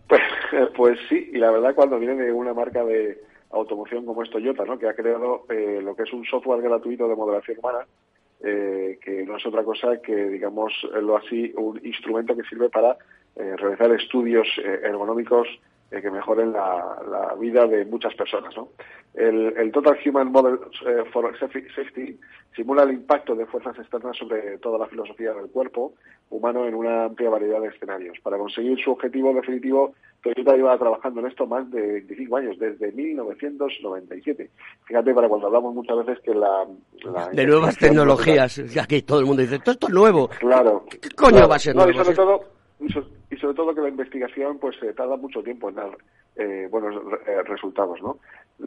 Pues, 0.08 0.22
pues 0.76 1.00
sí, 1.10 1.32
y 1.34 1.38
la 1.38 1.52
verdad 1.52 1.76
cuando 1.76 2.00
viene 2.00 2.15
de 2.15 2.32
una 2.32 2.54
marca 2.54 2.84
de, 2.84 3.20
automoción 3.52 4.06
como 4.06 4.24
es 4.24 4.30
Toyota, 4.30 4.65
¿no? 4.65 4.78
que 4.78 4.88
ha 4.88 4.93
creado 4.93 5.46
eh, 5.50 5.80
lo 5.82 5.96
que 5.96 6.04
es 6.04 6.13
un 6.13 6.26
software 6.26 6.62
gratuito 6.62 7.08
de 7.08 7.15
modelación 7.15 7.60
humana, 7.60 7.86
eh, 8.43 9.00
que 9.02 9.24
no 9.24 9.38
es 9.38 9.46
otra 9.46 9.63
cosa 9.63 10.02
que, 10.02 10.15
digamos, 10.30 10.74
lo 11.02 11.17
así, 11.17 11.54
un 11.56 11.80
instrumento 11.84 12.36
que 12.36 12.43
sirve 12.43 12.70
para 12.70 12.98
eh, 13.36 13.56
realizar 13.58 13.91
estudios 13.91 14.48
eh, 14.58 14.82
ergonómicos 14.84 15.48
eh, 15.91 16.02
que 16.02 16.12
mejoren 16.12 16.52
la, 16.52 16.97
la, 17.10 17.36
vida 17.36 17.65
de 17.65 17.86
muchas 17.86 18.13
personas. 18.15 18.56
¿no? 18.58 18.69
El, 19.13 19.54
el, 19.58 19.71
Total 19.71 19.97
Human 20.06 20.32
Model 20.32 20.60
eh, 20.86 21.04
for 21.12 21.38
Safety 21.39 22.19
simula 22.56 22.84
el 22.84 22.91
impacto 22.91 23.36
de 23.36 23.45
fuerzas 23.45 23.78
externas 23.78 24.17
sobre 24.17 24.58
toda 24.58 24.80
la 24.80 24.88
filosofía 24.88 25.34
del 25.34 25.50
cuerpo 25.50 25.93
humano 26.30 26.65
en 26.65 26.76
una 26.76 27.06
amplia 27.06 27.30
variedad 27.30 27.62
de 27.62 27.69
escenarios. 27.69 28.17
Para 28.21 28.38
conseguir 28.38 28.78
su 28.84 28.91
objetivo 28.91 29.34
definitivo, 29.34 29.93
Toyota 30.21 30.56
lleva 30.56 30.78
trabajando 30.78 31.21
en 31.21 31.28
esto 31.28 31.45
más 31.45 31.69
de 31.71 31.82
25 31.82 32.38
años, 32.38 32.60
desde 32.60 32.91
1997. 32.91 34.50
Fíjate, 34.86 35.13
para 35.13 35.30
cuando 35.30 35.47
hablamos 35.47 35.73
muchas 35.73 36.06
veces 36.06 36.19
que 36.23 36.34
la... 36.34 36.65
la 37.06 37.30
de 37.30 37.45
nuevas 37.45 37.78
tecnologías, 37.78 38.56
ya 38.73 38.86
que 38.86 39.04
todo 39.04 39.19
el 39.19 39.26
mundo 39.26 39.41
dice, 39.41 39.60
todo 39.60 39.71
esto 39.73 39.88
es 39.88 39.93
nuevo. 39.93 40.30
Claro. 40.39 40.86
¿Qué 40.89 41.10
coño 41.15 41.32
claro, 41.32 41.47
va 41.47 41.56
a 41.56 41.60
ser 41.60 41.76
no, 41.76 41.86
nuevo? 41.86 42.02
Y 42.02 42.04
sobre 42.04 42.15
todo, 42.15 42.57
y 42.79 43.37
sobre 43.37 43.55
todo 43.55 43.73
que 43.73 43.81
la 43.81 43.89
investigación 43.89 44.59
pues 44.59 44.75
eh, 44.83 44.93
tarda 44.93 45.17
mucho 45.17 45.41
tiempo 45.41 45.69
en 45.69 45.75
dar 45.75 45.97
eh, 46.35 46.67
buenos 46.69 46.95
eh, 47.25 47.41
resultados, 47.43 48.01
¿no? 48.01 48.19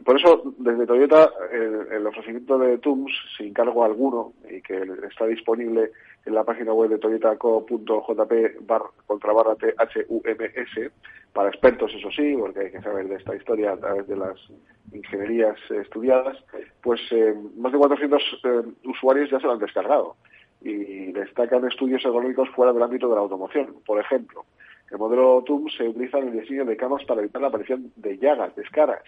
Por 0.03 0.17
eso, 0.17 0.53
desde 0.57 0.85
Toyota, 0.85 1.29
el, 1.51 1.87
el, 1.91 2.07
ofrecimiento 2.07 2.57
de 2.57 2.77
TUMS, 2.77 3.11
sin 3.37 3.53
cargo 3.53 3.83
alguno, 3.83 4.33
y 4.49 4.61
que 4.61 4.85
está 5.09 5.25
disponible 5.25 5.91
en 6.25 6.33
la 6.33 6.43
página 6.43 6.73
web 6.73 6.89
de 6.89 6.97
toyotaco.jp 6.97 8.57
bar, 8.61 8.83
contra 9.05 9.33
barra 9.33 9.55
THUMS, 9.55 10.91
para 11.33 11.49
expertos, 11.49 11.93
eso 11.93 12.09
sí, 12.11 12.35
porque 12.37 12.59
hay 12.59 12.71
que 12.71 12.81
saber 12.81 13.07
de 13.07 13.15
esta 13.15 13.35
historia 13.35 13.73
a 13.73 13.77
través 13.77 14.07
de 14.07 14.17
las 14.17 14.37
ingenierías 14.93 15.57
estudiadas, 15.69 16.37
pues 16.81 16.99
eh, 17.11 17.33
más 17.57 17.71
de 17.71 17.77
400 17.77 18.21
eh, 18.43 18.61
usuarios 18.85 19.29
ya 19.29 19.39
se 19.39 19.45
lo 19.45 19.53
han 19.53 19.59
descargado 19.59 20.15
y 20.61 21.11
destacan 21.11 21.65
estudios 21.67 22.05
económicos 22.05 22.49
fuera 22.49 22.73
del 22.73 22.83
ámbito 22.83 23.09
de 23.09 23.15
la 23.15 23.21
automoción. 23.21 23.75
Por 23.85 23.99
ejemplo, 23.99 24.45
el 24.91 24.97
modelo 24.97 25.43
TUM 25.45 25.69
se 25.69 25.87
utiliza 25.87 26.19
en 26.19 26.27
el 26.27 26.39
diseño 26.39 26.65
de 26.65 26.77
camas 26.77 27.03
para 27.05 27.21
evitar 27.21 27.41
la 27.41 27.47
aparición 27.47 27.91
de 27.95 28.17
llagas, 28.17 28.55
de 28.55 28.63
escaras, 28.63 29.03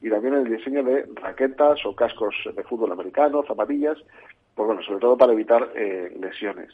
y 0.00 0.08
también 0.10 0.34
en 0.34 0.46
el 0.46 0.56
diseño 0.56 0.82
de 0.82 1.06
raquetas 1.14 1.84
o 1.84 1.94
cascos 1.94 2.34
de 2.54 2.62
fútbol 2.64 2.92
americano, 2.92 3.44
zapatillas, 3.46 3.98
pues 4.54 4.66
bueno, 4.66 4.82
sobre 4.82 5.00
todo 5.00 5.16
para 5.16 5.32
evitar 5.32 5.70
eh, 5.74 6.16
lesiones. 6.20 6.70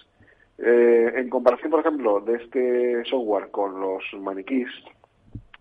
Eh, 0.59 1.13
en 1.17 1.31
comparación, 1.31 1.71
por 1.71 1.81
ejemplo, 1.81 2.21
de 2.21 2.37
este 2.37 3.05
software 3.07 3.51
con 3.51 3.81
los 3.81 4.05
maniquís 4.21 4.69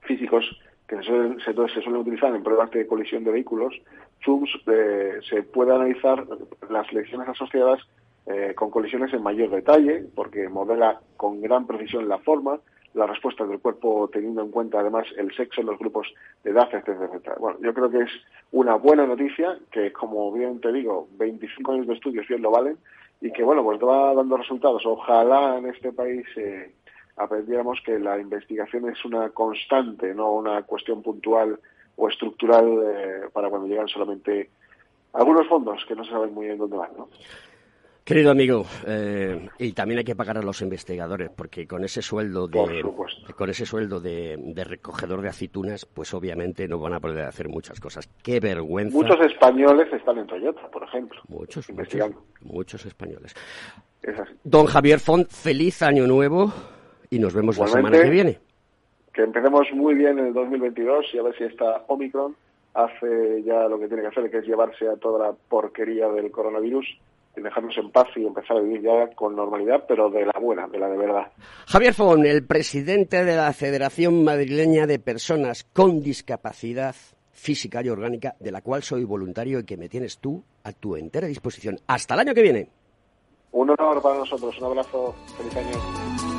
físicos 0.01 0.45
que 0.87 0.97
se 0.97 1.03
suelen, 1.03 1.39
se, 1.39 1.53
suelen 1.53 2.01
utilizar 2.01 2.35
en 2.35 2.43
pruebas 2.43 2.71
de 2.71 2.85
colisión 2.85 3.23
de 3.23 3.31
vehículos, 3.31 3.73
TUMS 4.25 4.49
eh, 4.67 5.19
se 5.29 5.43
puede 5.43 5.73
analizar 5.73 6.25
las 6.69 6.91
lesiones 6.91 7.29
asociadas 7.29 7.79
eh, 8.25 8.53
con 8.55 8.69
colisiones 8.69 9.13
en 9.13 9.23
mayor 9.23 9.49
detalle, 9.49 10.05
porque 10.15 10.47
modela 10.49 10.99
con 11.17 11.41
gran 11.41 11.65
precisión 11.65 12.07
la 12.07 12.19
forma, 12.19 12.59
la 12.93 13.05
respuesta 13.05 13.45
del 13.45 13.59
cuerpo 13.59 14.09
teniendo 14.11 14.41
en 14.41 14.51
cuenta 14.51 14.79
además 14.79 15.07
el 15.17 15.33
sexo 15.35 15.61
en 15.61 15.67
los 15.67 15.79
grupos 15.79 16.07
de 16.43 16.51
edad, 16.51 16.67
etcétera, 16.71 17.05
etcétera. 17.05 17.35
Bueno, 17.39 17.59
yo 17.61 17.73
creo 17.73 17.89
que 17.89 18.01
es 18.01 18.11
una 18.51 18.75
buena 18.75 19.05
noticia, 19.05 19.57
que 19.71 19.91
como 19.93 20.31
bien 20.31 20.59
te 20.59 20.71
digo, 20.71 21.07
25 21.17 21.71
años 21.71 21.87
de 21.87 21.93
estudios 21.93 22.27
bien 22.27 22.41
lo 22.41 22.51
valen, 22.51 22.77
y 23.21 23.31
que 23.31 23.43
bueno, 23.43 23.63
pues 23.63 23.79
va 23.79 24.13
dando 24.13 24.37
resultados. 24.37 24.85
Ojalá 24.85 25.57
en 25.57 25.67
este 25.67 25.91
país 25.91 26.25
eh, 26.37 26.71
aprendiéramos 27.17 27.79
que 27.85 27.99
la 27.99 28.17
investigación 28.17 28.89
es 28.89 29.03
una 29.05 29.29
constante, 29.29 30.13
no 30.13 30.33
una 30.33 30.63
cuestión 30.63 31.01
puntual 31.03 31.59
o 31.97 32.07
estructural 32.07 32.81
eh, 32.85 33.21
para 33.33 33.49
cuando 33.49 33.67
llegan 33.67 33.87
solamente 33.87 34.49
algunos 35.13 35.47
fondos 35.47 35.83
que 35.85 35.95
no 35.95 36.03
se 36.05 36.11
saben 36.11 36.33
muy 36.33 36.45
bien 36.45 36.57
dónde 36.57 36.77
van, 36.77 36.91
¿no? 36.97 37.09
Querido 38.09 38.31
amigo, 38.31 38.65
eh, 38.87 39.49
y 39.59 39.71
también 39.73 39.99
hay 39.99 40.03
que 40.03 40.15
pagar 40.15 40.35
a 40.39 40.41
los 40.41 40.63
investigadores, 40.63 41.29
porque 41.29 41.67
con 41.67 41.83
ese 41.83 42.01
sueldo 42.01 42.47
de 42.47 42.83
con 43.37 43.51
ese 43.51 43.67
sueldo 43.67 43.99
de, 43.99 44.35
de, 44.35 44.63
recogedor 44.63 45.21
de 45.21 45.29
aceitunas, 45.29 45.85
pues 45.85 46.11
obviamente 46.15 46.67
no 46.67 46.79
van 46.79 46.93
a 46.93 46.99
poder 46.99 47.25
hacer 47.25 47.49
muchas 47.49 47.79
cosas. 47.79 48.09
Qué 48.23 48.39
vergüenza. 48.39 48.97
Muchos 48.97 49.23
españoles 49.23 49.93
están 49.93 50.17
en 50.17 50.25
Toyota, 50.25 50.67
por 50.71 50.85
ejemplo. 50.85 51.21
Muchos. 51.27 51.69
Muchos, 51.69 52.09
muchos 52.41 52.83
españoles. 52.83 53.35
Es 54.01 54.19
así. 54.19 54.33
Don 54.43 54.65
Javier 54.65 54.99
Font, 54.99 55.29
feliz 55.29 55.83
año 55.83 56.07
nuevo 56.07 56.51
y 57.11 57.19
nos 57.19 57.35
vemos 57.35 57.57
Igualmente, 57.57 57.91
la 57.91 57.91
semana 57.91 58.03
que 58.05 58.09
viene. 58.09 58.39
Que 59.13 59.21
empecemos 59.21 59.67
muy 59.75 59.93
bien 59.93 60.17
en 60.17 60.25
el 60.25 60.33
2022 60.33 61.13
y 61.13 61.19
a 61.19 61.21
ver 61.21 61.37
si 61.37 61.43
esta 61.43 61.83
Omicron 61.85 62.35
hace 62.73 63.43
ya 63.43 63.67
lo 63.67 63.79
que 63.79 63.87
tiene 63.87 64.01
que 64.01 64.07
hacer, 64.07 64.31
que 64.31 64.39
es 64.39 64.47
llevarse 64.47 64.87
a 64.87 64.95
toda 64.95 65.27
la 65.27 65.33
porquería 65.47 66.07
del 66.07 66.31
coronavirus 66.31 66.87
y 67.35 67.41
dejarnos 67.41 67.77
en 67.77 67.91
paz 67.91 68.07
y 68.15 68.25
empezar 68.25 68.57
a 68.57 68.61
vivir 68.61 68.81
ya 68.81 69.15
con 69.15 69.35
normalidad, 69.35 69.85
pero 69.87 70.09
de 70.09 70.25
la 70.25 70.39
buena, 70.39 70.67
de 70.67 70.79
la 70.79 70.89
de 70.89 70.97
verdad. 70.97 71.31
Javier 71.67 71.93
Fon, 71.93 72.25
el 72.25 72.45
presidente 72.45 73.23
de 73.23 73.35
la 73.35 73.51
Federación 73.53 74.23
Madrileña 74.23 74.87
de 74.87 74.99
Personas 74.99 75.63
con 75.63 76.01
Discapacidad 76.01 76.95
Física 77.31 77.81
y 77.81 77.89
Orgánica, 77.89 78.35
de 78.39 78.51
la 78.51 78.61
cual 78.61 78.83
soy 78.83 79.05
voluntario 79.05 79.59
y 79.59 79.63
que 79.63 79.77
me 79.77 79.87
tienes 79.87 80.17
tú 80.17 80.43
a 80.63 80.73
tu 80.73 80.95
entera 80.97 81.27
disposición. 81.27 81.79
Hasta 81.87 82.13
el 82.15 82.19
año 82.19 82.33
que 82.33 82.41
viene. 82.41 82.69
Un 83.51 83.69
honor 83.69 84.01
para 84.01 84.17
nosotros, 84.17 84.57
un 84.59 84.65
abrazo, 84.65 85.15
feliz 85.37 85.55
año. 85.55 86.38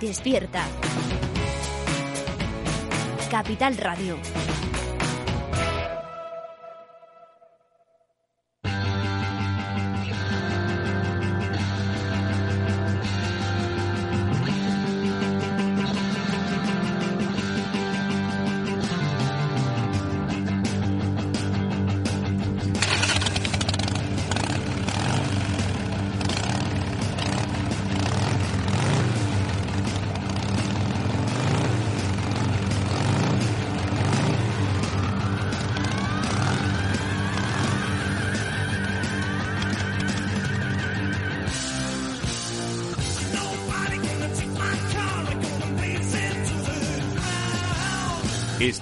despierta. 0.00 0.64
Capital 3.30 3.76
Radio. 3.78 4.18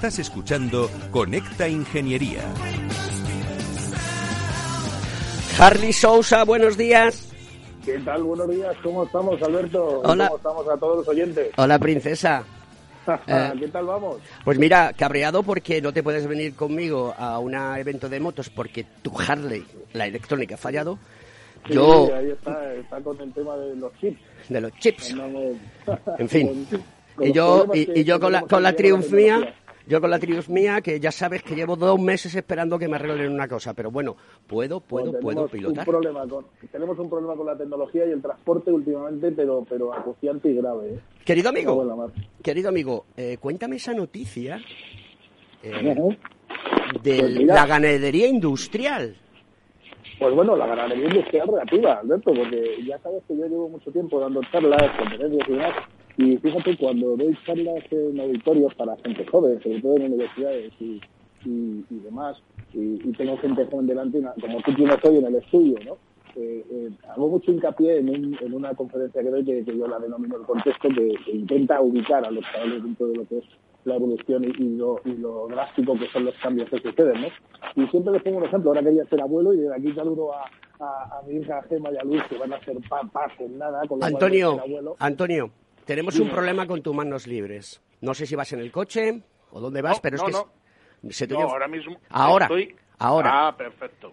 Estás 0.00 0.18
escuchando 0.18 0.88
Conecta 1.10 1.68
Ingeniería. 1.68 2.40
Harley 5.58 5.92
Sousa, 5.92 6.44
buenos 6.44 6.78
días. 6.78 7.30
¿Qué 7.84 7.98
tal? 7.98 8.22
Buenos 8.22 8.48
días. 8.48 8.74
¿Cómo 8.82 9.04
estamos, 9.04 9.42
Alberto? 9.42 10.00
Hola. 10.02 10.28
¿Cómo 10.28 10.36
estamos 10.38 10.68
a 10.70 10.76
todos 10.78 10.96
los 10.98 11.08
oyentes? 11.08 11.48
Hola, 11.56 11.78
princesa. 11.78 12.44
Eh, 13.26 13.52
¿Qué 13.58 13.66
tal 13.68 13.86
vamos? 13.86 14.18
Pues 14.44 14.56
mira, 14.58 14.92
cabreado 14.96 15.42
porque 15.42 15.80
no 15.82 15.92
te 15.92 16.02
puedes 16.02 16.26
venir 16.28 16.54
conmigo 16.54 17.12
a 17.18 17.38
un 17.40 17.54
evento 17.54 18.08
de 18.08 18.20
motos 18.20 18.50
porque 18.50 18.84
tu 19.02 19.10
Harley, 19.18 19.64
la 19.94 20.06
electrónica, 20.06 20.54
ha 20.54 20.58
fallado. 20.58 20.98
Sí, 21.66 21.72
Yo, 21.74 22.14
ahí 22.14 22.30
está, 22.30 22.72
está 22.74 23.00
con 23.00 23.20
el 23.20 23.32
tema 23.32 23.56
de 23.56 23.74
los 23.74 23.92
chips. 24.00 24.20
de 24.48 24.60
los 24.60 24.72
chips. 24.78 25.14
En 26.18 26.28
fin. 26.28 26.66
con- 26.70 26.82
con 27.16 27.26
Y 27.26 27.32
yo, 27.32 27.66
y, 27.74 28.00
y 28.00 28.04
yo 28.04 28.20
con 28.20 28.32
la, 28.32 28.42
con 28.42 28.62
la 28.62 28.76
Triumph 28.76 29.10
mía. 29.10 29.54
Yo 29.86 30.00
con 30.00 30.10
la 30.10 30.18
Triumph 30.18 30.48
mía, 30.48 30.80
que 30.80 31.00
ya 31.00 31.10
sabes 31.10 31.42
que 31.42 31.54
llevo 31.54 31.76
dos 31.76 31.98
meses 32.00 32.34
esperando 32.34 32.78
que 32.78 32.88
me 32.88 32.96
arreglen 32.96 33.32
una 33.32 33.48
cosa, 33.48 33.74
pero 33.74 33.90
bueno, 33.90 34.16
puedo, 34.46 34.80
puedo, 34.80 35.12
Pues 35.12 35.22
puedo 35.22 35.48
pilotar. 35.48 35.88
Un 35.88 35.92
problema 35.92 36.26
con, 36.26 36.46
tenemos 36.70 36.98
un 36.98 37.10
problema 37.10 37.34
con 37.34 37.46
la 37.46 37.56
tecnología 37.56 38.06
y 38.06 38.10
el 38.10 38.22
transporte 38.22 38.70
últimamente, 38.70 39.32
pero, 39.32 39.64
pero 39.68 39.92
acuciante 39.92 40.50
y 40.50 40.56
grave. 40.56 40.94
¿eh? 40.94 41.00
Querido 41.24 41.48
amigo, 41.48 42.10
querido 42.42 42.68
amigo, 42.68 43.06
eh, 43.16 43.36
cuéntame 43.40 43.76
esa 43.76 43.94
noticia 43.94 44.60
eh, 45.62 45.94
de 47.02 47.18
Pues 47.18 47.44
la 47.44 47.66
ganadería 47.66 48.28
industrial. 48.28 49.16
Pues 50.18 50.34
bueno, 50.34 50.54
la 50.54 50.66
ganadería 50.66 51.08
industrial 51.08 51.48
relativa, 51.48 51.94
Alberto, 51.94 52.32
porque 52.34 52.78
ya 52.84 52.98
sabes 52.98 53.22
que 53.26 53.36
yo 53.36 53.46
llevo 53.46 53.70
mucho 53.70 53.90
tiempo 53.90 54.20
dando 54.20 54.42
charlas, 54.52 54.82
conferencias 54.98 55.48
y 55.48 55.52
demás, 55.52 55.74
y 56.16 56.36
fíjate, 56.36 56.76
cuando 56.76 57.16
doy 57.16 57.36
charlas 57.46 57.84
en 57.90 58.20
auditorios 58.20 58.74
para 58.74 58.96
gente 58.98 59.24
joven, 59.26 59.60
sobre 59.62 59.80
todo 59.80 59.96
en 59.96 60.04
universidades 60.12 60.72
y, 60.80 61.00
y, 61.44 61.84
y 61.90 61.98
demás, 62.04 62.36
y, 62.74 62.78
y 63.08 63.12
tengo 63.16 63.36
gente 63.38 63.64
joven 63.70 63.86
delante, 63.86 64.20
como 64.40 64.60
tú 64.62 64.74
tienes 64.74 64.96
hoy 65.04 65.16
en 65.16 65.24
el 65.26 65.34
estudio, 65.36 65.76
¿no? 65.84 65.96
Eh, 66.36 66.64
eh, 66.70 66.90
hago 67.08 67.28
mucho 67.28 67.50
hincapié 67.50 67.98
en, 67.98 68.08
un- 68.08 68.38
en 68.40 68.54
una 68.54 68.72
conferencia 68.74 69.20
que 69.22 69.30
doy, 69.30 69.44
que, 69.44 69.64
que 69.64 69.76
yo 69.76 69.88
la 69.88 69.98
denomino 69.98 70.36
el 70.36 70.42
contexto, 70.42 70.88
que, 70.88 71.14
que 71.24 71.32
intenta 71.32 71.80
ubicar 71.80 72.24
a 72.24 72.30
los 72.30 72.44
chavales 72.52 72.82
dentro 72.84 73.08
de 73.08 73.16
lo 73.16 73.24
que 73.26 73.38
es 73.38 73.44
la 73.84 73.96
evolución 73.96 74.44
y, 74.44 74.48
y 74.62 74.76
lo, 74.76 75.00
y 75.04 75.14
lo 75.16 75.48
drástico 75.48 75.98
que 75.98 76.06
son 76.12 76.26
los 76.26 76.34
cambios 76.36 76.68
que 76.70 76.78
suceden, 76.78 77.22
¿no? 77.22 77.28
Y 77.82 77.86
siempre 77.88 78.12
les 78.12 78.22
pongo 78.22 78.38
un 78.38 78.44
ejemplo, 78.44 78.70
ahora 78.70 78.82
quería 78.82 79.04
ser 79.06 79.20
abuelo 79.20 79.52
y 79.54 79.58
de 79.58 79.74
aquí 79.74 79.92
saludo 79.92 80.32
a, 80.34 80.44
a, 80.78 81.18
a 81.18 81.22
mi 81.26 81.36
hija 81.38 81.62
Gema 81.68 81.90
y 81.92 81.96
a 81.96 82.04
Luis, 82.04 82.22
que 82.28 82.38
van 82.38 82.52
a 82.52 82.60
ser 82.64 82.76
papás 82.88 83.32
en 83.40 83.58
nada, 83.58 83.80
con 83.88 83.98
lo 83.98 84.06
Antonio, 84.06 84.60
abuelo. 84.60 84.96
Antonio, 85.00 85.50
tenemos 85.84 86.18
un 86.18 86.30
problema 86.30 86.66
con 86.66 86.82
tus 86.82 86.94
manos 86.94 87.26
libres. 87.26 87.82
No 88.00 88.14
sé 88.14 88.26
si 88.26 88.34
vas 88.36 88.52
en 88.52 88.60
el 88.60 88.70
coche 88.72 89.22
o 89.52 89.60
dónde 89.60 89.82
vas, 89.82 89.96
No, 89.96 90.02
pero 90.02 90.16
es 90.16 90.22
no, 90.22 90.26
que 90.26 90.32
no. 90.32 91.10
se 91.12 91.26
te 91.26 91.34
No, 91.34 91.40
ahora 91.40 91.68
mismo. 91.68 91.96
Ahora, 92.08 92.46
estoy- 92.46 92.74
ahora. 92.98 93.48
Ah, 93.48 93.56
perfecto. 93.56 94.12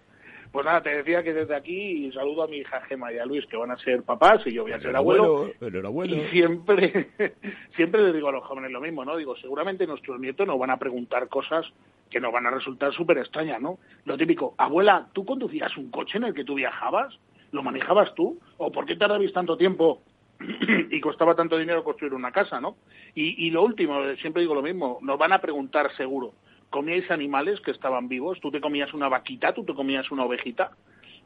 Pues 0.50 0.64
nada, 0.64 0.82
te 0.82 0.88
decía 0.96 1.22
que 1.22 1.34
desde 1.34 1.54
aquí 1.54 2.10
saludo 2.12 2.42
a 2.44 2.46
mi 2.48 2.56
hija 2.58 2.80
Gema 2.82 3.12
y 3.12 3.18
a 3.18 3.26
Luis, 3.26 3.44
que 3.46 3.56
van 3.58 3.70
a 3.70 3.76
ser 3.76 4.02
papás 4.02 4.40
y 4.46 4.52
yo 4.54 4.62
voy 4.62 4.72
a 4.72 4.80
ser 4.80 4.96
abuelo. 4.96 5.50
enhorabuena. 5.60 6.16
Y 6.16 6.28
siempre, 6.30 7.10
siempre 7.76 8.02
les 8.02 8.14
digo 8.14 8.28
a 8.28 8.32
los 8.32 8.44
jóvenes 8.44 8.70
lo 8.70 8.80
mismo, 8.80 9.04
¿no? 9.04 9.16
Digo, 9.16 9.36
seguramente 9.36 9.86
nuestros 9.86 10.18
nietos 10.18 10.46
nos 10.46 10.58
van 10.58 10.70
a 10.70 10.78
preguntar 10.78 11.28
cosas 11.28 11.66
que 12.10 12.18
nos 12.18 12.32
van 12.32 12.46
a 12.46 12.50
resultar 12.50 12.92
súper 12.94 13.18
extrañas, 13.18 13.60
¿no? 13.60 13.78
Lo 14.06 14.16
típico, 14.16 14.54
abuela, 14.56 15.08
¿tú 15.12 15.26
conducías 15.26 15.76
un 15.76 15.90
coche 15.90 16.16
en 16.16 16.24
el 16.24 16.34
que 16.34 16.44
tú 16.44 16.54
viajabas? 16.54 17.14
¿Lo 17.52 17.62
manejabas 17.62 18.14
tú? 18.14 18.38
¿O 18.56 18.72
por 18.72 18.86
qué 18.86 18.96
tardabais 18.96 19.32
tanto 19.34 19.56
tiempo 19.58 20.00
y 20.90 21.00
costaba 21.00 21.34
tanto 21.34 21.58
dinero 21.58 21.84
construir 21.84 22.14
una 22.14 22.32
casa, 22.32 22.60
¿no? 22.60 22.76
Y, 23.14 23.50
lo 23.50 23.62
último, 23.62 24.00
siempre 24.20 24.42
digo 24.42 24.54
lo 24.54 24.62
mismo, 24.62 24.98
nos 25.02 25.18
van 25.18 25.32
a 25.32 25.40
preguntar 25.40 25.94
seguro, 25.96 26.34
¿comíais 26.70 27.10
animales 27.10 27.60
que 27.60 27.72
estaban 27.72 28.08
vivos? 28.08 28.38
¿Tú 28.40 28.50
te 28.50 28.60
comías 28.60 28.94
una 28.94 29.08
vaquita? 29.08 29.52
¿Tú 29.52 29.64
te 29.64 29.74
comías 29.74 30.10
una 30.10 30.24
ovejita? 30.24 30.70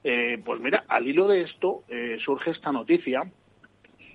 Eh, 0.04 0.40
pues 0.44 0.60
mira, 0.60 0.84
al 0.88 1.06
hilo 1.06 1.28
de 1.28 1.42
esto 1.42 1.84
eh, 1.88 2.18
surge 2.24 2.50
esta 2.50 2.72
noticia 2.72 3.30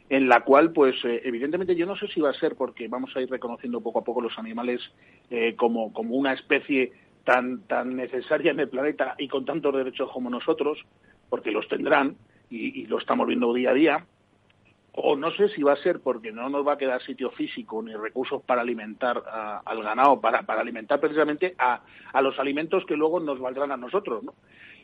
en 0.09 0.29
la 0.29 0.41
cual, 0.41 0.71
pues, 0.71 0.95
eh, 1.03 1.21
evidentemente 1.25 1.75
yo 1.75 1.85
no 1.85 1.95
sé 1.97 2.07
si 2.07 2.21
va 2.21 2.29
a 2.29 2.33
ser 2.33 2.55
porque 2.55 2.87
vamos 2.87 3.15
a 3.15 3.21
ir 3.21 3.29
reconociendo 3.29 3.81
poco 3.81 3.99
a 3.99 4.03
poco 4.03 4.21
los 4.21 4.37
animales 4.39 4.81
eh, 5.29 5.55
como, 5.55 5.91
como 5.91 6.15
una 6.15 6.33
especie 6.33 6.93
tan, 7.25 7.61
tan 7.67 7.95
necesaria 7.95 8.51
en 8.51 8.59
el 8.61 8.69
planeta 8.69 9.15
y 9.17 9.27
con 9.27 9.43
tantos 9.43 9.75
derechos 9.75 10.09
como 10.11 10.29
nosotros, 10.29 10.79
porque 11.29 11.51
los 11.51 11.67
tendrán 11.67 12.15
y, 12.49 12.81
y 12.81 12.85
lo 12.87 12.99
estamos 12.99 13.27
viendo 13.27 13.53
día 13.53 13.71
a 13.71 13.73
día, 13.73 14.05
o 14.99 15.15
no 15.15 15.31
sé 15.31 15.49
si 15.49 15.61
va 15.61 15.73
a 15.73 15.77
ser 15.77 15.99
porque 15.99 16.31
no 16.31 16.49
nos 16.49 16.67
va 16.67 16.73
a 16.73 16.77
quedar 16.77 17.01
sitio 17.03 17.29
físico 17.29 17.81
ni 17.83 17.93
recursos 17.93 18.41
para 18.41 18.61
alimentar 18.61 19.23
al 19.63 19.83
ganado, 19.83 20.19
para, 20.19 20.41
para 20.41 20.61
alimentar 20.61 20.99
precisamente 20.99 21.55
a, 21.59 21.81
a 22.13 22.21
los 22.21 22.39
alimentos 22.39 22.83
que 22.85 22.95
luego 22.95 23.19
nos 23.19 23.39
valdrán 23.39 23.71
a 23.71 23.77
nosotros, 23.77 24.23
¿no? 24.23 24.33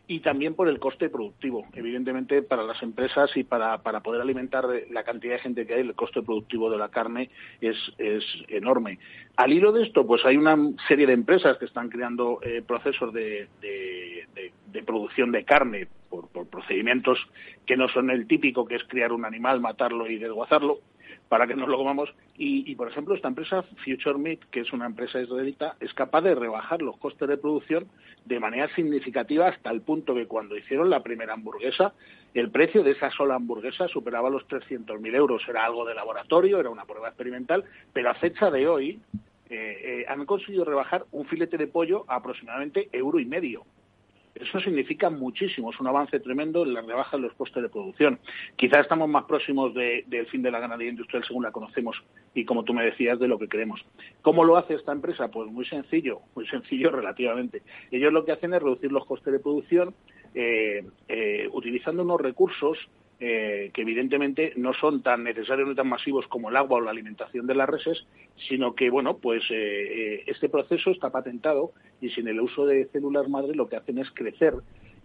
Y 0.06 0.20
también 0.20 0.54
por 0.54 0.68
el 0.68 0.80
coste 0.80 1.10
productivo. 1.10 1.66
Evidentemente, 1.74 2.42
para 2.42 2.64
las 2.64 2.84
empresas 2.84 3.32
y 3.38 3.46
para, 3.46 3.78
para 3.84 4.02
poder 4.02 4.22
alimentar 4.22 4.66
la 4.92 5.04
cantidad 5.04 5.36
de 5.36 5.40
gente 5.40 5.66
que 5.66 5.76
hay, 5.76 5.80
el 5.82 5.96
coste 5.96 6.22
productivo 6.22 6.70
de 6.70 6.78
la 6.78 6.90
carne 6.90 7.30
es, 7.62 7.78
es 7.98 8.24
enorme. 8.50 9.00
Al 9.38 9.54
hilo 9.54 9.72
de 9.72 9.84
esto, 9.84 10.06
pues 10.06 10.26
hay 10.26 10.36
una 10.36 10.58
serie 10.90 11.08
de 11.08 11.14
empresas 11.14 11.58
que 11.58 11.66
están 11.66 11.88
creando 11.90 12.40
eh, 12.42 12.62
procesos 12.68 13.14
de, 13.14 13.48
de- 13.62 14.28
de- 14.36 14.52
de 14.74 14.84
producción 14.84 15.32
de 15.32 15.46
carne 15.46 15.88
por, 16.10 16.28
por 16.30 16.48
procedimientos 16.48 17.20
que 17.66 17.78
no 17.78 17.88
son 17.88 18.10
el 18.10 18.28
típico, 18.28 18.66
que 18.66 18.76
es 18.76 18.84
criar 18.86 19.14
un 19.14 19.24
animal, 19.24 19.62
matarlo 19.62 20.08
y 20.10 20.18
desguazarlo, 20.18 20.80
para 21.34 21.48
que 21.48 21.56
nos 21.56 21.68
lo 21.68 21.78
comamos. 21.78 22.14
Y, 22.38 22.72
y, 22.72 22.76
por 22.76 22.88
ejemplo, 22.88 23.16
esta 23.16 23.28
empresa, 23.28 23.64
Future 23.84 24.20
Meat, 24.20 24.42
que 24.52 24.60
es 24.60 24.72
una 24.72 24.86
empresa 24.86 25.20
israelita, 25.20 25.76
es 25.80 25.92
capaz 25.96 26.22
de 26.22 26.36
rebajar 26.36 26.84
los 26.84 26.96
costes 26.98 27.28
de 27.28 27.38
producción 27.38 27.88
de 28.26 28.40
manera 28.40 28.68
significativa 28.76 29.48
hasta 29.48 29.72
el 29.72 29.82
punto 29.82 30.14
que 30.14 30.28
cuando 30.28 30.56
hicieron 30.56 30.92
la 30.92 31.02
primera 31.02 31.34
hamburguesa, 31.34 31.96
el 32.36 32.52
precio 32.52 32.84
de 32.84 32.92
esa 32.92 33.10
sola 33.10 33.34
hamburguesa 33.34 33.88
superaba 33.88 34.30
los 34.30 34.48
300.000 34.48 35.16
euros. 35.16 35.42
Era 35.50 35.66
algo 35.66 35.86
de 35.86 35.96
laboratorio, 35.96 36.60
era 36.60 36.70
una 36.70 36.86
prueba 36.86 37.08
experimental, 37.08 37.64
pero 37.94 38.12
a 38.12 38.14
fecha 38.14 38.52
de 38.52 38.68
hoy 38.68 39.00
eh, 39.50 40.04
eh, 40.04 40.06
han 40.08 40.28
conseguido 40.28 40.66
rebajar 40.66 41.06
un 41.12 41.26
filete 41.26 41.58
de 41.58 41.66
pollo 41.66 42.06
a 42.10 42.18
aproximadamente 42.18 42.90
euro 42.92 43.20
y 43.20 43.26
medio. 43.26 43.64
Eso 44.36 44.60
significa 44.60 45.10
muchísimo, 45.12 45.72
es 45.72 45.80
un 45.80 45.88
avance 45.88 46.20
tremendo 46.20 46.64
en 46.64 46.74
la 46.74 46.82
rebaja 46.82 47.18
de 47.18 47.24
los 47.24 47.34
costes 47.34 47.62
de 47.62 47.70
producción. 47.70 48.20
Quizá 48.56 48.80
estamos 48.80 49.08
más 49.08 49.26
próximos 49.26 49.74
de- 49.76 50.04
del 50.08 50.26
fin 50.26 50.42
de 50.42 50.50
la 50.50 50.60
ganadería 50.60 50.90
industrial 50.92 51.24
según 51.24 51.44
la 51.44 51.52
conocemos 51.52 52.02
y 52.34 52.44
como 52.44 52.64
tú 52.64 52.74
me 52.74 52.84
decías 52.84 53.20
de 53.20 53.28
lo 53.28 53.38
que 53.38 53.48
queremos. 53.48 53.86
¿Cómo 54.24 54.44
lo 54.44 54.58
hace 54.58 54.74
esta 54.74 54.92
empresa? 54.92 55.30
Pues 55.30 55.52
muy 55.52 55.66
sencillo, 55.66 56.22
muy 56.36 56.48
sencillo 56.48 56.90
relativamente. 56.92 57.62
Ellos 57.92 58.12
lo 58.12 58.26
que 58.26 58.32
hacen 58.32 58.54
es 58.56 58.62
reducir 58.64 58.92
los 58.92 59.06
costes 59.06 59.32
de 59.34 59.40
producción 59.40 59.94
eh, 60.34 60.84
eh, 61.08 61.48
utilizando 61.52 62.02
unos 62.02 62.20
recursos 62.20 62.78
eh, 63.26 63.72
que 63.74 63.84
evidentemente 63.84 64.52
no 64.58 64.74
son 64.74 65.02
tan 65.02 65.24
necesarios 65.24 65.70
ni 65.70 65.76
tan 65.76 65.88
masivos 65.88 66.28
como 66.28 66.50
el 66.50 66.58
agua 66.58 66.80
o 66.80 66.82
la 66.82 66.92
alimentación 66.92 67.48
de 67.48 67.56
las 67.56 67.70
reses, 67.70 68.06
sino 68.50 68.76
que, 68.76 68.90
bueno, 68.90 69.18
pues 69.18 69.44
eh, 69.50 69.56
eh, 69.56 70.24
este 70.28 70.50
proceso 70.50 70.92
está 70.92 71.10
patentado 71.10 71.72
y 72.02 72.10
sin 72.10 72.28
el 72.28 72.42
uso 72.42 72.66
de 72.66 72.90
células 72.92 73.30
madre 73.30 73.56
lo 73.56 73.70
que 73.70 73.78
hacen 73.78 73.98
es 73.98 74.12
crecer 74.12 74.56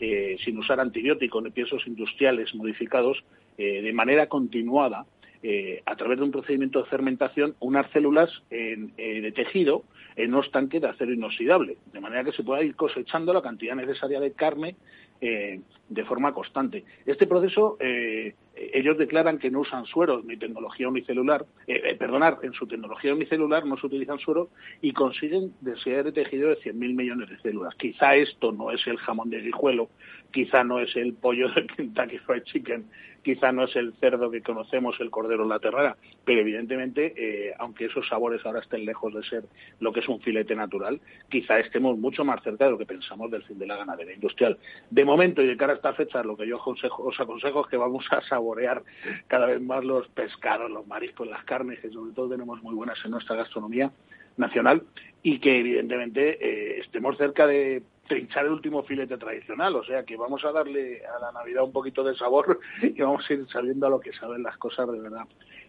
eh, 0.01 0.37
sin 0.45 0.57
usar 0.59 0.79
antibióticos 0.79 1.43
ni 1.43 1.51
piensos 1.51 1.85
industriales 1.87 2.55
modificados 2.55 3.25
eh, 3.57 3.83
de 3.83 3.93
manera 3.93 4.29
continuada 4.29 5.07
eh, 5.43 5.83
a 5.87 5.97
través 5.97 6.19
de 6.19 6.25
un 6.25 6.33
procedimiento 6.33 6.83
de 6.83 6.89
fermentación 6.89 7.55
unas 7.61 7.91
células 7.91 8.31
en, 8.51 8.93
eh, 8.97 9.21
de 9.21 9.33
tejido 9.33 9.85
en 10.17 10.35
unos 10.35 10.51
tanques 10.51 10.83
de 10.83 10.89
acero 10.89 11.13
inoxidable, 11.13 11.77
de 11.93 12.01
manera 12.01 12.25
que 12.25 12.33
se 12.33 12.43
pueda 12.43 12.63
ir 12.63 12.75
cosechando 12.75 13.33
la 13.33 13.43
cantidad 13.43 13.77
necesaria 13.77 14.19
de 14.19 14.33
carne 14.33 14.75
eh, 15.21 15.61
de 15.89 16.05
forma 16.05 16.35
constante. 16.35 16.85
Este 17.07 17.27
proceso, 17.27 17.77
eh, 17.81 18.35
ellos 18.55 18.99
declaran 18.99 19.39
que 19.39 19.51
no 19.51 19.61
usan 19.61 19.87
sueros 19.87 20.25
ni 20.25 20.37
tecnología 20.37 20.89
unicelular, 20.89 21.47
eh, 21.67 21.81
eh, 21.85 21.95
perdonar, 21.95 22.39
en 22.43 22.53
su 22.53 22.67
tecnología 22.67 23.15
unicelular 23.15 23.65
no 23.65 23.79
se 23.79 23.87
utilizan 23.87 24.19
sueros 24.19 24.49
y 24.83 24.93
consiguen 24.93 25.53
densidad 25.61 26.05
de 26.05 26.13
tejido 26.13 26.51
de 26.51 26.59
100.000 26.59 26.95
millones 26.95 27.31
de 27.31 27.39
células. 27.39 27.75
Quizá 27.77 28.17
esto 28.17 28.53
no 28.53 28.71
es 28.71 28.87
el 28.87 28.99
jamón 28.99 29.31
de 29.31 29.41
guijuelo, 29.41 29.89
quizá 30.31 30.65
no 30.65 30.81
es 30.81 30.95
el 30.97 31.15
pollo 31.15 31.49
del 31.53 31.67
Kentucky 31.67 32.19
Fried 32.19 32.43
Chicken, 32.45 32.85
quizá 33.23 33.53
no 33.53 33.65
es 33.65 33.77
el 33.77 33.95
cerdo 34.01 34.31
que 34.31 34.43
conocemos, 34.43 34.99
el 35.01 35.11
cordero 35.11 35.43
en 35.43 35.49
la 35.51 35.59
terrera, 35.59 35.97
pero 36.25 36.41
evidentemente, 36.41 37.13
eh, 37.17 37.55
aunque 37.59 37.87
esos 37.87 38.07
sabores 38.09 38.45
ahora 38.45 38.61
estén 38.61 38.85
lejos 38.85 39.13
de 39.13 39.23
ser 39.23 39.45
lo 39.81 39.93
que 39.93 40.01
es 40.01 40.09
un 40.09 40.21
filete 40.21 40.55
natural, 40.55 41.01
quizá 41.29 41.59
estemos 41.59 41.99
mucho 41.99 42.25
más 42.25 42.43
cerca 42.43 42.65
de 42.65 42.71
lo 42.71 42.79
que 42.79 42.87
pensamos 42.87 43.31
del 43.31 43.43
fin 43.43 43.59
de 43.59 43.67
la 43.67 43.77
ganadería 43.77 44.15
industrial. 44.15 44.59
De 44.91 45.05
momento 45.05 45.43
y 45.43 45.47
de 45.47 45.57
cara 45.57 45.73
a 45.75 45.77
esta 45.77 45.93
fecha, 45.93 46.23
lo 46.23 46.37
que 46.37 46.47
yo 46.47 46.59
os 46.59 47.21
aconsejo 47.21 47.65
es 47.65 47.71
que 47.71 47.77
vamos 47.77 48.07
a 48.11 48.21
saborear 48.23 48.83
cada 49.27 49.47
vez 49.47 49.61
más 49.61 49.85
los 49.85 50.09
pescados, 50.09 50.71
los 50.71 50.87
mariscos, 50.87 51.29
las 51.29 51.45
carnes, 51.45 51.81
que 51.81 51.91
sobre 51.91 52.13
todo 52.13 52.31
tenemos 52.31 52.63
muy 52.63 52.75
buenas 52.75 52.99
en 53.05 53.11
nuestra 53.11 53.37
gastronomía 53.37 53.91
nacional, 54.39 54.83
y 55.23 55.39
que 55.41 55.59
evidentemente 55.61 56.39
eh, 56.41 56.81
estemos 56.81 57.17
cerca 57.17 57.47
de 57.47 57.83
trinchar 58.07 58.47
el 58.47 58.53
último 58.53 58.83
filete 58.83 59.19
tradicional, 59.19 59.77
o 59.77 59.85
sea 59.85 60.05
que 60.05 60.17
vamos 60.17 60.45
a 60.45 60.53
darle 60.53 61.03
a 61.05 61.19
la 61.21 61.33
Navidad 61.33 61.65
un 61.65 61.73
poquito 61.73 62.03
de 62.03 62.17
sabor 62.17 62.59
y 62.83 63.01
vamos 63.01 63.29
a 63.29 63.33
ir 63.35 63.47
sabiendo 63.53 63.87
a 63.87 63.91
lo 63.91 64.01
que 64.01 64.13
saben 64.13 64.43
las 64.43 64.57
cosas 64.57 64.91
de 64.91 65.01
verdad. 65.01 65.27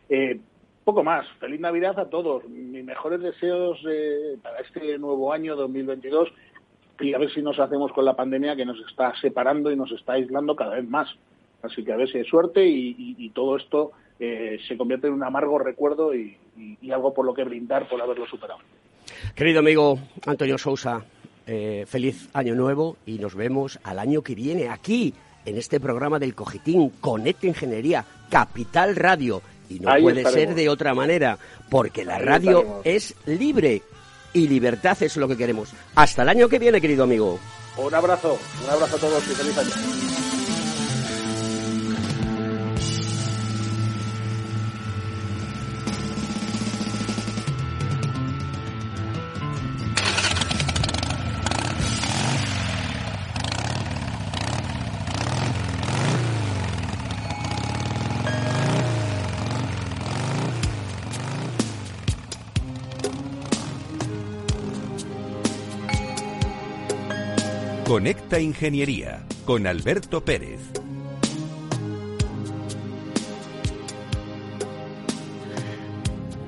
Eh, 0.09 0.39
poco 0.83 1.03
más. 1.03 1.27
Feliz 1.39 1.59
Navidad 1.59 1.99
a 1.99 2.09
todos. 2.09 2.47
Mis 2.49 2.83
mejores 2.83 3.21
deseos 3.21 3.77
eh, 3.87 4.37
para 4.41 4.59
este 4.59 4.97
nuevo 4.97 5.31
año 5.31 5.55
2022 5.55 6.29
y 6.99 7.13
a 7.13 7.17
ver 7.19 7.31
si 7.31 7.41
nos 7.41 7.59
hacemos 7.59 7.91
con 7.91 8.05
la 8.05 8.15
pandemia 8.15 8.55
que 8.55 8.65
nos 8.65 8.79
está 8.89 9.13
separando 9.21 9.71
y 9.71 9.75
nos 9.75 9.91
está 9.91 10.13
aislando 10.13 10.55
cada 10.55 10.75
vez 10.75 10.87
más. 10.87 11.07
Así 11.61 11.83
que 11.83 11.91
a 11.91 11.97
hay 11.97 12.25
suerte 12.25 12.65
y, 12.65 13.29
todo 13.35 13.57
esto 13.57 13.91
eh, 14.19 14.59
se 14.67 14.77
convierte 14.77 15.07
en 15.07 15.13
un 15.13 15.23
amargo 15.23 15.59
recuerdo 15.59 16.15
y, 16.15 16.37
algo 16.91 17.13
por 17.13 17.25
lo 17.25 17.33
que 17.33 17.43
brindar 17.43 17.87
por 17.87 18.01
haberlo 18.01 18.25
superado. 18.27 18.59
Querido 19.35 19.59
amigo 19.59 19.99
Antonio 20.25 20.57
Sousa, 20.57 21.03
eh, 21.45 21.85
feliz 21.87 22.29
año 22.33 22.55
nuevo 22.55 22.97
y 23.05 23.19
nos 23.19 23.35
vemos 23.35 23.79
al 23.83 23.99
año 23.99 24.21
que 24.21 24.35
viene 24.35 24.69
aquí 24.69 25.13
en 25.45 25.57
este 25.57 25.79
programa 25.79 26.19
del 26.19 26.35
Cogitín 26.35 26.89
Conecta 27.01 27.47
Ingeniería 27.47 28.05
Capital 28.29 28.95
Radio. 28.95 29.41
Y 29.69 29.79
no 29.79 29.91
puede 30.01 30.25
ser 30.25 30.55
de 30.55 30.67
otra 30.67 30.93
manera, 30.93 31.37
porque 31.69 32.03
la 32.03 32.17
radio 32.17 32.81
es 32.83 33.15
libre 33.27 33.83
y 34.33 34.47
libertad 34.47 34.97
es 35.01 35.15
lo 35.17 35.27
que 35.27 35.37
queremos. 35.37 35.71
Hasta 35.95 36.23
el 36.23 36.29
año 36.29 36.49
que 36.49 36.59
viene, 36.59 36.81
querido 36.81 37.03
amigo. 37.03 37.39
Un 37.77 37.93
abrazo, 37.93 38.37
un 38.63 38.69
abrazo 38.69 38.95
a 38.95 38.99
todos 38.99 39.27
y 39.27 39.35
feliz 39.35 39.57
año. 39.57 40.28
Conecta 67.99 68.39
Ingeniería 68.39 69.25
con 69.43 69.67
Alberto 69.67 70.23
Pérez. 70.23 70.61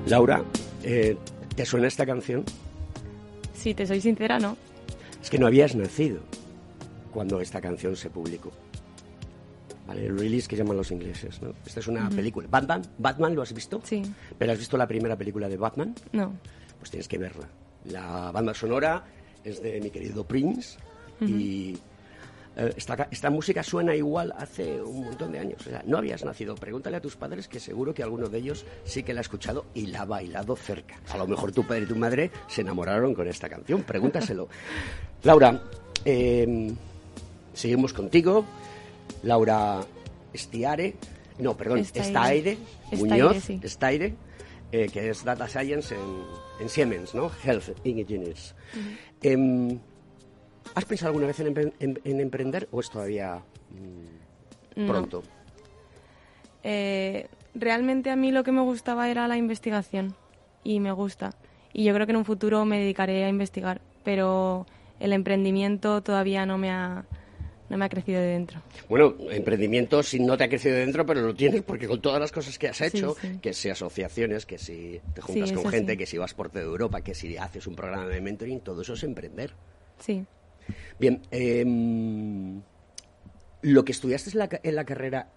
Laura, 0.06 0.42
eh, 0.82 1.14
¿te 1.54 1.66
suena 1.66 1.88
esta 1.88 2.06
canción? 2.06 2.42
Si 3.52 3.74
te 3.74 3.86
soy 3.86 4.00
sincera, 4.00 4.38
no. 4.38 4.56
Es 5.20 5.28
que 5.28 5.36
no 5.36 5.46
habías 5.46 5.76
nacido 5.76 6.20
cuando 7.12 7.38
esta 7.38 7.60
canción 7.60 7.96
se 7.96 8.08
publicó. 8.08 8.50
Vale, 9.86 10.06
el 10.06 10.18
release 10.18 10.48
que 10.48 10.56
llaman 10.56 10.78
los 10.78 10.90
ingleses, 10.90 11.42
¿no? 11.42 11.52
Esta 11.66 11.80
es 11.80 11.86
una 11.86 12.08
película. 12.08 12.48
¿Batman? 12.50 12.80
¿Batman 12.96 13.34
lo 13.34 13.42
has 13.42 13.52
visto? 13.52 13.82
Sí. 13.84 14.02
¿Pero 14.38 14.52
has 14.52 14.58
visto 14.58 14.78
la 14.78 14.88
primera 14.88 15.18
película 15.18 15.50
de 15.50 15.58
Batman? 15.58 15.94
No. 16.12 16.32
Pues 16.78 16.90
tienes 16.90 17.08
que 17.08 17.18
verla. 17.18 17.46
La 17.84 18.32
banda 18.32 18.54
sonora 18.54 19.04
es 19.44 19.62
de 19.62 19.82
mi 19.82 19.90
querido 19.90 20.26
Prince 20.26 20.78
y 21.26 21.78
eh, 22.56 22.74
esta, 22.76 23.30
música 23.30 23.62
suena 23.62 23.94
igual 23.94 24.34
hace 24.36 24.82
un 24.82 25.04
montón 25.04 25.32
de 25.32 25.38
años. 25.38 25.66
O 25.66 25.70
sea, 25.70 25.82
no 25.86 25.98
habías 25.98 26.24
nacido. 26.24 26.54
Pregúntale 26.54 26.96
a 26.96 27.00
tus 27.00 27.16
padres 27.16 27.48
que 27.48 27.58
seguro 27.58 27.94
que 27.94 28.02
alguno 28.02 28.28
de 28.28 28.38
ellos 28.38 28.66
sí 28.84 29.02
que 29.02 29.14
la 29.14 29.20
ha 29.20 29.22
escuchado 29.22 29.66
y 29.74 29.86
la 29.86 30.02
ha 30.02 30.04
bailado 30.04 30.54
cerca. 30.56 31.00
A 31.08 31.16
lo 31.16 31.26
mejor 31.26 31.52
tu 31.52 31.66
padre 31.66 31.84
y 31.84 31.86
tu 31.86 31.96
madre 31.96 32.30
se 32.48 32.60
enamoraron 32.60 33.14
con 33.14 33.26
esta 33.26 33.48
canción. 33.48 33.82
Pregúntaselo. 33.82 34.48
Laura, 35.22 35.62
em, 36.04 36.74
seguimos 37.54 37.92
contigo. 37.92 38.44
Laura 39.22 39.80
Estiare. 40.32 40.94
No, 41.38 41.56
perdón, 41.56 41.78
Estaire. 41.78 42.58
Muñoz. 42.92 43.48
Estaire. 43.48 44.14
Eh, 44.70 44.88
que 44.90 45.10
es 45.10 45.22
Data 45.22 45.46
Science 45.48 45.94
en, 45.94 46.68
Siemens, 46.68 47.14
¿no? 47.14 47.30
Health 47.44 47.76
Engineers. 47.84 48.54
¿Has 50.74 50.84
pensado 50.84 51.08
alguna 51.08 51.26
vez 51.26 51.40
en, 51.40 52.20
emprender 52.20 52.68
o 52.70 52.80
es 52.80 52.90
todavía 52.90 53.42
mm, 54.76 54.86
pronto? 54.86 55.22
Eh, 56.62 57.26
realmente 57.54 58.10
a 58.10 58.16
mí 58.16 58.30
lo 58.32 58.44
que 58.44 58.52
me 58.52 58.62
gustaba 58.62 59.10
era 59.10 59.28
la 59.28 59.36
investigación 59.36 60.14
y 60.64 60.80
me 60.80 60.92
gusta. 60.92 61.34
Y 61.72 61.84
yo 61.84 61.94
creo 61.94 62.06
que 62.06 62.12
en 62.12 62.18
un 62.18 62.24
futuro 62.24 62.64
me 62.64 62.78
dedicaré 62.78 63.24
a 63.24 63.28
investigar, 63.28 63.80
pero 64.04 64.66
el 65.00 65.12
emprendimiento 65.12 66.02
todavía 66.02 66.46
no 66.46 66.58
me 66.58 66.70
ha, 66.70 67.04
no 67.68 67.78
me 67.78 67.84
ha 67.84 67.88
crecido 67.88 68.20
de 68.20 68.26
dentro. 68.26 68.60
Bueno, 68.88 69.14
emprendimiento 69.30 70.02
si 70.02 70.20
no 70.20 70.36
te 70.36 70.44
ha 70.44 70.48
crecido 70.48 70.74
de 70.74 70.82
dentro, 70.82 71.06
pero 71.06 71.22
lo 71.22 71.34
tienes 71.34 71.62
porque 71.62 71.88
con 71.88 72.00
todas 72.00 72.20
las 72.20 72.30
cosas 72.30 72.58
que 72.58 72.68
has 72.68 72.80
hecho, 72.82 73.16
que 73.40 73.54
si 73.54 73.70
asociaciones, 73.70 74.46
que 74.46 74.58
si 74.58 75.00
te 75.14 75.22
juntas 75.22 75.52
con 75.52 75.70
gente, 75.70 75.96
que 75.96 76.06
si 76.06 76.18
vas 76.18 76.34
por 76.34 76.50
toda 76.50 76.64
Europa, 76.64 77.00
que 77.00 77.14
si 77.14 77.36
haces 77.36 77.66
un 77.66 77.74
programa 77.74 78.06
de 78.06 78.20
mentoring, 78.20 78.60
todo 78.60 78.82
eso 78.82 78.92
es 78.92 79.02
emprender. 79.04 79.54
Sí. 79.98 80.24
Bien, 80.98 81.20
em, 81.30 82.62
¿lo 83.62 83.84
que 83.84 83.92
estudiaste 83.92 84.30
en 84.62 84.74
la, 84.76 84.84
carrera 84.84 85.28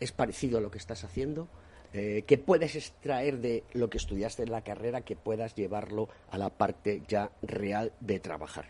es 0.00 0.12
parecido 0.12 0.58
a 0.58 0.60
lo 0.60 0.70
que 0.70 0.78
estás 0.78 1.04
haciendo? 1.04 1.48
Eh, 1.92 2.24
¿Qué 2.26 2.38
puedes 2.38 2.74
extraer 2.74 3.38
de 3.38 3.62
lo 3.72 3.88
que 3.88 3.98
estudiaste 3.98 4.42
en 4.42 4.50
la 4.50 4.62
carrera 4.62 5.02
que 5.02 5.14
puedas 5.14 5.54
llevarlo 5.54 6.08
a 6.30 6.38
la 6.38 6.50
parte 6.50 7.02
ya 7.06 7.30
real 7.42 7.92
de 8.00 8.18
trabajar? 8.18 8.66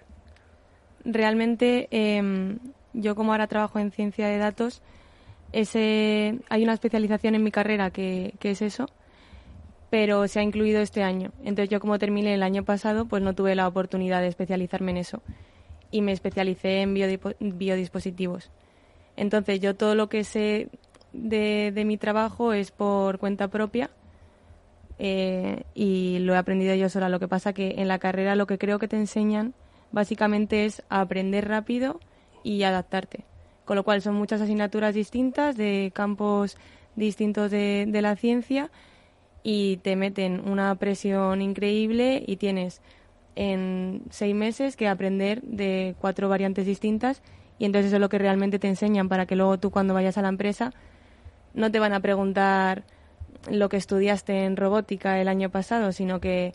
Realmente, 1.05 1.89
em, 1.91 2.59
yo 2.93 3.15
como 3.15 3.33
ahora 3.33 3.47
trabajo 3.47 3.79
en 3.79 3.91
ciencia 3.91 4.29
de 4.29 4.39
datos, 4.39 4.83
ese, 5.53 6.41
hay 6.51 6.63
una 6.63 6.75
especialización 6.75 7.35
en 7.35 7.43
mi 7.43 7.51
carrera 7.53 7.91
que, 7.91 8.35
que 8.39 8.51
es 8.51 8.61
eso, 8.61 8.87
pero 9.89 10.27
se 10.29 10.41
ha 10.41 10.43
incluido 10.43 10.81
este 10.83 11.03
año. 11.03 11.33
Entonces 11.45 11.71
yo 11.71 11.81
como 11.81 11.99
terminé 11.99 12.35
el 12.35 12.43
año 12.43 12.65
pasado, 12.65 13.07
pues 13.07 13.23
no 13.23 13.35
tuve 13.35 13.55
la 13.55 13.69
oportunidad 13.69 14.21
de 14.21 14.29
especializarme 14.29 14.91
en 14.91 14.99
eso 14.99 15.23
y 15.95 16.03
me 16.03 16.11
especialicé 16.11 16.81
en 16.81 16.93
biodispositivos. 16.93 18.51
Entonces 19.17 19.61
yo 19.61 19.77
todo 19.77 19.95
lo 19.95 20.09
que 20.09 20.25
sé 20.25 20.69
de, 21.13 21.85
mi 21.87 21.97
trabajo 21.97 22.53
es 22.53 22.73
por 22.73 23.21
cuenta 23.21 23.47
propia 23.47 23.91
eh, 24.99 25.63
y 25.73 26.19
lo 26.19 26.35
he 26.35 26.37
aprendido 26.37 26.75
yo 26.75 26.89
sola. 26.89 27.09
Lo 27.09 27.21
que 27.21 27.29
pasa 27.29 27.53
que 27.53 27.77
en 27.79 27.87
la 27.87 28.01
carrera 28.01 28.35
lo 28.35 28.49
que 28.49 28.59
creo 28.59 28.81
que 28.81 28.89
te 28.89 28.97
enseñan 28.97 29.55
básicamente 29.93 30.65
es 30.65 30.83
aprender 30.89 31.47
rápido 31.47 32.01
y 32.43 32.65
adaptarte. 32.65 33.25
Con 33.65 33.77
lo 33.77 33.85
cual 33.85 34.03
son 34.03 34.17
muchas 34.17 34.41
asignaturas 34.41 34.97
distintas 34.97 35.57
de 35.57 35.93
campos 35.95 36.57
distintos 36.97 37.53
de, 37.53 37.87
de 37.87 38.03
la 38.03 38.17
ciencia 38.17 38.73
y 39.45 39.77
te 39.77 39.95
meten 39.95 40.41
una 40.49 40.75
presión 40.75 41.41
increíble 41.41 42.25
y 42.27 42.35
tienes 42.35 42.83
en 43.37 44.03
seis 44.11 44.35
meses 44.35 44.77
que 44.77 44.89
aprender 44.89 45.43
de 45.43 45.95
cuatro 46.01 46.29
variantes 46.29 46.67
distintas 46.67 47.23
y 47.59 47.65
entonces 47.65 47.89
eso 47.89 47.97
es 47.97 48.01
lo 48.01 48.09
que 48.09 48.19
realmente 48.19 48.59
te 48.59 48.69
enseñan 48.69 49.09
para 49.09 49.27
que 49.27 49.37
luego 49.37 49.59
tú 49.59 49.71
cuando 49.71 49.95
vayas 49.95 50.19
a 50.19 50.23
la 50.23 50.29
empresa 50.29 50.73
no 51.55 51.71
te 51.71 51.79
van 51.79 51.93
a 51.93 52.01
preguntar 52.01 52.85
lo 53.51 53.69
que 53.69 53.77
estudiaste 53.77 54.45
en 54.45 54.57
robótica 54.57 55.21
el 55.21 55.29
año 55.29 55.51
pasado, 55.51 55.93
sino 55.93 56.21
que 56.21 56.55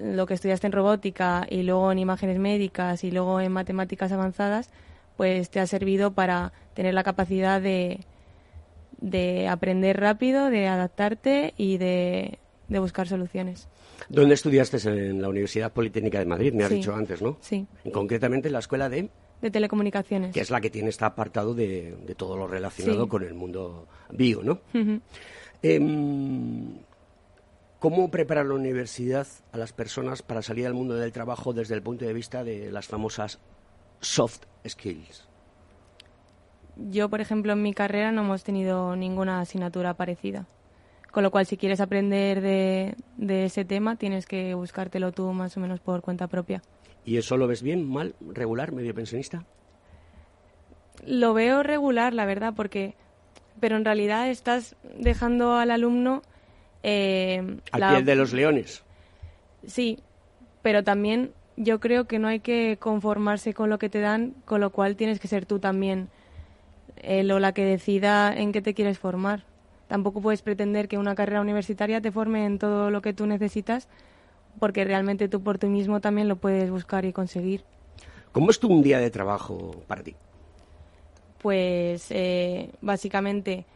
lo 0.00 0.26
que 0.26 0.34
estudiaste 0.34 0.66
en 0.66 0.72
robótica 0.72 1.46
y 1.48 1.62
luego 1.62 1.92
en 1.92 1.98
imágenes 1.98 2.38
médicas 2.38 3.04
y 3.04 3.10
luego 3.10 3.40
en 3.40 3.52
matemáticas 3.52 4.10
avanzadas, 4.10 4.70
pues 5.16 5.50
te 5.50 5.60
ha 5.60 5.66
servido 5.66 6.12
para 6.12 6.52
tener 6.72 6.94
la 6.94 7.04
capacidad 7.04 7.60
de, 7.60 8.00
de 9.00 9.48
aprender 9.48 10.00
rápido, 10.00 10.50
de 10.50 10.66
adaptarte 10.66 11.54
y 11.56 11.76
de 11.76 12.38
buscar 12.68 13.06
soluciones. 13.06 13.68
¿Dónde 14.08 14.34
estudiaste? 14.34 14.76
En 14.88 15.20
la 15.20 15.28
Universidad 15.28 15.72
Politécnica 15.72 16.18
de 16.18 16.26
Madrid, 16.26 16.52
me 16.52 16.64
has 16.64 16.70
dicho 16.70 16.94
antes, 16.94 17.22
¿no? 17.22 17.38
Sí. 17.40 17.66
concretamente 17.92 18.48
en 18.48 18.52
la 18.52 18.60
Escuela 18.60 18.88
de... 18.88 19.08
De 19.40 19.50
Telecomunicaciones. 19.50 20.32
Que 20.32 20.40
es 20.40 20.50
la 20.50 20.60
que 20.60 20.70
tiene 20.70 20.88
este 20.88 21.04
apartado 21.04 21.54
de, 21.54 21.96
todo 22.16 22.36
lo 22.36 22.46
relacionado 22.46 23.08
con 23.08 23.22
el 23.22 23.34
mundo 23.34 23.86
bio, 24.10 24.42
¿no? 24.42 24.60
Em, 25.62 26.78
¿Cómo 27.84 28.10
prepara 28.10 28.44
la 28.44 28.54
universidad 28.54 29.26
a 29.52 29.58
las 29.58 29.74
personas 29.74 30.22
para 30.22 30.40
salir 30.40 30.66
al 30.66 30.72
mundo 30.72 30.94
del 30.94 31.12
trabajo 31.12 31.52
desde 31.52 31.74
el 31.74 31.82
punto 31.82 32.06
de 32.06 32.14
vista 32.14 32.42
de 32.42 32.72
las 32.72 32.86
famosas 32.86 33.40
soft 34.00 34.40
skills? 34.66 35.28
Yo, 36.76 37.10
por 37.10 37.20
ejemplo, 37.20 37.52
en 37.52 37.62
mi 37.62 37.74
carrera 37.74 38.10
no 38.10 38.22
hemos 38.22 38.42
tenido 38.42 38.96
ninguna 38.96 39.40
asignatura 39.40 39.92
parecida. 39.94 40.46
Con 41.14 41.22
lo 41.22 41.30
cual, 41.30 41.46
si 41.46 41.56
quieres 41.56 41.80
aprender 41.80 42.40
de, 42.40 42.96
ese 43.44 43.64
tema, 43.64 43.94
tienes 43.94 44.26
que 44.26 44.52
buscártelo 44.54 45.12
tú 45.12 45.32
más 45.32 45.56
o 45.56 45.60
menos 45.60 45.78
por 45.78 46.02
cuenta 46.02 46.26
propia. 46.26 46.60
¿Y 47.04 47.18
eso 47.18 47.36
lo 47.36 47.46
ves 47.46 47.62
bien, 47.62 47.88
mal, 47.88 48.16
regular, 48.32 48.72
medio 48.72 48.92
pensionista? 48.96 49.44
Lo 51.06 51.32
veo 51.32 51.62
regular, 51.62 52.14
la 52.14 52.26
verdad, 52.26 52.54
porque... 52.56 52.96
Pero 53.60 53.76
en 53.76 53.84
realidad 53.84 54.28
estás 54.28 54.74
dejando 54.98 55.54
al 55.54 55.70
alumno... 55.70 56.22
Eh, 56.82 57.60
al 57.70 57.94
pie 57.94 58.02
de 58.02 58.16
los 58.16 58.32
leones. 58.32 58.82
Sí, 59.64 60.00
pero 60.62 60.82
también 60.82 61.30
yo 61.56 61.78
creo 61.78 62.08
que 62.08 62.18
no 62.18 62.26
hay 62.26 62.40
que 62.40 62.76
conformarse 62.80 63.54
con 63.54 63.70
lo 63.70 63.78
que 63.78 63.88
te 63.88 64.00
dan, 64.00 64.34
con 64.46 64.60
lo 64.60 64.70
cual 64.70 64.96
tienes 64.96 65.20
que 65.20 65.28
ser 65.28 65.46
tú 65.46 65.60
también 65.60 66.08
el 66.96 67.30
o 67.30 67.38
la 67.38 67.52
que 67.52 67.64
decida 67.64 68.36
en 68.36 68.50
qué 68.50 68.60
te 68.62 68.74
quieres 68.74 68.98
formar 68.98 69.44
tampoco 69.88 70.20
puedes 70.20 70.42
pretender 70.42 70.88
que 70.88 70.98
una 70.98 71.14
carrera 71.14 71.40
universitaria 71.40 72.00
te 72.00 72.12
forme 72.12 72.46
en 72.46 72.58
todo 72.58 72.90
lo 72.90 73.02
que 73.02 73.12
tú 73.12 73.26
necesitas, 73.26 73.88
porque 74.60 74.84
realmente 74.84 75.28
tú 75.28 75.42
por 75.42 75.58
ti 75.58 75.66
mismo 75.66 76.00
también 76.00 76.28
lo 76.28 76.36
puedes 76.36 76.70
buscar 76.70 77.04
y 77.04 77.12
conseguir. 77.12 77.64
¿Cómo 78.32 78.50
es 78.50 78.58
tu 78.58 78.68
un 78.68 78.82
día 78.82 78.98
de 78.98 79.10
trabajo 79.10 79.82
para 79.86 80.02
ti? 80.02 80.14
pues 81.44 82.06
eh, 82.08 82.70
básicamente 82.80 83.66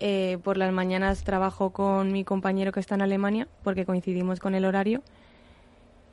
eh, 0.00 0.38
por 0.42 0.56
las 0.56 0.72
mañanas 0.72 1.22
trabajo 1.22 1.68
con 1.68 2.12
mi 2.12 2.24
compañero 2.24 2.72
que 2.72 2.80
está 2.80 2.94
en 2.94 3.02
Alemania, 3.02 3.46
porque 3.62 3.84
coincidimos 3.84 4.40
con 4.40 4.54
el 4.54 4.64
horario. 4.64 5.02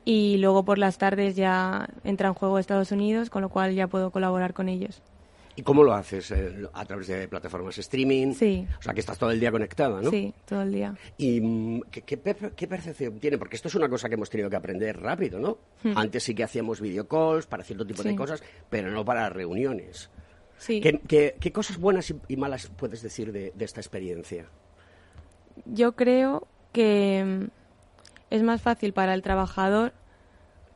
Y 0.04 0.36
luego 0.36 0.66
por 0.66 0.76
las 0.76 0.98
tardes 0.98 1.34
ya 1.34 1.88
entra 2.04 2.28
en 2.28 2.34
juego 2.34 2.58
Estados 2.58 2.92
Unidos, 2.92 3.30
con 3.30 3.40
lo 3.40 3.48
cual 3.48 3.74
ya 3.74 3.86
puedo 3.86 4.10
colaborar 4.10 4.52
con 4.52 4.68
ellos. 4.68 5.00
¿Y 5.58 5.62
cómo 5.62 5.82
lo 5.82 5.92
haces? 5.92 6.30
Eh, 6.30 6.68
¿A 6.72 6.84
través 6.84 7.08
de 7.08 7.26
plataformas 7.26 7.76
streaming? 7.78 8.32
Sí. 8.32 8.64
O 8.78 8.82
sea, 8.82 8.94
que 8.94 9.00
estás 9.00 9.18
todo 9.18 9.32
el 9.32 9.40
día 9.40 9.50
conectada, 9.50 10.00
¿no? 10.00 10.08
Sí, 10.08 10.32
todo 10.46 10.62
el 10.62 10.70
día. 10.70 10.94
¿Y 11.16 11.40
mm, 11.40 11.80
¿qué, 11.90 12.02
qué, 12.02 12.20
qué 12.54 12.68
percepción 12.68 13.18
tiene? 13.18 13.38
Porque 13.38 13.56
esto 13.56 13.66
es 13.66 13.74
una 13.74 13.88
cosa 13.88 14.08
que 14.08 14.14
hemos 14.14 14.30
tenido 14.30 14.48
que 14.48 14.54
aprender 14.54 15.00
rápido, 15.00 15.40
¿no? 15.40 15.58
Hmm. 15.82 15.98
Antes 15.98 16.22
sí 16.22 16.32
que 16.36 16.44
hacíamos 16.44 16.80
videocalls 16.80 17.46
para 17.46 17.64
cierto 17.64 17.84
tipo 17.84 18.04
de 18.04 18.14
cosas, 18.14 18.40
pero 18.70 18.92
no 18.92 19.04
para 19.04 19.28
reuniones. 19.30 20.10
Sí. 20.58 20.80
¿Qué, 20.80 21.00
qué- 21.08 21.34
qué 21.40 21.50
cosas 21.52 21.76
buenas 21.78 22.08
y, 22.10 22.14
y 22.28 22.36
malas 22.36 22.68
puedes 22.76 23.02
decir 23.02 23.32
de, 23.32 23.52
de 23.56 23.64
esta 23.64 23.80
experiencia? 23.80 24.46
Yo 25.66 25.92
creo 25.96 26.46
que 26.72 27.24
mm, 27.24 27.44
es 28.30 28.42
más 28.44 28.62
fácil 28.62 28.92
para 28.92 29.12
el 29.12 29.22
trabajador 29.22 29.92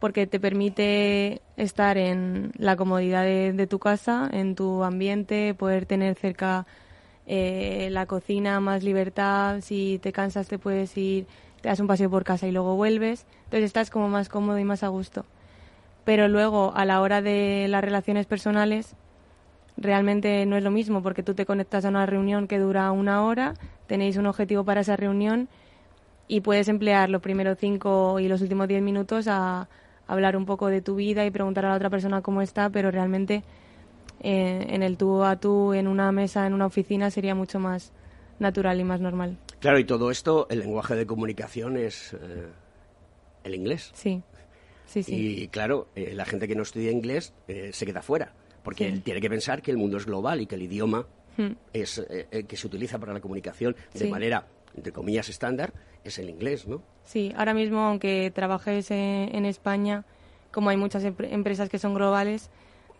porque 0.03 0.27
te 0.27 0.41
permite 0.41 1.43
estar 1.57 1.97
en 1.97 2.51
la 2.59 2.75
comodidad 2.75 3.23
de, 3.23 3.67
tu 3.69 3.79
casa, 3.79 4.29
en 4.33 4.57
tu 4.57 4.83
ambiente, 4.83 5.55
poder 5.55 5.87
tener 5.87 6.17
cerca 6.17 6.67
eh, 7.29 7.87
la 7.93 8.07
cocina, 8.07 8.59
más 8.59 8.83
libertad. 8.83 9.61
Si 9.61 10.01
te 10.03 10.11
cansas 10.11 10.49
te 10.49 10.59
puedes 10.59 10.97
ir, 10.97 11.29
te 11.61 11.69
das 11.69 11.79
un 11.79 11.87
paseo 11.87 12.11
por 12.11 12.25
casa 12.25 12.49
y 12.49 12.51
luego 12.51 12.75
vuelves. 12.75 13.27
Entonces 13.45 13.67
estás 13.67 13.91
como 13.91 14.09
más 14.09 14.29
cómodo 14.29 14.59
y 14.59 14.65
más 14.65 14.83
a 14.83 14.89
gusto. 14.89 15.25
Pero 16.05 16.27
luego, 16.27 16.73
a 16.75 16.85
la 16.85 17.01
hora 17.01 17.23
de 17.23 17.69
las 17.69 17.85
relaciones 17.85 18.27
personales, 18.27 18.97
realmente 19.77 20.45
no 20.47 20.57
es 20.57 20.65
lo 20.65 20.73
mismo 20.73 21.05
porque 21.05 21.23
tú 21.23 21.35
te 21.35 21.47
conectas 21.47 21.85
a 21.85 21.91
una 21.91 22.07
reunión 22.07 22.49
que 22.49 22.59
dura 22.59 22.91
una 22.91 23.23
hora, 23.23 23.55
tenéis 23.87 24.17
un 24.17 24.27
objetivo 24.27 24.65
para 24.65 24.81
esa 24.81 24.97
reunión 24.97 25.49
y 26.27 26.41
puedes 26.41 26.67
emplear 26.67 27.09
los 27.09 27.23
primeros 27.23 27.57
cinco 27.61 28.19
y 28.19 28.27
los 28.27 28.43
últimos 28.43 28.67
diez 28.67 28.83
minutos 28.83 29.29
a 29.29 29.69
hablar 30.07 30.37
un 30.37 30.47
poco 30.47 30.69
de 30.69 30.81
tu 30.83 30.95
vida 30.97 31.25
y 31.27 31.31
preguntar 31.31 31.65
a 31.67 31.71
la 31.71 31.77
otra 31.77 31.91
persona 31.91 32.23
cómo 32.23 32.43
está, 32.43 32.71
pero 32.71 32.91
realmente 32.91 33.43
eh, 34.21 34.67
en 34.69 34.83
el 34.83 34.97
tú 34.97 35.23
a 35.25 35.37
tú, 35.37 35.73
en 35.75 35.89
una 35.89 36.13
mesa, 36.13 36.47
en 36.47 36.55
una 36.55 36.67
oficina, 36.67 37.11
sería 37.11 37.35
mucho 37.35 37.59
más 37.59 37.93
natural 38.39 38.79
y 38.81 38.85
más 38.85 39.01
normal. 39.01 39.37
Claro, 39.61 39.79
y 39.79 39.85
todo 39.85 40.11
esto, 40.11 40.47
el 40.51 40.61
lenguaje 40.61 40.95
de 40.97 41.07
comunicación 41.07 41.77
es 41.77 42.15
eh, 42.15 42.49
el 43.45 43.55
inglés. 43.55 43.91
Sí, 43.95 44.23
sí, 44.87 45.03
sí. 45.03 45.15
Y 45.43 45.49
claro, 45.49 45.89
eh, 45.95 46.13
la 46.15 46.25
gente 46.25 46.49
que 46.49 46.55
no 46.55 46.63
estudia 46.63 46.91
inglés 46.91 47.33
eh, 47.49 47.71
se 47.73 47.87
queda 47.87 48.03
fuera, 48.03 48.33
porque 48.63 48.87
Sí. 48.89 48.93
él 48.93 49.03
tiene 49.03 49.21
que 49.21 49.31
pensar 49.31 49.63
que 49.63 49.71
el 49.71 49.77
mundo 49.77 49.97
es 49.97 50.07
global 50.07 50.41
y 50.41 50.47
que 50.47 50.57
el 50.57 50.63
idioma 50.63 51.07
Hmm. 51.39 51.53
es 51.73 51.99
eh, 52.11 52.45
que 52.47 52.57
se 52.59 52.67
utiliza 52.67 52.99
para 52.99 53.15
la 53.15 53.21
comunicación 53.21 53.75
de 53.95 54.01
Sí. 54.01 54.07
manera, 54.07 54.47
entre 54.77 54.93
comillas, 54.93 55.29
estándar, 55.31 55.73
es 56.05 56.19
el 56.19 56.31
inglés, 56.31 56.67
¿no? 56.67 56.83
Sí, 57.05 57.33
ahora 57.37 57.55
mismo, 57.55 57.81
aunque 57.81 58.31
trabajes 58.35 58.91
en, 58.91 59.35
en 59.35 59.45
España, 59.45 60.05
como 60.53 60.71
hay 60.71 60.77
muchas 60.77 61.05
empre- 61.05 61.33
empresas 61.33 61.69
que 61.69 61.79
son 61.79 61.95
globales, 61.95 62.51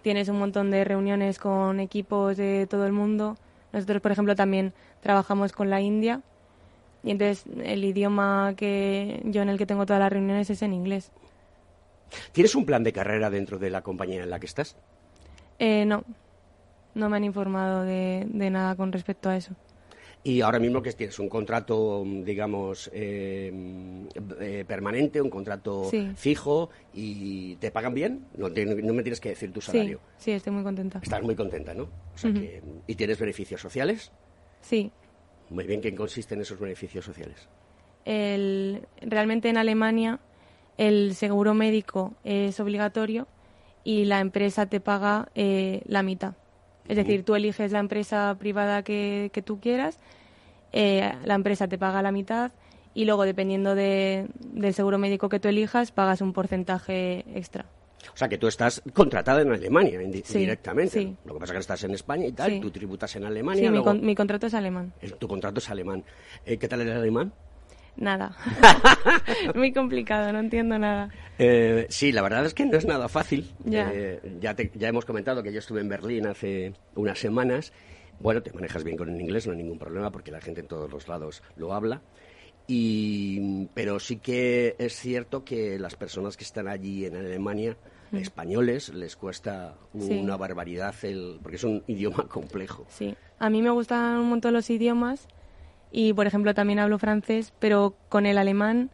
tienes 0.03 0.29
un 0.29 0.39
montón 0.39 0.71
de 0.71 0.85
reuniones 0.85 1.39
con 1.39 1.81
equipos 1.81 2.37
de 2.37 2.67
todo 2.69 2.87
el 2.87 2.93
mundo. 2.93 3.37
Nosotros, 3.73 4.03
por 4.03 4.13
ejemplo, 4.13 4.35
también 4.35 4.73
trabajamos 5.01 5.53
con 5.53 5.71
la 5.71 5.81
India 5.81 6.21
y 7.05 7.11
entonces 7.11 7.45
el 7.65 7.85
idioma 7.85 8.55
que 8.57 9.21
yo 9.25 9.43
en 9.43 9.49
el 9.49 9.59
que 9.59 9.67
tengo 9.67 9.87
todas 9.87 10.01
las 10.01 10.13
reuniones 10.13 10.51
es 10.51 10.63
en 10.63 10.73
inglés. 10.73 11.11
¿Tienes 12.33 12.55
un 12.55 12.67
plan 12.67 12.85
de 12.85 12.93
carrera 12.93 13.31
dentro 13.31 13.59
de 13.59 13.71
la 13.71 13.83
compañía 13.83 14.23
en 14.23 14.31
la 14.31 14.39
que 14.39 14.47
estás? 14.47 14.77
Eh, 15.59 15.85
no, 15.87 16.05
no 16.95 17.09
me 17.09 17.17
han 17.17 17.25
informado 17.25 17.83
de, 17.85 18.27
de 18.29 18.51
nada 18.51 18.75
con 18.75 18.93
respecto 18.93 19.31
a 19.31 19.37
eso. 19.37 19.55
Y 20.25 20.41
ahora 20.41 20.61
mismo 20.61 20.83
que 20.83 20.93
tienes 20.93 21.19
un 21.19 21.29
contrato, 21.29 22.05
digamos, 22.07 22.89
eh, 22.93 23.51
eh, 24.41 24.65
permanente, 24.69 25.21
un 25.21 25.31
contrato 25.31 25.89
Sí. 25.91 26.13
fijo 26.15 26.71
y 26.93 27.57
te 27.57 27.73
pagan 27.73 27.93
bien, 27.93 28.29
no, 28.37 28.49
te- 28.53 28.65
no 28.65 28.93
me 28.93 29.03
tienes 29.03 29.19
que 29.21 29.31
decir 29.31 29.53
tu 29.53 29.61
salario. 29.61 30.01
Sí, 30.19 30.25
sí, 30.27 30.31
estoy 30.33 30.53
muy 30.53 30.63
contenta. 30.63 31.01
Estás 31.03 31.23
muy 31.23 31.35
contenta, 31.35 31.75
¿no? 31.75 31.85
O 32.15 32.19
sea 32.19 32.31
Ujú. 32.31 32.39
que- 32.39 32.63
¿Y 32.87 32.95
tienes 32.95 33.19
beneficios 33.19 33.61
sociales? 33.61 34.13
Sí, 34.61 34.93
Muy 35.51 35.65
bien, 35.67 35.81
¿qué 35.81 35.95
consisten 35.95 36.41
esos 36.41 36.59
beneficios 36.61 37.05
sociales? 37.05 37.49
el, 38.05 38.87
realmente 39.01 39.49
en 39.49 39.57
Alemania 39.57 40.19
el 40.79 41.15
seguro 41.15 41.55
médico 41.55 42.15
es 42.25 42.59
obligatorio 42.59 43.29
y 43.85 44.05
la 44.07 44.21
empresa 44.21 44.67
te 44.67 44.81
paga 44.81 45.29
eh, 45.35 45.83
la 45.87 46.03
mitad. 46.03 46.35
Es 46.93 46.97
decir, 47.07 47.25
tú 47.25 47.35
eliges 47.35 47.73
la 47.73 47.79
empresa 47.81 48.37
privada 48.39 48.83
que, 48.83 49.31
que 49.33 49.43
tú 49.43 49.61
quieras, 49.61 49.99
eh, 50.73 51.13
la 51.25 51.35
empresa 51.35 51.69
te 51.69 51.79
paga 51.79 52.03
la 52.03 52.13
mitad 52.13 52.53
y 52.95 53.05
luego, 53.05 53.25
dependiendo 53.25 53.75
de- 53.75 54.27
del 54.41 54.75
seguro 54.75 54.99
médico 54.99 55.29
que 55.29 55.41
tú 55.41 55.49
elijas, 55.49 55.93
pagas 55.93 56.21
un 56.21 56.33
porcentaje 56.33 57.25
extra. 57.35 57.67
O 58.13 58.17
sea, 58.17 58.29
que 58.29 58.37
tú 58.37 58.49
estás 58.49 58.83
contratada 58.93 59.43
en 59.43 59.53
Alemania 59.53 60.01
Sí, 60.25 60.39
directamente. 60.39 60.91
sí. 61.01 61.17
Lo 61.25 61.35
que 61.35 61.41
pasa 61.41 61.53
es 61.53 61.57
que 61.57 61.61
estás 61.61 61.85
en 61.85 61.93
España 61.95 62.27
y 62.27 62.33
tal, 62.33 62.51
Sí. 62.51 62.61
tú 62.61 62.71
tributas 62.71 63.15
en 63.17 63.25
Alemania. 63.25 63.61
Sí, 63.63 63.69
mi, 63.69 63.77
luego- 63.77 63.85
con- 63.85 64.05
mi 64.05 64.15
contrato 64.15 64.47
es 64.49 64.55
alemán. 64.55 64.93
el- 65.01 65.15
tu 65.15 65.29
contrato 65.29 65.59
es 65.61 65.71
alemán. 65.71 66.05
Eh, 66.45 66.59
¿Qué 66.59 66.69
tal 66.69 66.81
el 66.81 66.91
alemán? 66.91 67.33
Nada. 67.97 68.35
Muy 69.55 69.73
complicado, 69.73 70.33
no 70.33 70.39
entiendo 70.41 70.79
nada. 70.79 71.11
Eh, 71.39 71.87
sí, 71.91 72.11
la 72.13 72.23
verdad 72.23 72.45
es 72.47 72.55
que 72.55 72.65
no 72.65 72.77
es 72.79 72.87
nada 72.87 73.09
fácil. 73.09 73.51
Ya. 73.65 73.91
Eh, 73.93 74.39
ya, 74.41 74.55
te- 74.55 74.71
ya 74.75 74.89
hemos 74.89 75.05
comentado 75.05 75.43
que 75.43 75.53
yo 75.53 75.59
estuve 75.59 75.81
en 75.81 75.89
Berlín 75.89 76.27
hace 76.27 76.73
unas 76.95 77.19
semanas. 77.19 77.73
Bueno, 78.21 78.43
te 78.43 78.53
manejas 78.53 78.85
bien 78.85 78.97
con 78.97 79.09
el 79.11 79.21
inglés, 79.21 79.47
no 79.47 79.53
hay 79.53 79.59
ningún 79.59 79.79
problema 79.79 80.11
porque 80.11 80.31
la 80.31 80.41
gente 80.41 80.61
en 80.63 80.69
todos 80.69 80.91
los 80.91 81.07
lados 81.09 81.43
lo 81.57 81.75
habla. 81.75 82.01
Y, 82.67 83.67
pero 83.75 83.99
sí 84.01 84.17
que 84.17 84.77
es 84.79 84.95
cierto 84.95 85.45
que 85.45 85.79
las 85.79 85.97
personas 85.97 86.37
que 86.37 86.45
están 86.45 86.69
allí 86.69 87.05
en 87.07 87.17
Alemania, 87.17 87.77
Mm. 88.13 88.17
españoles, 88.19 88.91
les 88.91 89.17
cuesta 89.17 89.75
Sí. 89.99 90.13
una 90.19 90.37
barbaridad 90.37 90.95
el, 91.03 91.39
porque 91.43 91.57
es 91.57 91.65
un 91.65 91.83
idioma 91.89 92.29
complejo. 92.29 92.85
Sí, 92.91 93.15
a 93.39 93.49
mí 93.49 93.63
me 93.63 93.71
gustan 93.71 94.19
un 94.19 94.29
montón 94.29 94.53
los 94.53 94.69
idiomas 94.69 95.27
y, 95.93 96.15
por 96.15 96.27
ejemplo, 96.27 96.55
también 96.55 96.79
hablo 96.79 96.99
francés, 96.99 97.53
pero 97.59 97.95
con 98.09 98.25
el 98.25 98.39
alemán 98.39 98.91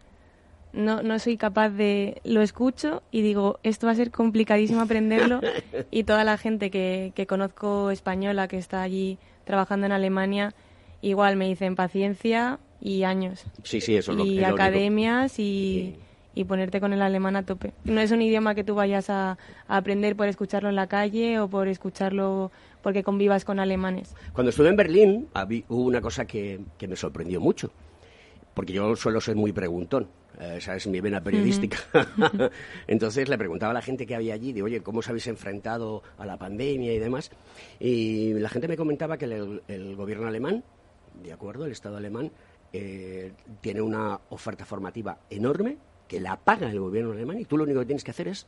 no, 0.73 1.03
no 1.03 1.19
soy 1.19 1.37
capaz 1.37 1.71
de... 1.71 2.21
Lo 2.25 2.43
escucho 2.43 3.03
y 3.13 3.23
digo, 3.23 3.61
esto 3.63 3.87
va 3.87 3.93
a 3.93 3.97
ser 3.97 4.11
complicadísimo 4.11 4.81
aprenderlo 4.81 5.41
y 5.91 6.05
toda 6.05 6.25
la 6.25 6.37
gente 6.37 6.71
que, 6.71 7.13
que 7.15 7.27
conozco 7.27 7.91
española 7.91 8.49
que 8.49 8.59
está 8.59 8.83
allí 8.83 9.19
trabajando 9.45 9.87
en 9.87 9.93
Alemania, 9.93 10.55
igual 11.01 11.37
me 11.37 11.47
dicen 11.47 11.77
paciencia 11.77 12.59
y 12.81 13.05
años. 13.05 13.45
Sí, 13.63 13.81
sí, 13.81 13.97
eso 13.97 14.13
es 14.13 14.19
lo, 14.19 14.27
y 14.27 14.39
es 14.39 14.49
lo 14.49 14.55
academias 14.55 15.39
y, 15.39 15.97
y 16.35 16.45
ponerte 16.45 16.81
con 16.81 16.93
el 16.93 17.01
alemán 17.01 17.37
a 17.37 17.45
tope. 17.45 17.73
No 17.85 18.01
es 18.01 18.11
un 18.11 18.23
idioma 18.23 18.55
que 18.55 18.65
tú 18.65 18.75
vayas 18.75 19.09
a, 19.09 19.39
a 19.69 19.77
aprender 19.77 20.17
por 20.17 20.29
escucharlo 20.29 20.69
en 20.69 20.77
la 20.77 20.89
calle 20.89 21.39
o 21.39 21.49
por 21.49 21.69
escucharlo 21.69 22.51
porque 22.83 23.03
convivas 23.03 23.45
con 23.45 23.61
alemanes. 23.61 24.15
Cuando 24.33 24.51
estuve 24.51 24.69
en 24.69 24.77
Berlín 24.77 25.29
hubo 25.69 25.83
una 25.83 26.01
cosa 26.01 26.27
que, 26.27 26.61
que 26.77 26.89
me 26.89 26.97
sorprendió 26.97 27.41
mucho, 27.41 27.71
porque 28.55 28.73
yo 28.73 28.97
suelo 28.97 29.21
ser 29.21 29.37
muy 29.37 29.53
preguntón, 29.53 30.09
eh, 30.41 30.57
esa 30.59 30.77
es 30.77 30.87
mi 30.87 31.01
vena 31.01 31.21
periodística. 31.21 31.79
Entonces 32.87 33.29
le 33.29 33.39
preguntaba 33.39 33.71
a 33.71 33.75
la 33.75 33.83
gente 33.83 34.07
que 34.07 34.15
había 34.15 34.35
allí, 34.35 34.53
de, 34.53 34.63
oye, 34.63 34.83
¿cómo 34.83 35.01
os 35.01 35.09
habéis 35.09 35.27
enfrentado 35.27 36.03
a 36.19 36.27
la 36.27 36.39
pandemia 36.39 36.93
y 36.93 36.99
demás? 36.99 37.31
Y 37.81 38.35
la 38.35 38.49
gente 38.49 38.69
me 38.69 38.77
comentaba 38.77 39.17
que 39.17 39.27
el, 39.27 39.63
el 39.69 39.97
gobierno 39.97 40.27
alemán, 40.27 40.65
de 41.23 41.33
acuerdo, 41.33 41.67
el 41.67 41.73
Estado 41.73 41.97
alemán, 41.97 42.31
eh, 42.73 43.33
tiene 43.61 43.81
una 43.81 44.21
oferta 44.29 44.67
formativa 44.67 45.19
enorme 45.31 45.79
que 46.07 46.21
la 46.21 46.37
paga 46.37 46.71
el 46.71 46.81
gobierno 46.81 47.13
alemán 47.13 47.39
y 47.39 47.47
tú 47.47 47.57
lo 47.57 47.65
único 47.65 47.81
que 47.81 47.87
tienes 47.87 48.05
que 48.05 48.11
hacer 48.11 48.29
es 48.29 48.47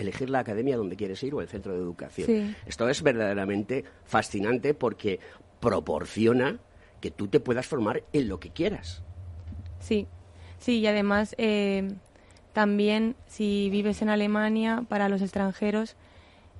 elegir 0.00 0.30
la 0.30 0.40
academia 0.40 0.76
donde 0.76 0.96
quieres 0.96 1.22
ir 1.22 1.34
o 1.34 1.40
el 1.40 1.48
centro 1.48 1.72
de 1.72 1.78
educación. 1.78 2.26
Sí. 2.26 2.54
Esto 2.66 2.88
es 2.88 3.02
verdaderamente 3.02 3.84
fascinante 4.04 4.74
porque 4.74 5.20
proporciona 5.60 6.58
que 7.00 7.10
tú 7.10 7.28
te 7.28 7.40
puedas 7.40 7.66
formar 7.66 8.02
en 8.12 8.28
lo 8.28 8.40
que 8.40 8.50
quieras. 8.50 9.02
Sí, 9.78 10.06
sí, 10.58 10.78
y 10.78 10.86
además 10.86 11.34
eh, 11.38 11.88
también 12.52 13.16
si 13.26 13.68
vives 13.70 14.02
en 14.02 14.10
Alemania, 14.10 14.84
para 14.88 15.08
los 15.08 15.22
extranjeros, 15.22 15.96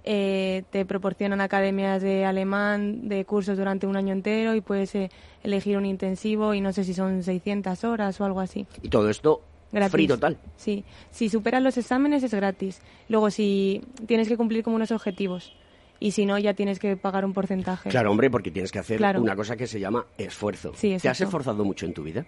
eh, 0.03 0.65
te 0.71 0.87
proporcionan 0.87 1.43
academias 1.43 2.01
de 2.01 2.25
alemán, 2.25 3.09
de 3.09 3.25
cursos 3.27 3.59
durante 3.59 3.87
un 3.87 3.97
año 3.97 4.15
entero 4.15 4.55
y 4.55 4.63
puedes 4.63 4.95
eh, 4.95 5.11
elegir 5.43 5.77
un 5.77 5.85
intensivo 5.85 6.55
y 6.55 6.63
no 6.63 6.73
sé 6.73 6.85
si 6.85 6.95
son 6.95 7.23
600 7.23 7.85
horas 7.85 8.19
o 8.21 8.25
algo 8.25 8.41
así. 8.41 8.67
Y 8.83 8.89
todo 8.89 9.11
esto 9.11 9.43
Gratis. 9.73 9.93
free 9.93 10.07
total. 10.09 10.39
Sí, 10.57 10.85
si 11.11 11.29
superas 11.29 11.63
los 11.63 11.77
exámenes 11.79 12.23
es 12.23 12.35
gratis. 12.35 12.81
Luego 13.09 13.31
si 13.31 13.83
tienes 14.07 14.29
que 14.29 14.37
cumplir 14.37 14.65
como 14.65 14.77
unos 14.77 14.91
objetivos 14.91 15.53
y 16.01 16.11
si 16.13 16.27
no 16.27 16.39
ya 16.39 16.55
tienes 16.55 16.79
que 16.79 16.97
pagar 16.97 17.25
un 17.25 17.33
porcentaje. 17.33 17.89
Claro, 17.91 18.11
hombre, 18.11 18.31
porque 18.31 18.51
tienes 18.51 18.73
que 18.73 18.79
hacer 18.81 18.97
Claro. 18.99 19.21
una 19.23 19.37
cosa 19.37 19.57
que 19.57 19.67
se 19.67 19.79
llama 19.79 20.07
esfuerzo. 20.19 20.73
Sí, 20.75 20.97
¿Te 21.01 21.09
has 21.09 21.21
esforzado 21.21 21.65
mucho 21.65 21.87
en 21.87 21.95
tu 21.95 22.03
vida? 22.03 22.27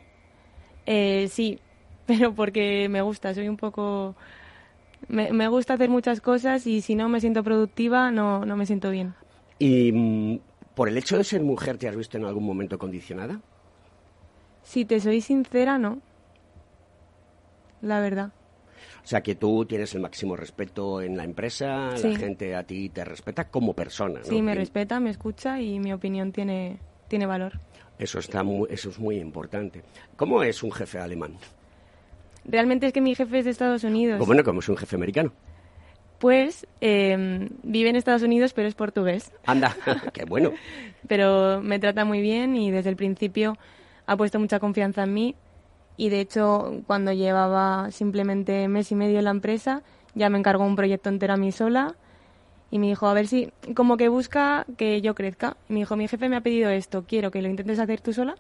Eh, 0.86 1.28
sí, 1.30 1.58
pero 2.06 2.34
porque 2.34 2.88
me 2.88 3.02
gusta, 3.02 3.34
soy 3.34 3.48
un 3.48 3.56
poco... 3.56 4.14
Me, 5.08 5.32
me 5.32 5.48
gusta 5.48 5.74
hacer 5.74 5.90
muchas 5.90 6.20
cosas 6.20 6.64
y 6.66 6.80
si 6.80 6.94
no 6.94 7.08
me 7.08 7.20
siento 7.20 7.42
productiva 7.42 8.12
no, 8.12 8.44
no 8.46 8.56
me 8.56 8.66
siento 8.66 8.90
bien. 8.90 9.14
¿Y 9.58 9.90
mm, 9.92 10.38
por 10.76 10.88
el 10.88 10.96
hecho 10.96 11.16
de 11.16 11.24
ser 11.24 11.42
mujer 11.42 11.76
te 11.76 11.88
has 11.88 11.96
visto 11.96 12.18
en 12.18 12.24
algún 12.24 12.44
momento 12.44 12.78
condicionada? 12.78 13.40
Si 14.62 14.84
te 14.84 15.00
soy 15.00 15.20
sincera, 15.20 15.76
no. 15.78 15.98
La 17.82 18.00
verdad. 18.00 18.32
O 19.04 19.06
sea, 19.06 19.20
que 19.20 19.34
tú 19.34 19.64
tienes 19.64 19.94
el 19.94 20.00
máximo 20.00 20.36
respeto 20.36 21.02
en 21.02 21.16
la 21.16 21.24
empresa, 21.24 21.96
Sí. 21.96 22.12
la 22.12 22.18
gente 22.18 22.54
a 22.54 22.62
ti 22.62 22.88
te 22.88 23.04
respeta 23.04 23.48
como 23.48 23.74
persona, 23.74 24.20
¿no? 24.20 24.24
Sí, 24.24 24.40
me 24.42 24.54
respeta, 24.54 25.00
me 25.00 25.10
escucha 25.10 25.60
y 25.60 25.78
mi 25.80 25.92
opinión 25.92 26.32
tiene, 26.32 26.78
tiene 27.08 27.26
valor. 27.26 27.58
Eso, 27.98 28.18
está 28.20 28.42
muy, 28.42 28.68
eso 28.70 28.90
es 28.90 28.98
muy 28.98 29.16
importante. 29.18 29.82
¿Cómo 30.16 30.42
es 30.42 30.62
un 30.62 30.72
jefe 30.72 30.98
alemán? 30.98 31.36
Realmente 32.44 32.86
es 32.86 32.92
que 32.92 33.00
mi 33.00 33.14
jefe 33.14 33.40
es 33.40 33.44
de 33.44 33.50
Estados 33.50 33.84
Unidos. 33.84 34.20
O 34.20 34.26
bueno, 34.26 34.42
como 34.42 34.60
es 34.60 34.68
un 34.68 34.76
jefe 34.76 34.96
americano. 34.96 35.32
Pues 36.18 36.66
eh, 36.80 37.48
vive 37.64 37.90
en 37.90 37.96
Estados 37.96 38.22
Unidos, 38.22 38.52
pero 38.52 38.68
es 38.68 38.74
portugués. 38.74 39.32
Anda, 39.46 39.76
qué 40.12 40.24
bueno. 40.24 40.52
Pero 41.08 41.60
me 41.60 41.80
trata 41.80 42.04
muy 42.04 42.20
bien 42.20 42.54
y 42.54 42.70
desde 42.70 42.88
el 42.90 42.94
principio 42.94 43.56
ha 44.06 44.16
puesto 44.16 44.38
mucha 44.38 44.60
confianza 44.60 45.02
en 45.02 45.12
mí. 45.12 45.34
Y 45.96 46.08
de 46.08 46.20
hecho, 46.20 46.82
cuando 46.86 47.12
llevaba 47.12 47.90
simplemente 47.90 48.66
mes 48.68 48.90
y 48.92 48.94
medio 48.94 49.18
en 49.18 49.24
la 49.24 49.30
empresa, 49.30 49.82
ya 50.14 50.30
me 50.30 50.38
encargó 50.38 50.64
un 50.64 50.76
proyecto 50.76 51.08
entero 51.08 51.34
a 51.34 51.36
mí 51.36 51.52
sola. 51.52 51.94
Y 52.70 52.78
me 52.78 52.86
dijo, 52.86 53.06
a 53.06 53.14
ver 53.14 53.26
si, 53.26 53.52
como 53.74 53.96
que 53.98 54.08
busca 54.08 54.64
que 54.78 55.02
yo 55.02 55.14
crezca. 55.14 55.56
Y 55.68 55.74
me 55.74 55.80
dijo, 55.80 55.96
mi 55.96 56.08
jefe 56.08 56.28
me 56.28 56.36
ha 56.36 56.40
pedido 56.40 56.70
esto, 56.70 57.04
quiero 57.06 57.30
que 57.30 57.42
lo 57.42 57.48
intentes 57.48 57.78
hacer 57.78 58.00
tú 58.00 58.12
sola. 58.12 58.36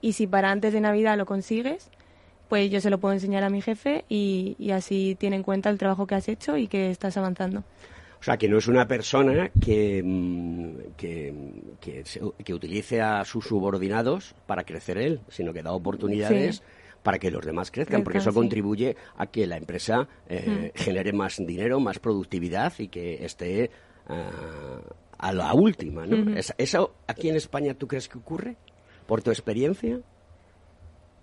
Y 0.00 0.14
si 0.14 0.26
para 0.26 0.50
antes 0.50 0.72
de 0.72 0.80
Navidad 0.80 1.16
lo 1.16 1.26
consigues, 1.26 1.90
pues 2.48 2.68
yo 2.70 2.80
se 2.80 2.90
lo 2.90 2.98
puedo 2.98 3.14
enseñar 3.14 3.44
a 3.44 3.50
mi 3.50 3.62
jefe 3.62 4.04
y, 4.08 4.56
y 4.58 4.72
así 4.72 5.16
tiene 5.20 5.36
en 5.36 5.42
cuenta 5.44 5.70
el 5.70 5.78
trabajo 5.78 6.06
que 6.06 6.16
has 6.16 6.28
hecho 6.28 6.56
y 6.56 6.66
que 6.66 6.90
estás 6.90 7.16
avanzando. 7.16 7.60
O 8.20 8.22
sea, 8.22 8.36
que 8.36 8.48
no 8.48 8.58
es 8.58 8.66
una 8.66 8.86
persona 8.86 9.50
que, 9.64 10.02
mm, 10.04 10.96
que, 10.96 11.34
que, 11.80 12.04
que 12.44 12.54
utilice 12.54 13.00
a 13.00 13.24
sus 13.24 13.46
subordinados 13.46 14.34
para 14.46 14.64
crecer 14.64 14.98
él, 14.98 15.20
sino 15.28 15.52
que 15.52 15.62
da 15.62 15.72
oportunidades 15.72 16.56
Sí. 16.56 16.62
Para 17.02 17.18
que 17.18 17.30
los 17.30 17.44
demás 17.44 17.70
crezcan, 17.70 18.02
porque 18.04 18.18
eso 18.18 18.32
contribuye 18.32 18.96
a 19.16 19.26
que 19.26 19.46
la 19.46 19.56
empresa 19.56 20.06
eh, 20.28 20.72
Mm. 20.74 20.78
genere 20.78 21.12
más 21.12 21.36
dinero, 21.38 21.80
más 21.80 21.98
productividad 21.98 22.72
y 22.78 22.88
que 22.88 23.24
esté 23.24 23.70
ah, 24.08 24.80
a 25.18 25.32
la 25.32 25.54
última. 25.54 26.06
¿no? 26.06 26.16
Ujú. 26.22 26.30
¿Es- 26.36 26.54
¿Eso 26.58 26.94
aquí 27.06 27.28
en 27.28 27.36
España 27.36 27.74
tú 27.74 27.86
crees 27.86 28.08
que 28.08 28.18
ocurre? 28.18 28.56
¿Por 29.06 29.22
tu 29.22 29.30
experiencia? 29.30 30.00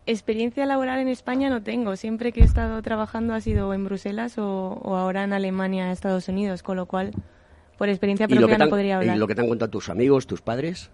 Experiencia 0.06 0.66
laboral 0.66 1.00
en 1.00 1.10
España 1.10 1.50
no 1.50 1.62
tengo. 1.64 1.96
Siempre 1.98 2.32
que 2.32 2.40
he 2.42 2.44
estado 2.46 2.82
trabajando 2.82 3.34
ha 3.34 3.42
sido 3.42 3.74
en 3.74 3.84
Bruselas 3.84 4.38
o, 4.38 4.46
o 4.82 4.96
ahora 4.96 5.24
en 5.26 5.34
Alemania, 5.34 5.92
Estados 5.92 6.30
Unidos, 6.30 6.64
con 6.64 6.78
lo 6.78 6.86
cual, 6.86 7.12
por 7.78 7.90
experiencia 7.90 8.26
¿Y 8.30 8.36
propia 8.36 8.58
no 8.58 8.70
podría 8.70 8.90
y 8.90 8.92
hablar. 8.94 9.18
lo 9.18 9.28
que 9.28 9.36
te 9.36 9.42
han 9.42 9.50
contado 9.50 9.70
tus 9.70 9.90
amigos, 9.90 10.26
tus 10.26 10.42
padres? 10.42 10.92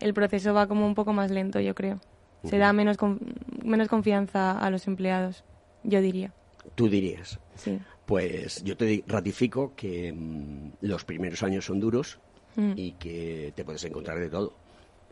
El 0.00 0.14
proceso 0.14 0.54
va 0.54 0.66
como 0.66 0.86
un 0.86 0.94
poco 0.94 1.12
más 1.12 1.30
lento, 1.30 1.60
yo 1.60 1.74
creo. 1.74 2.00
Se 2.44 2.58
da 2.58 2.72
menos, 2.72 2.96
con- 2.96 3.18
menos 3.64 3.88
confianza 3.88 4.58
a 4.58 4.70
los 4.70 4.86
empleados, 4.86 5.44
yo 5.82 6.00
diría. 6.00 6.32
Tú 6.74 6.88
dirías. 6.88 7.38
Sí. 7.56 7.78
Pues 8.06 8.62
yo 8.62 8.76
te 8.76 9.02
ratifico 9.06 9.74
que 9.74 10.12
mm, 10.12 10.72
los 10.82 11.04
primeros 11.04 11.42
años 11.42 11.64
son 11.64 11.80
duros 11.80 12.20
Mm. 12.56 12.72
y 12.76 12.92
que 12.92 13.52
te 13.54 13.64
puedes 13.64 13.84
encontrar 13.84 14.18
de 14.18 14.30
todo. 14.30 14.54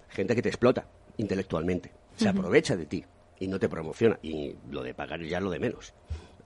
Gente 0.09 0.35
que 0.35 0.41
te 0.43 0.49
explota 0.49 0.87
intelectualmente, 1.18 1.93
se 2.16 2.29
aprovecha 2.29 2.75
de 2.77 2.87
ti 2.87 3.05
y 3.39 3.49
no 3.49 3.59
te 3.59 3.68
promociona. 3.68 4.18
Y 4.22 4.55
lo 4.70 4.83
de 4.83 4.95
pagar 4.95 5.20
ya 5.22 5.41
lo 5.41 5.51
de 5.51 5.59
menos. 5.59 5.93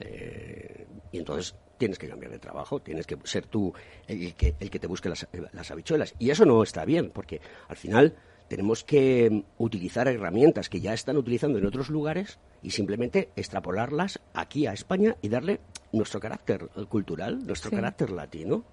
Eh, 0.01 0.87
y 1.13 1.19
entonces 1.19 1.55
tienes 1.77 1.99
que 1.99 2.09
cambiar 2.09 2.33
de 2.33 2.39
trabajo, 2.39 2.81
tienes 2.81 3.07
que 3.07 3.17
ser 3.25 3.47
tú 3.47 3.73
el 4.07 4.35
que, 4.35 4.55
el 4.59 4.71
que 4.71 4.79
te 4.79 4.87
busque 4.87 5.09
las, 5.09 5.27
las 5.53 5.71
habichuelas. 5.71 6.15
Y 6.19 6.31
eso 6.31 6.45
no 6.45 6.63
está 6.63 6.85
bien, 6.85 7.11
porque 7.11 7.41
al 7.69 7.77
final 7.77 8.17
tenemos 8.49 8.83
que 8.85 9.29
mm, 9.31 9.43
utilizar 9.63 10.09
herramientas 10.09 10.69
que 10.69 10.81
ya 10.81 10.95
están 10.95 11.17
utilizando 11.17 11.59
en 11.59 11.67
otros 11.67 11.89
lugares 11.91 12.39
y 12.63 12.71
simplemente 12.71 13.29
extrapolarlas 13.37 14.21
aquí 14.35 14.67
a 14.67 14.73
España 14.73 15.17
y 15.23 15.29
darle 15.29 15.61
nuestro 15.93 16.19
carácter 16.21 16.69
cultural, 16.89 17.47
nuestro 17.47 17.71
Sí. 17.71 17.77
carácter 17.77 18.11
latino. 18.11 18.65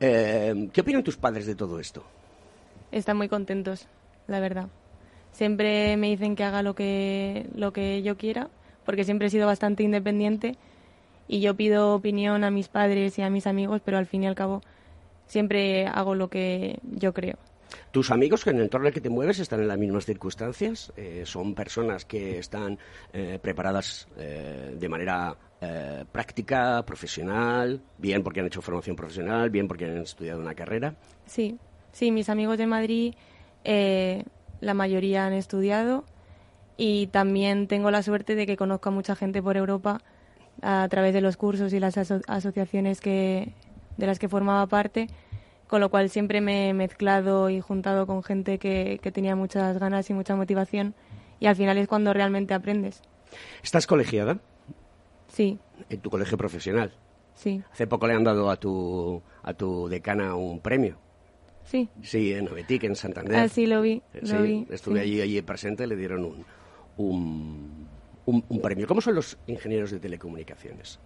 Eh, 0.00 0.68
¿Qué 0.72 0.80
opinan 0.80 1.02
tus 1.02 1.16
padres 1.16 1.46
de 1.46 1.54
todo 1.54 1.80
esto? 1.80 2.04
Están 2.92 3.16
muy 3.16 3.28
contentos, 3.28 3.86
la 4.26 4.40
verdad. 4.40 4.68
Siempre 5.32 5.96
me 5.96 6.08
dicen 6.08 6.36
que 6.36 6.44
haga 6.44 6.62
lo 6.62 6.74
que, 6.74 7.46
lo 7.54 7.72
que 7.72 8.02
yo 8.02 8.16
quiera, 8.16 8.48
porque 8.84 9.04
siempre 9.04 9.26
he 9.26 9.30
sido 9.30 9.46
bastante 9.46 9.82
independiente 9.82 10.56
y 11.28 11.40
yo 11.40 11.54
pido 11.56 11.94
opinión 11.94 12.44
a 12.44 12.50
mis 12.50 12.68
padres 12.68 13.18
y 13.18 13.22
a 13.22 13.30
mis 13.30 13.46
amigos, 13.46 13.80
pero 13.84 13.98
al 13.98 14.06
fin 14.06 14.22
y 14.22 14.26
al 14.26 14.34
cabo 14.34 14.62
siempre 15.26 15.86
hago 15.86 16.14
lo 16.14 16.28
que 16.28 16.78
yo 16.84 17.12
creo. 17.12 17.36
¿Tus 17.96 18.10
amigos 18.10 18.44
que 18.44 18.50
en 18.50 18.56
el 18.56 18.64
entorno 18.64 18.84
en 18.84 18.88
el 18.88 18.92
que 18.92 19.00
te 19.00 19.08
mueves 19.08 19.38
están 19.38 19.60
en 19.62 19.68
las 19.68 19.78
mismas 19.78 20.04
circunstancias? 20.04 20.92
Eh, 20.98 21.22
¿Son 21.24 21.54
personas 21.54 22.04
que 22.04 22.38
están 22.38 22.78
eh, 23.14 23.38
preparadas 23.40 24.06
eh, 24.18 24.76
de 24.78 24.88
manera 24.90 25.34
práctica, 26.12 26.84
profesional, 26.84 27.80
bien 27.96 28.22
porque 28.22 28.40
han 28.40 28.46
hecho 28.46 28.60
formación 28.60 28.96
profesional, 28.96 29.48
bien 29.48 29.66
porque 29.66 29.86
han 29.86 29.96
estudiado 29.96 30.38
una 30.40 30.54
carrera? 30.54 30.94
Sí, 31.24 31.56
sí, 31.92 32.10
mis 32.12 32.28
amigos 32.28 32.58
de 32.58 32.66
Madrid, 32.66 33.14
la 33.64 34.74
mayoría 34.74 35.24
han 35.24 35.32
estudiado 35.32 36.04
y 36.76 37.06
también 37.06 37.66
tengo 37.66 37.90
la 37.90 38.02
suerte 38.02 38.34
de 38.34 38.46
que 38.46 38.58
conozco 38.58 38.90
a 38.90 38.92
mucha 38.92 39.16
gente 39.16 39.42
por 39.42 39.56
Europa 39.56 40.02
a 40.60 40.86
través 40.90 41.14
de 41.14 41.22
los 41.22 41.38
cursos 41.38 41.72
y 41.72 41.80
las 41.80 41.96
aso- 41.96 42.20
asociaciones 42.28 43.00
que, 43.00 43.54
de 43.96 44.06
las 44.06 44.18
que 44.18 44.28
formaba 44.28 44.66
parte, 44.66 45.08
con 45.66 45.80
lo 45.80 45.88
cual 45.88 46.10
siempre 46.10 46.40
me 46.40 46.68
he 46.68 46.74
mezclado 46.74 47.50
y 47.50 47.60
juntado 47.60 48.06
con 48.06 48.22
gente 48.22 48.58
que, 48.58 48.98
que 49.02 49.10
tenía 49.12 49.34
muchas 49.36 49.78
ganas 49.78 50.08
y 50.10 50.14
mucha 50.14 50.36
motivación 50.36 50.94
y 51.40 51.46
al 51.46 51.56
final 51.56 51.76
es 51.78 51.88
cuando 51.88 52.12
realmente 52.12 52.54
aprendes. 52.54 53.02
¿Estás 53.62 53.86
colegiada 53.86 54.38
Sí, 55.28 55.58
en 55.90 56.00
tu 56.00 56.10
colegio 56.10 56.38
profesional? 56.38 56.92
sí, 57.34 57.62
Hace 57.72 57.86
poco 57.86 58.06
le 58.06 58.14
han 58.14 58.24
dado 58.24 58.50
a 58.50 58.56
tu, 58.56 59.22
a 59.42 59.52
tu 59.54 59.88
decana 59.88 60.34
un 60.36 60.60
premio. 60.60 60.96
sí. 61.64 61.88
Sí, 62.02 62.32
en 62.32 62.48
Obetic, 62.48 62.84
en 62.84 62.94
Santander. 62.96 63.36
Ah, 63.36 63.48
sí, 63.48 63.66
lo 63.66 63.82
vi, 63.82 64.02
lo 64.20 64.28
Sí, 64.28 64.36
vi, 64.38 64.66
estuve 64.70 65.00
sí. 65.00 65.04
allí, 65.04 65.20
allí 65.20 65.42
presente, 65.42 65.86
le 65.86 65.96
dieron 65.96 66.24
un, 66.24 66.44
un, 66.96 67.88
un- 68.24 68.44
un 68.48 68.60
premio. 68.62 68.86
¿Cómo 68.86 69.00
son 69.00 69.14
los 69.16 69.36
ingenieros 69.46 69.90
de 69.90 69.98
telecomunicaciones? 69.98 70.98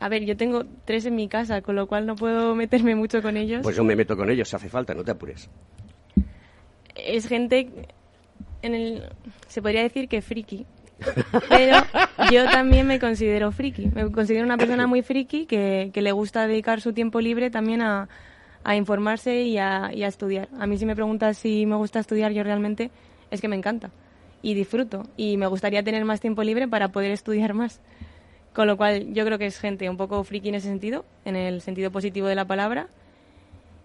A 0.00 0.08
ver, 0.08 0.24
yo 0.24 0.36
tengo 0.36 0.64
tres 0.84 1.06
en 1.06 1.14
mi 1.14 1.28
casa, 1.28 1.60
con 1.62 1.76
lo 1.76 1.86
cual 1.86 2.06
no 2.06 2.16
puedo 2.16 2.54
meterme 2.54 2.94
mucho 2.94 3.22
con 3.22 3.36
ellos. 3.36 3.60
Pues 3.62 3.76
yo 3.76 3.84
me 3.84 3.94
meto 3.94 4.16
con 4.16 4.30
ellos, 4.30 4.48
si 4.48 4.56
hace 4.56 4.68
falta, 4.68 4.94
no 4.94 5.04
te 5.04 5.10
apures. 5.12 5.48
es 6.96 7.26
gente 7.28 7.68
en 8.62 8.74
el 8.74 9.04
se 9.48 9.62
podría 9.62 9.82
decir 9.82 10.08
que 10.08 10.20
friki 10.20 10.66
pero 11.48 11.78
yo 12.30 12.44
también 12.50 12.86
me 12.86 12.98
considero 12.98 13.52
friki 13.52 13.86
me 13.94 14.10
considero 14.10 14.44
una 14.44 14.58
persona 14.58 14.86
muy 14.86 15.00
friki 15.02 15.46
que, 15.46 15.90
que 15.94 16.02
le 16.02 16.12
gusta 16.12 16.46
dedicar 16.46 16.80
su 16.82 16.92
tiempo 16.92 17.20
libre 17.22 17.50
también 17.50 17.80
a, 17.80 18.08
a 18.64 18.76
informarse 18.76 19.42
y 19.44 19.56
a, 19.56 19.90
y 19.94 20.02
a 20.02 20.08
estudiar 20.08 20.48
a 20.58 20.66
mí 20.66 20.76
si 20.76 20.84
me 20.84 20.94
preguntas 20.94 21.38
si 21.38 21.64
me 21.64 21.76
gusta 21.76 22.00
estudiar 22.00 22.32
yo 22.32 22.42
realmente 22.42 22.90
es 23.30 23.40
que 23.40 23.48
me 23.48 23.56
encanta 23.56 23.90
y 24.42 24.52
disfruto 24.52 25.04
y 25.16 25.38
me 25.38 25.46
gustaría 25.46 25.82
tener 25.82 26.04
más 26.04 26.20
tiempo 26.20 26.42
libre 26.42 26.68
para 26.68 26.88
poder 26.88 27.12
estudiar 27.12 27.54
más 27.54 27.80
con 28.52 28.66
lo 28.66 28.76
cual 28.76 29.12
yo 29.12 29.24
creo 29.24 29.38
que 29.38 29.46
es 29.46 29.58
gente 29.58 29.88
un 29.88 29.96
poco 29.96 30.22
friki 30.24 30.48
en 30.48 30.56
ese 30.56 30.68
sentido 30.68 31.04
en 31.24 31.36
el 31.36 31.60
sentido 31.60 31.90
positivo 31.90 32.26
de 32.26 32.34
la 32.34 32.46
palabra 32.46 32.88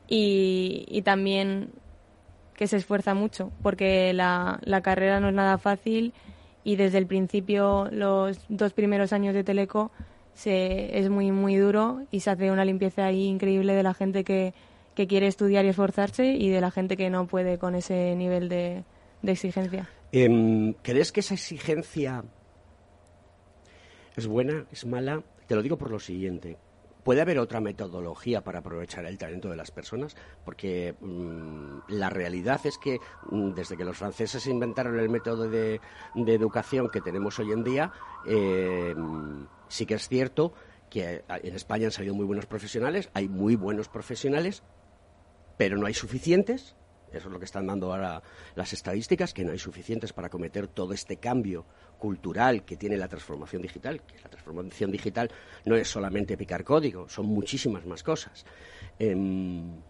y, 0.07 0.85
y 0.87 1.01
también 1.01 1.69
que 2.55 2.67
se 2.67 2.77
esfuerza 2.77 3.13
mucho, 3.13 3.51
porque 3.61 4.13
la, 4.13 4.59
la 4.63 4.81
carrera 4.81 5.19
no 5.19 5.29
es 5.29 5.33
nada 5.33 5.57
fácil 5.57 6.13
y 6.63 6.77
desde 6.77 6.97
el 6.97 7.05
principio, 7.05 7.87
los 7.91 8.39
dos 8.49 8.73
primeros 8.73 9.13
años 9.13 9.33
de 9.33 9.43
Teleco, 9.43 9.91
se, 10.33 10.97
es 10.97 11.09
muy, 11.09 11.31
muy 11.31 11.55
duro 11.55 12.01
y 12.11 12.21
se 12.21 12.31
hace 12.31 12.51
una 12.51 12.65
limpieza 12.65 13.05
ahí 13.05 13.25
increíble 13.25 13.73
de 13.73 13.83
la 13.83 13.93
gente 13.93 14.23
que, 14.23 14.53
que 14.95 15.07
quiere 15.07 15.27
estudiar 15.27 15.65
y 15.65 15.69
esforzarse 15.69 16.33
y 16.33 16.49
de 16.49 16.61
la 16.61 16.71
gente 16.71 16.97
que 16.97 17.09
no 17.09 17.27
puede 17.27 17.57
con 17.57 17.75
ese 17.75 18.15
nivel 18.15 18.49
de, 18.49 18.83
de 19.21 19.31
exigencia. 19.31 19.89
Em, 20.11 20.73
¿Crees 20.81 21.11
que 21.11 21.19
esa 21.19 21.35
exigencia 21.35 22.23
es 24.17 24.27
buena, 24.27 24.65
es 24.71 24.85
mala? 24.85 25.23
Te 25.47 25.55
lo 25.55 25.61
digo 25.61 25.77
por 25.77 25.91
lo 25.91 25.99
siguiente. 25.99 26.57
¿Puede 27.03 27.21
haber 27.21 27.37
otra 27.37 27.61
metodología 27.61 28.43
para 28.43 28.59
aprovechar 28.59 29.05
el 29.05 29.19
talento 29.19 29.47
de 29.47 29.55
las 29.55 29.69
personas? 29.69 30.15
Porque 30.43 30.95
mm, 30.99 31.81
la 31.89 32.09
realidad 32.09 32.59
es 32.65 32.79
que 32.79 32.99
mm, 33.29 33.51
desde 33.51 33.77
que 33.77 33.85
los 33.85 33.95
franceses 33.95 34.47
inventaron 34.47 34.99
el 34.99 35.09
método 35.09 35.47
de, 35.47 35.81
de 36.15 36.33
educación 36.33 36.89
que 36.89 37.01
tenemos 37.01 37.37
hoy 37.37 37.51
en 37.51 37.63
día, 37.63 37.91
eh, 38.25 38.95
mm, 38.97 39.45
sí 39.67 39.85
que 39.85 39.93
es 39.93 40.07
cierto 40.07 40.53
que 40.89 41.23
en 41.27 41.55
España 41.55 41.85
han 41.85 41.91
salido 41.91 42.15
muy 42.15 42.25
buenos 42.25 42.47
profesionales, 42.47 43.09
hay 43.13 43.27
muy 43.27 43.55
buenos 43.55 43.87
profesionales, 43.87 44.63
pero 45.57 45.77
no 45.77 45.85
hay 45.85 45.93
suficientes. 45.93 46.75
Eso 47.17 47.27
es 47.27 47.33
lo 47.33 47.39
que 47.39 47.45
están 47.45 47.67
dando 47.67 47.91
ahora 47.91 48.21
las 48.55 48.73
estadísticas, 48.73 49.33
que 49.33 49.43
no 49.43 49.51
hay 49.51 49.59
suficientes 49.59 50.13
para 50.13 50.29
cometer 50.29 50.67
todo 50.67 50.93
este 50.93 51.17
cambio 51.17 51.65
cultural 51.97 52.63
que 52.65 52.77
tiene 52.77 52.97
la 52.97 53.07
transformación 53.07 53.61
digital. 53.61 54.01
Que 54.01 54.19
la 54.21 54.29
transformación 54.29 54.91
digital 54.91 55.31
no 55.65 55.75
es 55.75 55.87
solamente 55.89 56.37
picar 56.37 56.63
código, 56.63 57.07
son 57.09 57.25
muchísimas 57.27 57.85
más 57.85 58.03
cosas. 58.03 58.45
Em, 58.99 59.81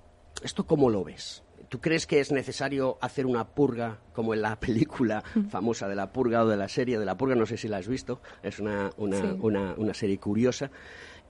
¿esto 0.44 0.66
cómo 0.66 0.90
lo 0.90 1.04
ves? 1.04 1.44
¿Tú 1.70 1.80
crees 1.82 2.06
que 2.06 2.20
es 2.20 2.32
necesario 2.32 2.98
hacer 3.02 3.26
una 3.26 3.48
purga, 3.48 4.00
como 4.14 4.34
en 4.34 4.42
la 4.42 4.56
película 4.60 5.24
famosa 5.50 5.88
de 5.88 5.96
la 5.96 6.12
purga 6.12 6.44
o 6.44 6.48
de 6.48 6.58
la 6.58 6.70
serie 6.70 7.00
de 7.00 7.06
la 7.06 7.18
purga? 7.18 7.36
No 7.36 7.46
sé 7.46 7.58
si 7.58 7.68
la 7.68 7.78
has 7.78 7.88
visto, 7.88 8.22
es 8.44 8.60
una, 8.60 8.92
una, 8.98 9.20
Sí. 9.22 9.28
una, 9.42 9.74
una 9.78 9.94
serie 9.94 10.20
curiosa. 10.20 10.70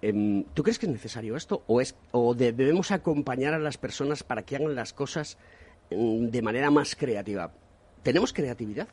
Em, 0.02 0.44
¿Tú 0.54 0.62
crees 0.62 0.78
que 0.78 0.88
es 0.88 0.92
necesario 0.92 1.36
esto 1.38 1.64
o, 1.68 1.80
es, 1.80 1.96
o 2.12 2.36
de- 2.36 2.52
debemos 2.52 2.92
acompañar 2.92 3.54
a 3.54 3.60
las 3.60 3.78
personas 3.78 4.24
para 4.24 4.44
que 4.44 4.58
hagan 4.58 4.76
las 4.76 4.92
cosas 4.94 5.38
de 5.90 6.42
manera 6.42 6.72
más 6.72 6.96
creativa? 6.96 7.52
¿Tenemos 8.04 8.34
creatividad? 8.34 8.88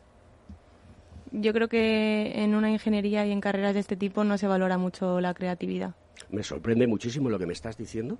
Yo 1.30 1.52
creo 1.52 1.68
que 1.68 2.32
en 2.42 2.54
una 2.54 2.70
ingeniería 2.70 3.24
y 3.26 3.32
en 3.32 3.40
carreras 3.40 3.74
de 3.74 3.80
este 3.80 3.96
tipo 3.96 4.22
no 4.24 4.36
se 4.36 4.46
valora 4.46 4.76
mucho 4.78 5.20
la 5.20 5.32
creatividad. 5.34 5.94
Me 6.30 6.42
sorprende 6.42 6.86
muchísimo 6.86 7.30
lo 7.30 7.38
que 7.38 7.46
me 7.46 7.54
estás 7.54 7.76
diciendo, 7.78 8.18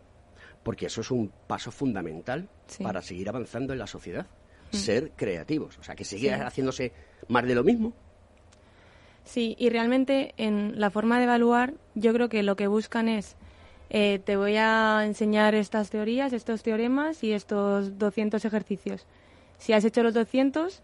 porque 0.62 0.87
eso 0.87 1.03
es 1.03 1.11
un 1.11 1.31
paso 1.47 1.70
fundamental 1.70 2.49
Sí. 2.66 2.83
para 2.83 3.03
seguir 3.03 3.29
avanzando 3.29 3.73
en 3.75 3.79
la 3.79 3.87
sociedad. 3.87 4.27
Mm. 4.73 4.77
Ser 4.77 5.11
creativos, 5.16 5.79
o 5.79 5.83
sea, 5.83 5.95
que 5.95 6.05
siga 6.05 6.37
Sí. 6.37 6.43
haciéndose 6.43 6.93
más 7.29 7.45
de 7.47 7.55
lo 7.55 7.64
mismo. 7.64 7.93
Sí, 9.25 9.55
y 9.59 9.68
realmente 9.68 10.35
en 10.39 10.81
la 10.81 10.91
forma 10.91 11.18
de 11.18 11.25
evaluar, 11.25 11.75
yo 11.95 12.12
creo 12.12 12.29
que 12.29 12.43
lo 12.43 12.57
que 12.57 12.66
buscan 12.66 13.09
es, 13.09 13.37
eh, 13.95 14.20
te 14.24 14.36
voy 14.36 14.57
a 14.57 15.03
enseñar 15.05 15.55
estas 15.55 15.90
teorías, 15.90 16.32
estos 16.32 16.62
teoremas 16.62 17.22
y 17.22 17.32
estos 17.34 17.99
200 17.99 18.43
ejercicios. 18.45 19.07
Si 19.59 19.74
has 19.74 19.84
hecho 19.84 20.03
los 20.03 20.14
200, 20.14 20.82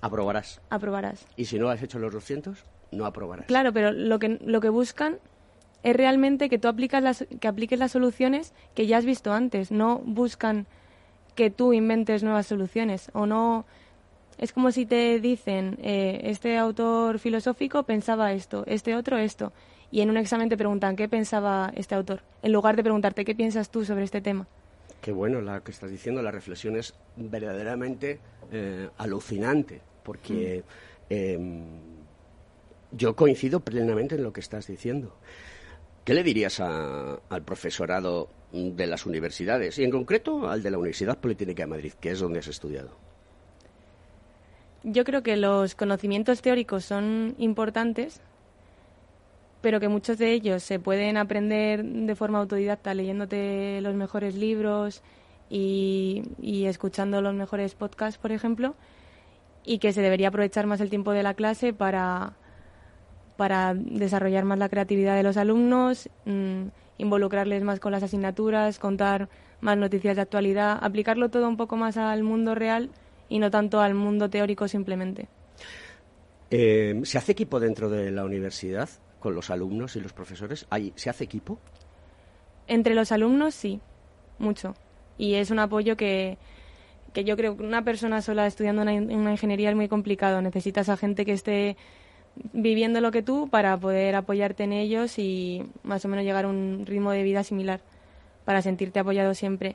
Aprobarás. 0.00 0.60
aprobarás. 0.70 1.26
Y 1.36 1.46
si 1.46 1.58
no 1.58 1.68
has 1.70 1.82
hecho 1.82 1.98
los 1.98 2.12
200, 2.12 2.64
no 2.92 3.04
aprobarás. 3.04 3.46
Claro, 3.46 3.72
pero 3.72 3.90
lo 3.90 4.20
que, 4.20 4.38
lo 4.44 4.60
que 4.60 4.68
buscan 4.68 5.18
es 5.82 5.96
realmente 5.96 6.48
que 6.48 6.58
tú 6.58 6.68
aplicas 6.68 7.02
las, 7.02 7.26
que 7.40 7.48
apliques 7.48 7.78
las 7.80 7.90
soluciones 7.90 8.54
que 8.74 8.86
ya 8.86 8.98
has 8.98 9.04
visto 9.04 9.32
antes. 9.32 9.72
No 9.72 9.98
buscan 10.04 10.66
que 11.34 11.50
tú 11.50 11.72
inventes 11.72 12.22
nuevas 12.22 12.46
soluciones. 12.46 13.10
O 13.12 13.26
no. 13.26 13.64
Es 14.38 14.52
como 14.52 14.70
si 14.70 14.86
te 14.86 15.18
dicen, 15.18 15.78
eh, 15.82 16.20
este 16.24 16.58
autor 16.58 17.18
filosófico 17.18 17.82
pensaba 17.82 18.32
esto, 18.34 18.62
este 18.66 18.94
otro 18.94 19.16
esto. 19.18 19.52
Y 19.90 20.00
en 20.00 20.10
un 20.10 20.16
examen 20.16 20.48
te 20.48 20.56
preguntan 20.56 20.96
qué 20.96 21.08
pensaba 21.08 21.72
este 21.76 21.94
autor, 21.94 22.20
en 22.42 22.52
lugar 22.52 22.76
de 22.76 22.82
preguntarte 22.82 23.24
qué 23.24 23.34
piensas 23.34 23.70
tú 23.70 23.84
sobre 23.84 24.04
este 24.04 24.20
tema. 24.20 24.46
Qué 25.00 25.12
bueno 25.12 25.40
lo 25.40 25.62
que 25.62 25.70
estás 25.70 25.90
diciendo, 25.90 26.22
la 26.22 26.30
reflexión 26.32 26.76
es 26.76 26.94
verdaderamente 27.16 28.18
eh, 28.50 28.88
alucinante, 28.98 29.80
porque 30.02 30.64
em, 31.08 31.62
yo 32.92 33.14
coincido 33.14 33.60
plenamente 33.60 34.16
en 34.16 34.22
lo 34.24 34.32
que 34.32 34.40
estás 34.40 34.66
diciendo. 34.66 35.14
¿Qué 36.04 36.14
le 36.14 36.22
dirías 36.22 36.60
a- 36.60 37.18
al 37.28 37.42
profesorado 37.42 38.28
de 38.52 38.86
las 38.86 39.06
universidades 39.06 39.78
y 39.78 39.84
en 39.84 39.90
concreto 39.90 40.48
al 40.48 40.62
de 40.62 40.70
la 40.70 40.78
Universidad 40.78 41.18
Politécnica 41.18 41.64
de 41.64 41.66
Madrid, 41.68 41.92
que 42.00 42.10
es 42.10 42.20
donde 42.20 42.38
has 42.40 42.46
estudiado? 42.48 42.90
Yo 44.84 45.04
creo 45.04 45.22
que 45.22 45.36
los 45.36 45.74
conocimientos 45.74 46.42
teóricos 46.42 46.84
son 46.84 47.34
importantes, 47.38 48.20
pero 49.66 49.80
que 49.80 49.88
muchos 49.88 50.16
de 50.16 50.30
ellos 50.30 50.62
se 50.62 50.78
pueden 50.78 51.16
aprender 51.16 51.82
de 51.82 52.14
forma 52.14 52.38
autodidacta 52.38 52.94
leyéndote 52.94 53.80
los 53.80 53.96
mejores 53.96 54.36
libros 54.36 55.02
y, 55.50 56.22
y 56.40 56.66
escuchando 56.66 57.20
los 57.20 57.34
mejores 57.34 57.74
podcasts, 57.74 58.16
por 58.16 58.30
ejemplo, 58.30 58.76
y 59.64 59.80
que 59.80 59.92
se 59.92 60.02
debería 60.02 60.28
aprovechar 60.28 60.68
más 60.68 60.80
el 60.80 60.88
tiempo 60.88 61.10
de 61.10 61.24
la 61.24 61.34
clase 61.34 61.72
para, 61.72 62.34
para 63.36 63.74
desarrollar 63.74 64.44
más 64.44 64.56
la 64.56 64.68
creatividad 64.68 65.16
de 65.16 65.24
los 65.24 65.36
alumnos, 65.36 66.10
mm, 66.26 66.68
involucrarles 66.98 67.64
más 67.64 67.80
con 67.80 67.90
las 67.90 68.04
asignaturas, 68.04 68.78
contar 68.78 69.28
más 69.60 69.76
noticias 69.76 70.14
de 70.14 70.22
actualidad, 70.22 70.78
aplicarlo 70.80 71.28
todo 71.28 71.48
un 71.48 71.56
poco 71.56 71.74
más 71.74 71.96
al 71.96 72.22
mundo 72.22 72.54
real 72.54 72.90
y 73.28 73.40
no 73.40 73.50
tanto 73.50 73.80
al 73.80 73.94
mundo 73.94 74.30
teórico 74.30 74.68
simplemente. 74.68 75.26
Eh, 76.52 77.00
¿Se 77.02 77.18
hace 77.18 77.32
equipo 77.32 77.58
dentro 77.58 77.90
de 77.90 78.12
la 78.12 78.24
universidad 78.24 78.88
con 79.26 79.34
los 79.34 79.50
alumnos 79.50 79.96
y 79.96 80.00
los 80.00 80.12
profesores? 80.12 80.66
¿Hay- 80.70 80.92
¿Se 80.94 81.10
hace 81.10 81.24
equipo? 81.24 81.58
Entre 82.68 82.94
los 82.94 83.10
alumnos 83.10 83.56
sí, 83.56 83.80
mucho. 84.38 84.76
Y 85.18 85.34
es 85.34 85.50
un 85.50 85.58
apoyo 85.58 85.96
que, 85.96 86.38
que 87.12 87.24
yo 87.24 87.36
creo 87.36 87.56
que 87.56 87.64
una 87.64 87.82
persona 87.82 88.22
sola 88.22 88.46
estudiando 88.46 88.82
una, 88.82 88.92
una 88.92 89.32
ingeniería 89.32 89.70
es 89.70 89.74
muy 89.74 89.88
complicado. 89.88 90.40
Necesitas 90.42 90.88
a 90.88 90.96
gente 90.96 91.24
que 91.24 91.32
esté 91.32 91.76
viviendo 92.52 93.00
lo 93.00 93.10
que 93.10 93.24
tú 93.24 93.48
para 93.48 93.76
poder 93.76 94.14
apoyarte 94.14 94.62
en 94.62 94.72
ellos 94.72 95.18
y 95.18 95.64
más 95.82 96.04
o 96.04 96.08
menos 96.08 96.24
llegar 96.24 96.44
a 96.44 96.48
un 96.48 96.84
ritmo 96.86 97.10
de 97.10 97.24
vida 97.24 97.42
similar 97.42 97.80
para 98.44 98.62
sentirte 98.62 99.00
apoyado 99.00 99.34
siempre. 99.34 99.74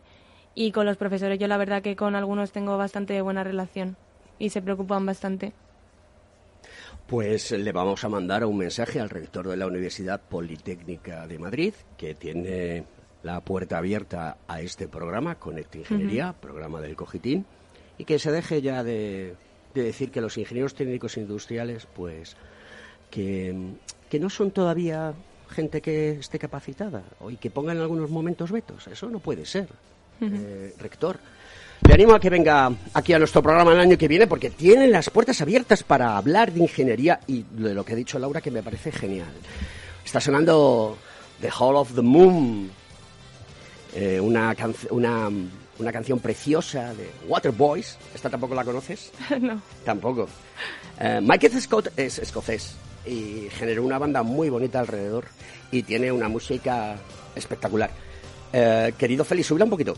Y 0.56 0.72
con 0.72 0.86
los 0.86 0.96
profesores 0.96 1.40
yo 1.40 1.48
la 1.50 1.58
verdad 1.58 1.82
que 1.82 1.98
con 1.98 2.16
algunos 2.16 2.54
tengo 2.54 2.78
bastante 2.78 3.22
buena 3.22 3.44
relación 3.44 3.98
y 4.40 4.52
se 4.52 4.62
preocupan 4.62 5.06
bastante. 5.06 5.52
Pues 7.12 7.52
le 7.52 7.74
vamos 7.74 8.06
a 8.06 8.08
mandar 8.08 8.46
un 8.46 8.58
mensaje 8.58 9.02
al 9.02 9.10
rector 9.10 9.50
de 9.50 9.58
la 9.58 9.68
Universidad 9.68 10.22
Politécnica 10.22 11.28
de 11.28 11.40
Madrid, 11.40 11.74
que 11.98 12.16
tiene 12.16 12.86
la 13.22 13.42
puerta 13.42 13.80
abierta 13.80 14.38
a 14.48 14.62
este 14.62 14.88
programa, 14.88 15.36
Conecta 15.36 15.78
Ingeniería, 15.78 16.32
programa 16.32 16.80
del 16.80 16.96
Cogitín, 16.96 17.46
y 17.98 18.06
que 18.06 18.18
se 18.18 18.32
deje 18.32 18.62
ya 18.62 18.82
de, 18.86 19.36
de 19.74 19.84
decir 19.84 20.10
que 20.10 20.22
los 20.22 20.38
ingenieros 20.38 20.74
técnicos 20.74 21.18
industriales, 21.18 21.86
pues, 21.86 22.38
que, 23.10 23.74
que 24.10 24.18
no 24.18 24.30
son 24.30 24.52
todavía 24.52 25.14
gente 25.50 25.82
que 25.82 26.12
esté 26.12 26.40
capacitada 26.40 27.04
o 27.20 27.30
y 27.30 27.36
que 27.36 27.50
pongan 27.52 27.76
en 27.76 27.84
algunos 27.84 28.10
momentos 28.10 28.54
vetos. 28.54 28.88
Eso 28.88 29.10
no 29.10 29.20
puede 29.20 29.46
ser, 29.46 29.68
eh, 30.22 30.74
rector. 30.80 31.20
Le 31.88 31.94
animo 31.94 32.14
a 32.14 32.20
que 32.20 32.30
venga 32.30 32.72
aquí 32.94 33.14
a 33.14 33.20
nuestro 33.20 33.42
programa 33.42 33.74
el 33.74 33.80
año 33.80 33.98
que 33.98 34.08
viene 34.08 34.28
porque 34.28 34.50
tiene 34.50 34.88
las 34.88 35.10
puertas 35.10 35.42
abiertas 35.42 35.84
para 35.84 36.16
hablar 36.16 36.52
de 36.52 36.62
ingeniería 36.62 37.20
y 37.28 37.44
de 37.44 37.74
lo 37.74 37.84
que 37.84 37.94
ha 37.94 37.96
dicho 37.96 38.20
Laura 38.20 38.40
que 38.40 38.52
me 38.52 38.64
parece 38.64 38.92
genial. 38.92 39.32
Está 40.06 40.22
sonando 40.22 40.98
The 41.42 41.50
Hall 41.50 41.76
of 41.76 41.94
the 41.96 42.02
Moon, 42.02 42.70
eh, 43.96 44.20
una, 44.20 44.56
una, 44.92 45.30
una 45.80 45.92
canción 45.92 46.20
preciosa 46.20 46.94
de 46.94 47.10
Waterboys. 47.28 47.98
¿Esta 48.14 48.30
tampoco 48.30 48.56
la 48.56 48.64
conoces? 48.64 49.12
no. 49.42 49.62
Tampoco. 49.84 50.28
Eh, 51.00 51.20
Michael 51.22 51.62
Scott 51.62 51.90
es 51.98 52.20
escocés 52.20 52.76
y 53.06 53.48
generó 53.52 53.84
una 53.84 53.98
banda 53.98 54.22
muy 54.24 54.50
bonita 54.50 54.80
alrededor 54.80 55.26
y 55.72 55.84
tiene 55.84 56.12
una 56.12 56.30
música 56.30 56.96
espectacular. 57.36 57.90
Eh, 58.54 58.94
querido 58.98 59.26
Félix, 59.26 59.48
subla 59.48 59.66
un 59.66 59.72
poquito. 59.72 59.96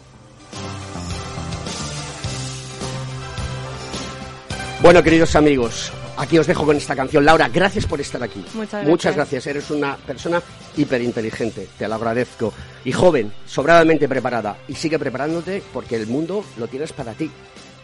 Bueno, 4.83 5.01
queridos 5.01 5.33
amigos, 5.37 5.93
aquí 6.17 6.37
os 6.37 6.45
dejo 6.45 6.65
con 6.65 6.75
esta 6.75 6.93
canción. 6.93 7.23
Laura, 7.23 7.47
gracias 7.47 7.85
por 7.85 8.01
estar 8.01 8.21
aquí. 8.21 8.43
Muchas 8.53 8.83
Muchas 8.83 9.15
gracias. 9.15 9.45
gracias. 9.45 9.47
Eres 9.47 9.71
una 9.71 9.95
persona 9.95 10.41
hiperinteligente, 10.75 11.69
te 11.77 11.87
lo 11.87 11.95
agradezco. 11.95 12.53
Y 12.83 12.91
joven, 12.91 13.31
sobradamente 13.45 14.09
preparada. 14.09 14.57
Y 14.67 14.75
sigue 14.75 14.99
preparándote 14.99 15.63
porque 15.71 15.95
el 15.95 16.07
mundo 16.07 16.43
lo 16.57 16.67
tienes 16.67 16.91
para 16.91 17.13
ti. 17.13 17.31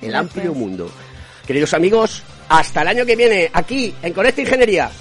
El 0.02 0.10
Gracias. 0.12 0.20
amplio 0.36 0.54
mundo. 0.54 0.91
Queridos 1.47 1.74
amigos, 1.74 2.22
hasta 2.50 2.82
el 2.82 2.89
año 2.89 3.06
que 3.06 3.16
viene, 3.16 3.50
aquí 3.54 3.93
en 4.04 4.12
Conecta 4.12 4.41
Ingeniería. 4.41 4.91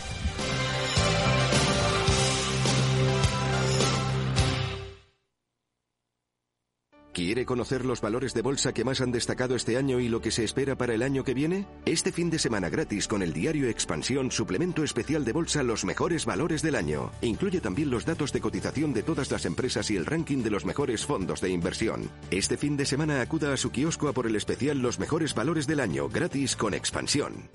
¿Quiere 7.19 7.45
conocer 7.45 7.85
los 7.85 8.01
valores 8.01 8.33
de 8.33 8.43
bolsa 8.43 8.73
que 8.73 8.85
más 8.85 9.01
han 9.01 9.11
destacado 9.11 9.57
este 9.57 9.77
año 9.77 9.99
y 9.99 10.09
lo 10.09 10.21
que 10.21 10.31
se 10.31 10.45
espera 10.45 10.79
para 10.79 10.95
el 10.95 11.03
año 11.03 11.25
que 11.25 11.35
viene? 11.35 11.67
Este 11.85 12.13
fin 12.13 12.31
de 12.31 12.39
semana 12.39 12.69
gratis 12.69 13.09
con 13.09 13.23
el 13.23 13.33
diario 13.33 13.69
Expansión, 13.69 14.31
suplemento 14.31 14.85
especial 14.85 15.25
de 15.25 15.33
bolsa 15.33 15.65
Los 15.65 15.85
mejores 15.85 16.27
valores 16.27 16.63
del 16.63 16.77
año. 16.77 17.11
Incluye 17.21 17.61
también 17.61 17.91
los 17.91 18.07
datos 18.07 18.33
de 18.33 18.41
cotización 18.41 18.95
de 18.95 19.03
todas 19.03 19.33
las 19.33 19.47
empresas 19.47 19.91
y 19.91 19.97
el 19.97 20.07
ranking 20.07 20.45
de 20.45 20.51
los 20.51 20.65
mejores 20.65 21.05
fondos 21.05 21.41
de 21.41 21.51
inversión. 21.51 22.09
Este 22.31 22.57
fin 22.57 22.77
de 22.77 22.87
semana 22.87 23.21
acuda 23.21 23.53
a 23.53 23.57
su 23.57 23.73
kiosco 23.73 24.07
a 24.07 24.13
por 24.13 24.29
el 24.29 24.37
especial 24.37 24.79
Los 24.79 25.01
mejores 25.01 25.35
valores 25.35 25.67
del 25.67 25.81
año, 25.81 26.09
gratis 26.09 26.55
con 26.55 26.73
Expansión. 26.73 27.51